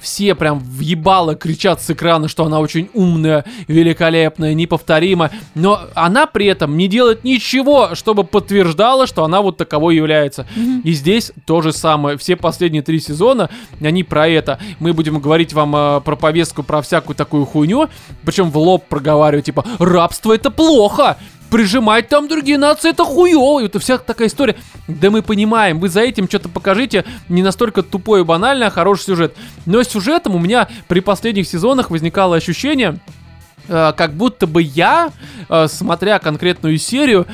[0.00, 6.46] все прям въебало кричат с экрана, что она очень умная, великолепная, неповторима, но она при
[6.46, 10.46] этом не делает ничего, чтобы подтверждала, что она вот таковой является.
[10.84, 12.18] И здесь то же самое.
[12.18, 13.50] Все последние три сезона,
[13.80, 14.58] они про это.
[14.78, 17.88] Мы будем говорить вам э, про повестку, про всякую такую хуйню,
[18.24, 21.16] причем в лоб проговаривать, типа, рабство это плохо!
[21.50, 24.56] Прижимать там другие нации это хуёво, и это вся такая история.
[24.86, 29.04] Да мы понимаем, вы за этим что-то покажите, не настолько тупой и банальный, а хороший
[29.04, 29.34] сюжет.
[29.64, 32.98] Но с сюжетом у меня при последних сезонах возникало ощущение,
[33.66, 35.10] э, как будто бы я,
[35.48, 37.26] э, смотря конкретную серию,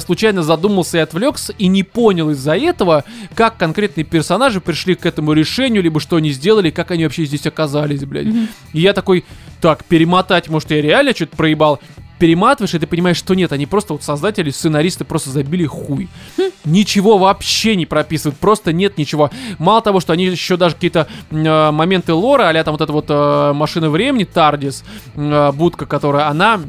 [0.00, 3.04] случайно задумался и отвлекся, и не понял из-за этого,
[3.34, 7.46] как конкретные персонажи пришли к этому решению, либо что они сделали, как они вообще здесь
[7.46, 8.26] оказались, блядь.
[8.74, 9.24] И я такой,
[9.62, 11.80] так, перемотать, может, я реально что-то проебал.
[12.22, 16.08] Перематываешь, и ты понимаешь, что нет, они просто вот создатели, сценаристы просто забили хуй.
[16.64, 19.32] Ничего вообще не прописывают, просто нет ничего.
[19.58, 23.06] Мало того, что они еще даже какие-то э, моменты лора, а там вот эта вот
[23.08, 24.84] э, машина времени, Тардис,
[25.16, 26.60] э, будка, которая, она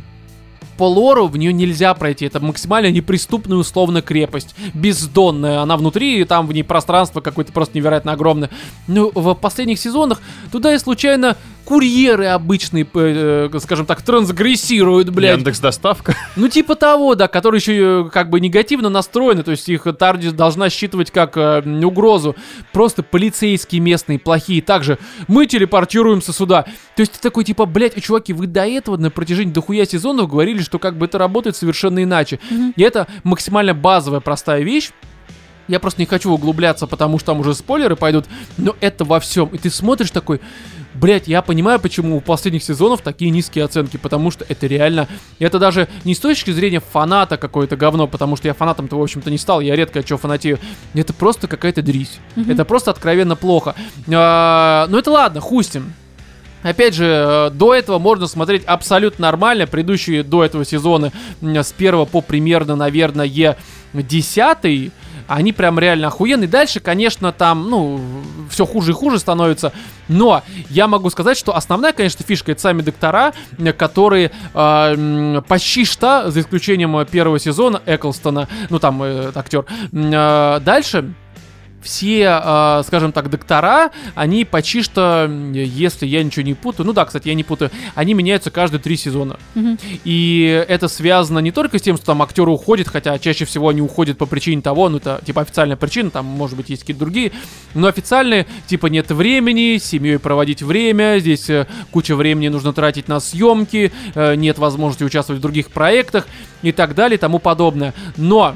[0.78, 2.26] по лору в нее нельзя пройти.
[2.26, 4.56] Это максимально неприступная условная крепость.
[4.74, 5.62] Бездонная.
[5.62, 8.50] Она внутри, и там в ней пространство какое-то просто невероятно огромное.
[8.88, 10.20] Ну, в последних сезонах
[10.52, 15.38] туда и случайно курьеры обычные, э, скажем так, трансгрессируют, блядь.
[15.38, 16.16] Яндекс доставка.
[16.36, 20.34] Ну, типа того, да, которые еще э, как бы негативно настроены, то есть их Тардис
[20.34, 22.36] должна считывать как э, угрозу.
[22.72, 24.62] Просто полицейские местные плохие.
[24.62, 26.64] Также мы телепортируемся сюда.
[26.96, 30.62] То есть ты такой, типа, блядь, чуваки, вы до этого на протяжении дохуя сезонов говорили,
[30.62, 32.40] что как бы это работает совершенно иначе.
[32.76, 34.92] И это максимально базовая простая вещь.
[35.68, 38.26] Я просто не хочу углубляться, потому что там уже спойлеры пойдут,
[38.58, 39.48] но это во всем.
[39.50, 40.42] И ты смотришь такой,
[40.94, 45.08] блять, я понимаю, почему у последних сезонов такие низкие оценки, потому что это реально,
[45.40, 49.32] это даже не с точки зрения фаната какое-то говно, потому что я фанатом-то, в общем-то,
[49.32, 50.60] не стал, я редко что фанатею.
[50.94, 52.20] Это просто какая-то дрись.
[52.36, 53.76] Это просто откровенно плохо.
[54.12, 55.94] А, ну это ладно, хустим.
[56.62, 59.68] Опять же, э, до этого можно смотреть абсолютно нормально.
[59.68, 61.12] Предыдущие до этого сезона
[61.42, 63.58] м, с первого по примерно, наверное,
[63.94, 64.92] десятый
[65.36, 66.48] они прям реально охуенные.
[66.48, 68.00] Дальше, конечно, там, ну,
[68.50, 69.74] все хуже и хуже становится.
[70.08, 73.34] Но я могу сказать, что основная, конечно, фишка это сами доктора,
[73.78, 81.14] которые э, почти что, за исключением первого сезона Эклстона, ну там э, актер, э, дальше
[81.84, 87.06] все, э, скажем так, доктора, они почти что, если я ничего не путаю, ну да,
[87.06, 89.38] кстати, я не путаю, они меняются каждые три сезона.
[89.56, 89.78] Мгм.
[90.04, 93.82] И это связано не только с тем, что там актеры уходят, хотя чаще всего они
[93.82, 97.32] уходят по причине того, ну это типа официальная причина, там может быть есть какие-то другие,
[97.74, 103.08] но официальные, типа нет времени, с семьей проводить время, здесь э, куча времени нужно тратить
[103.08, 106.28] на съемки, э, нет возможности участвовать в других проектах
[106.62, 107.94] и так далее и тому подобное.
[108.18, 108.56] Но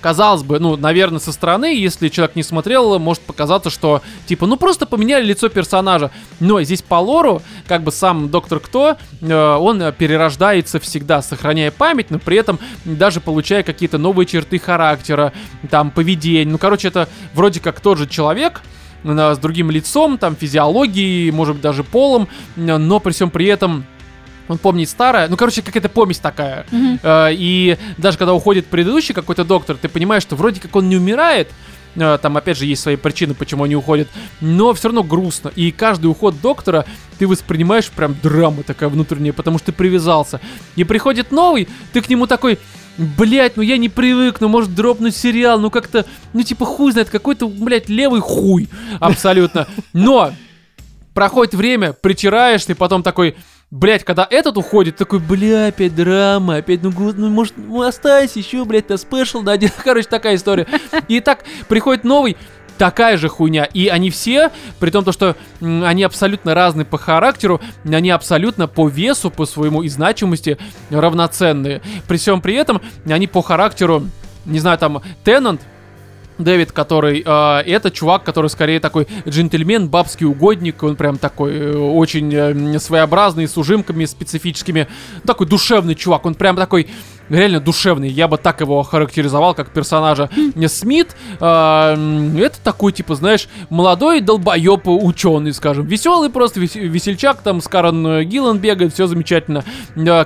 [0.00, 4.56] казалось бы, ну, наверное, со стороны, если человек не смотрел, может показаться, что, типа, ну,
[4.56, 6.10] просто поменяли лицо персонажа.
[6.40, 11.70] Но здесь по лору, как бы сам Доктор Кто, э, он э, перерождается всегда, сохраняя
[11.70, 15.32] память, но при этом даже получая какие-то новые черты характера,
[15.70, 16.50] там, поведения.
[16.50, 18.62] Ну, короче, это вроде как тот же человек,
[19.04, 23.84] э, с другим лицом, там, физиологией, может быть, даже полом, но при всем при этом
[24.50, 26.66] он помнит старое, ну, короче, какая-то помесь такая.
[26.70, 27.00] Мгм.
[27.02, 30.96] Э, И даже когда уходит предыдущий какой-то доктор, ты понимаешь, что вроде как он не
[30.96, 31.48] умирает,
[31.96, 34.08] Э, Там, опять же, есть свои причины, почему они уходят.
[34.40, 35.50] Но все равно грустно.
[35.56, 36.84] И каждый уход доктора
[37.18, 40.40] ты воспринимаешь прям драма такая внутренняя, потому что ты привязался.
[40.76, 42.58] И приходит новый, ты к нему такой...
[42.98, 46.04] Блять, ну я не привык, ну может дропнуть сериал, ну как-то,
[46.34, 48.68] ну типа хуй знает, какой-то, блядь, левый хуй.
[48.98, 49.66] Абсолютно.
[49.94, 50.32] Но
[51.14, 53.36] проходит время, притираешься, и потом такой,
[53.70, 58.64] блять, когда этот уходит, такой, бля, опять драма, опять, ну, ну может, ну оставайся еще,
[58.64, 59.70] блядь, на спешл, да, один».
[59.84, 60.66] короче, такая история.
[61.08, 62.36] И так приходит новый,
[62.78, 63.64] такая же хуйня.
[63.64, 68.88] И они все, при том, то, что они абсолютно разные по характеру, они абсолютно по
[68.88, 70.58] весу, по своему и значимости
[70.90, 71.82] равноценные.
[72.08, 74.06] При всем при этом, они по характеру,
[74.46, 75.60] не знаю, там, Теннант,
[76.44, 81.76] Дэвид, который э, это чувак, который скорее такой джентльмен, бабский угодник, он прям такой э,
[81.76, 84.88] очень э, своеобразный, с ужимками специфическими,
[85.26, 86.88] такой душевный чувак, он прям такой
[87.30, 90.28] реально душевный, я бы так его охарактеризовал, как персонажа.
[90.66, 97.42] Смит, э, м, это такой, типа, знаешь, молодой долбоеб ученый, скажем, веселый просто, вес- весельчак,
[97.42, 99.64] там с Карен Гиллан бегает, все замечательно.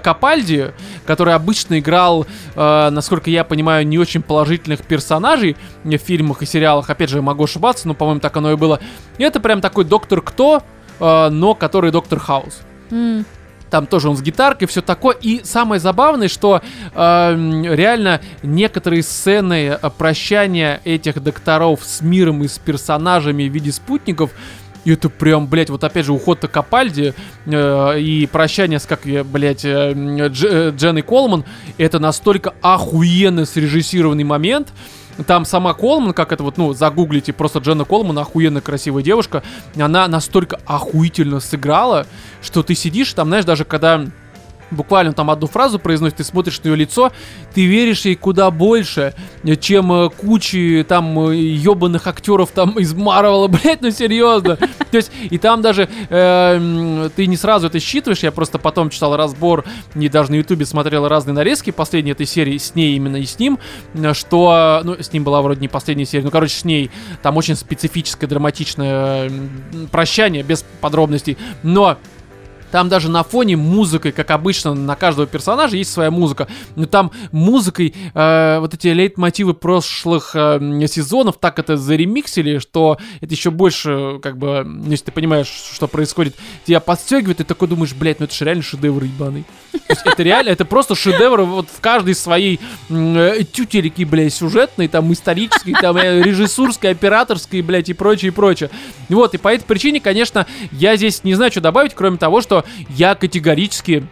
[0.03, 0.73] Капальди,
[1.07, 2.27] который обычно играл,
[2.57, 7.45] э, насколько я понимаю, не очень положительных персонажей в фильмах и сериалах, опять же, могу
[7.45, 8.81] ошибаться, но, по-моему, так оно и было.
[9.19, 10.63] Это прям такой доктор Кто,
[11.01, 12.61] э, но который доктор Хаус.
[12.91, 13.25] М.
[13.75, 15.17] Там тоже он с гитаркой, все такое.
[15.21, 16.63] И самое забавное, что
[16.95, 23.73] эм, реально некоторые сцены э, прощания этих докторов с миром и с персонажами в виде
[23.73, 24.31] спутников.
[24.85, 27.15] И это прям, блядь, вот опять же уход Капальди
[27.47, 31.45] э, и прощание с, как блядь, э, Дж- э, Дженной Колман,
[31.77, 34.69] это настолько охуенно срежиссированный момент.
[35.27, 39.43] Там сама Колман, как это вот, ну, загуглите, просто Дженна Колман, охуенно красивая девушка,
[39.79, 42.07] она настолько охуительно сыграла,
[42.43, 44.07] что ты сидишь, там, знаешь, даже когда
[44.75, 47.13] буквально там одну фразу произносит, ты смотришь на ее лицо,
[47.55, 53.49] ты веришь ей куда больше, э, чем э, кучи там ебаных актеров там из Марвела,
[53.49, 54.57] блять, ну серьезно.
[54.57, 58.91] То есть, и там даже э, м, ты не сразу это считываешь, я просто потом
[58.91, 59.65] читал разбор,
[59.95, 63.39] и даже на ютубе смотрел разные нарезки последней этой серии с ней именно и с
[63.39, 63.59] ним,
[63.95, 66.91] э, что, ну, с ним была вроде не последняя серия, ну, короче, с ней
[67.23, 69.31] там очень специфическое, драматичное
[69.91, 71.99] прощание, без подробностей, но
[72.75, 76.49] там даже на фоне музыкой, как обычно, на каждого персонажа есть своя музыка.
[76.75, 83.33] Но там музыкой э, вот эти лейтмотивы прошлых э, сезонов так это заремиксили, что это
[83.33, 86.35] еще больше, как бы, ну, если ты понимаешь, что происходит,
[86.67, 89.45] тебя подстегивает, и такой думаешь, блядь, ну это же реально шедевр ебаный.
[89.89, 95.75] Это реально, это просто шедевр вот в каждой своей э, тютельке, блядь, сюжетной, там, исторической,
[95.81, 98.71] там, э, режиссурской, операторской, блядь, и прочее, и прочее.
[99.09, 102.64] Вот, и по этой причине, конечно, я здесь не знаю, что добавить, кроме того, что
[102.89, 104.07] я категорически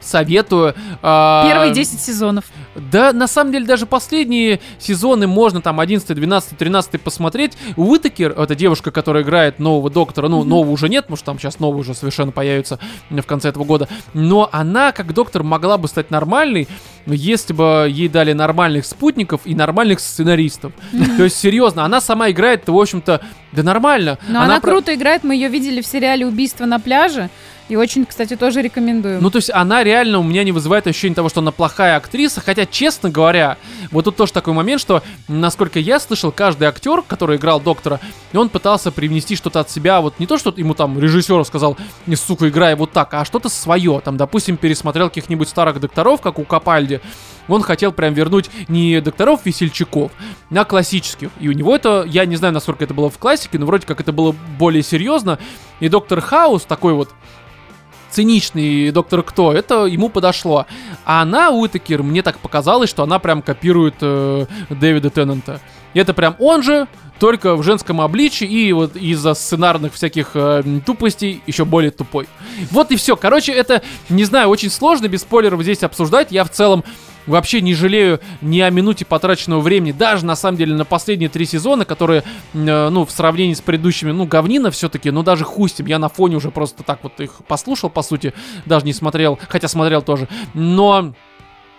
[0.00, 0.74] советую...
[1.02, 2.44] а, Первые 10 сезонов.
[2.92, 7.56] да, на самом деле, даже последние сезоны можно там 11, 12, 13 посмотреть.
[7.76, 11.58] Уитакер, это девушка, которая играет нового доктора, ну, нового уже нет, потому что там сейчас
[11.58, 13.88] новый уже совершенно появится в конце этого года.
[14.12, 16.68] Но она, как доктор, могла бы стать нормальной,
[17.06, 20.72] если бы ей дали нормальных спутников и нормальных сценаристов.
[21.16, 23.22] То есть, серьезно, она сама играет, в общем-то,
[23.52, 24.18] да нормально.
[24.28, 27.30] Но она, про- круто играет, мы ее видели в сериале «Убийство на пляже».
[27.68, 29.22] И очень, кстати, тоже рекомендую.
[29.22, 32.42] Ну, то есть она реально у меня не вызывает ощущение того, что она плохая актриса.
[32.42, 33.56] Хотя, честно говоря,
[33.90, 38.00] вот тут тоже такой момент, что, насколько я слышал, каждый актер, который играл доктора,
[38.34, 40.02] он пытался привнести что-то от себя.
[40.02, 43.48] Вот не то, что ему там режиссер сказал, не сука, играй вот так, а что-то
[43.48, 44.02] свое.
[44.04, 47.00] Там, допустим, пересмотрел каких-нибудь старых докторов, как у Капальди.
[47.48, 50.12] Он хотел прям вернуть не докторов-весельчаков,
[50.54, 51.30] а классических.
[51.40, 54.00] И у него это, я не знаю, насколько это было в классике, но вроде как
[54.00, 55.38] это было более серьезно.
[55.80, 57.10] И доктор Хаус такой вот
[58.14, 60.66] циничный доктор Кто, это ему подошло.
[61.04, 65.60] А она, Уитакер, мне так показалось, что она прям копирует э, Дэвида Теннанта.
[65.94, 66.86] И это прям он же,
[67.18, 72.28] только в женском обличии и вот из-за сценарных всяких э, тупостей еще более тупой.
[72.70, 73.16] Вот и все.
[73.16, 76.30] Короче, это, не знаю, очень сложно без спойлеров здесь обсуждать.
[76.30, 76.84] Я в целом
[77.26, 81.46] вообще не жалею ни о минуте потраченного времени, даже на самом деле на последние три
[81.46, 82.22] сезона, которые,
[82.52, 85.98] э, ну, в сравнении с предыдущими, ну, говнина все-таки, но даже хуй с ним, я
[85.98, 88.34] на фоне уже просто так вот их послушал, по сути,
[88.66, 91.14] даже не смотрел, хотя смотрел тоже, но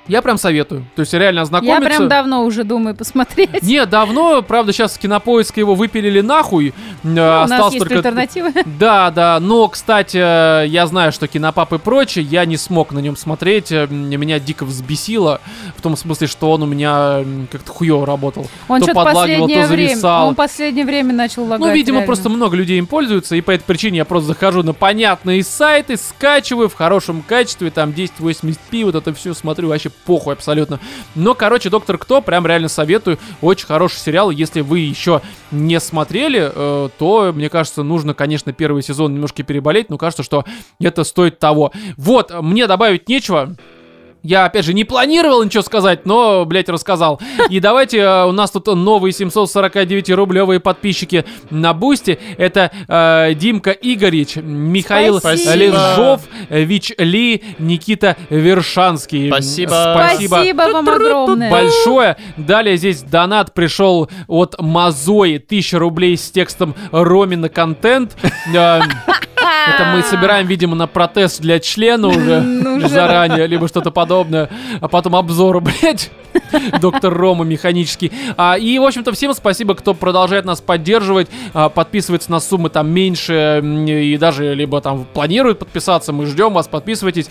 [0.08, 1.82] я прям советую, то есть реально Я ознакомиться.
[1.90, 3.62] прям давно уже думаю посмотреть.
[3.64, 6.70] Не, давно, правда, сейчас с кинопоиска его выпилили нахуй.
[6.70, 6.74] э,
[7.04, 8.50] Ну, у нас есть только альтернатива.
[8.80, 10.18] да, да, но, кстати,
[10.68, 14.66] я знаю, что кинопап и прочее, я не смог на нем смотреть, э, меня дико
[14.66, 15.42] взбесило,
[15.76, 18.48] в том смысле, что он у меня как-то хуево работал.
[18.68, 20.28] Он то подлагивал, то время, зависал.
[20.30, 21.60] он последнее время начал лагать.
[21.60, 22.06] Ну, видимо, реально.
[22.08, 25.98] просто много людей им пользуются, и по этой причине я просто захожу на понятные сайты,
[25.98, 30.80] скачиваю в хорошем качестве, там 1080p, вот это все смотрю вообще похуй абсолютно.
[31.16, 33.18] Но, короче, Доктор Кто, прям реально советую.
[33.42, 34.30] Очень хороший сериал.
[34.30, 39.90] Если вы еще не смотрели, э, то, мне кажется, нужно, конечно, первый сезон немножко переболеть,
[39.90, 40.46] но кажется, что
[40.80, 41.72] это стоит того.
[41.98, 43.56] Вот, мне добавить нечего.
[44.26, 47.22] Я, опять же, не планировал ничего сказать, но, блядь, рассказал.
[47.52, 52.18] И давайте, э, у нас тут новые 749-рублевые подписчики на Boosty.
[52.40, 55.54] Это э, Димка Игоревич, Михаил Спасибо.
[55.54, 59.28] Лежов, Вич Ли, Никита Вершанский.
[59.28, 59.94] Спасибо.
[59.96, 60.36] Спасибо.
[60.36, 61.52] Спасибо вам огромное.
[61.52, 62.18] Большое.
[62.36, 65.36] Далее здесь донат пришел от Мазои.
[65.36, 68.18] 1000 рублей с текстом Ромина контент.
[69.68, 72.42] Это мы собираем, видимо, на протез для члена уже
[72.76, 74.50] Ну, заранее, либо что-то подобное.
[74.82, 76.12] А потом обзор, блядь.
[76.82, 78.12] Доктор Рома механический.
[78.36, 82.90] А, и, в общем-то, всем спасибо, кто продолжает нас поддерживать, а, подписывается на суммы там
[82.90, 86.12] меньше и даже либо там планирует подписаться.
[86.12, 87.30] Мы ждем вас, подписывайтесь.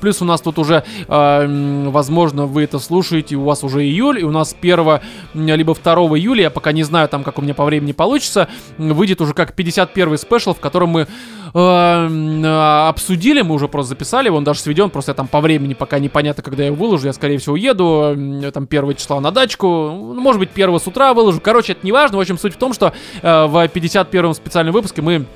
[0.00, 1.46] Плюс у нас тут уже, а,
[1.88, 5.00] возможно, вы это слушаете, у вас уже июль, и у нас 1
[5.34, 8.48] м, либо 2 июля, я пока не знаю там, как у меня по времени получится,
[8.76, 11.06] выйдет уже как 51 спешл, в котором мы
[11.54, 16.42] обсудили, мы уже просто записали, он даже сведен, просто я там по времени пока непонятно,
[16.42, 20.20] когда я его выложу, я скорее всего уеду, м, там 1 числа на дачку, ну,
[20.20, 22.72] может быть 1 с утра выложу, короче, это не важно, в общем, суть в том,
[22.72, 25.26] что э, в 51 специальном выпуске мы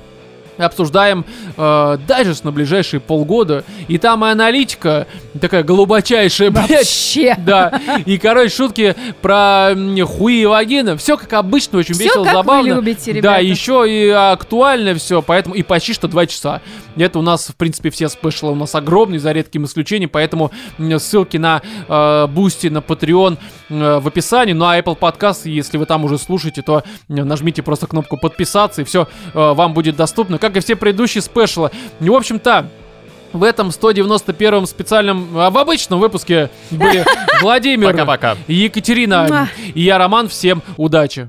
[0.57, 1.25] обсуждаем
[1.55, 5.07] э, дайджест на ближайшие полгода, и там и аналитика
[5.39, 7.35] такая глубочайшая, блядь, Вообще.
[7.45, 7.79] да.
[8.05, 9.73] И, короче, шутки про
[10.05, 10.97] хуи и вагины.
[10.97, 12.73] Все как обычно, очень Всё, весело, как вы забавно.
[12.75, 13.41] любите, Да, ребята.
[13.41, 16.61] еще и актуально все, поэтому и почти что два часа.
[16.95, 20.51] Это у нас, в принципе, все спешлы у нас огромные, за редким исключением, поэтому
[20.97, 23.37] ссылки на э, Boosty, на Patreon
[23.69, 27.61] э, в описании, ну а Apple Podcast, если вы там уже слушаете, то э, нажмите
[27.61, 31.71] просто кнопку подписаться, и все вам будет доступно, как и все предыдущие спешлы.
[31.99, 32.69] И, в общем-то,
[33.33, 37.03] в этом 191-м специальном, а в обычном выпуске были
[37.41, 37.87] Владимир.
[38.47, 40.27] Екатерина и я, Роман.
[40.29, 41.27] Всем удачи!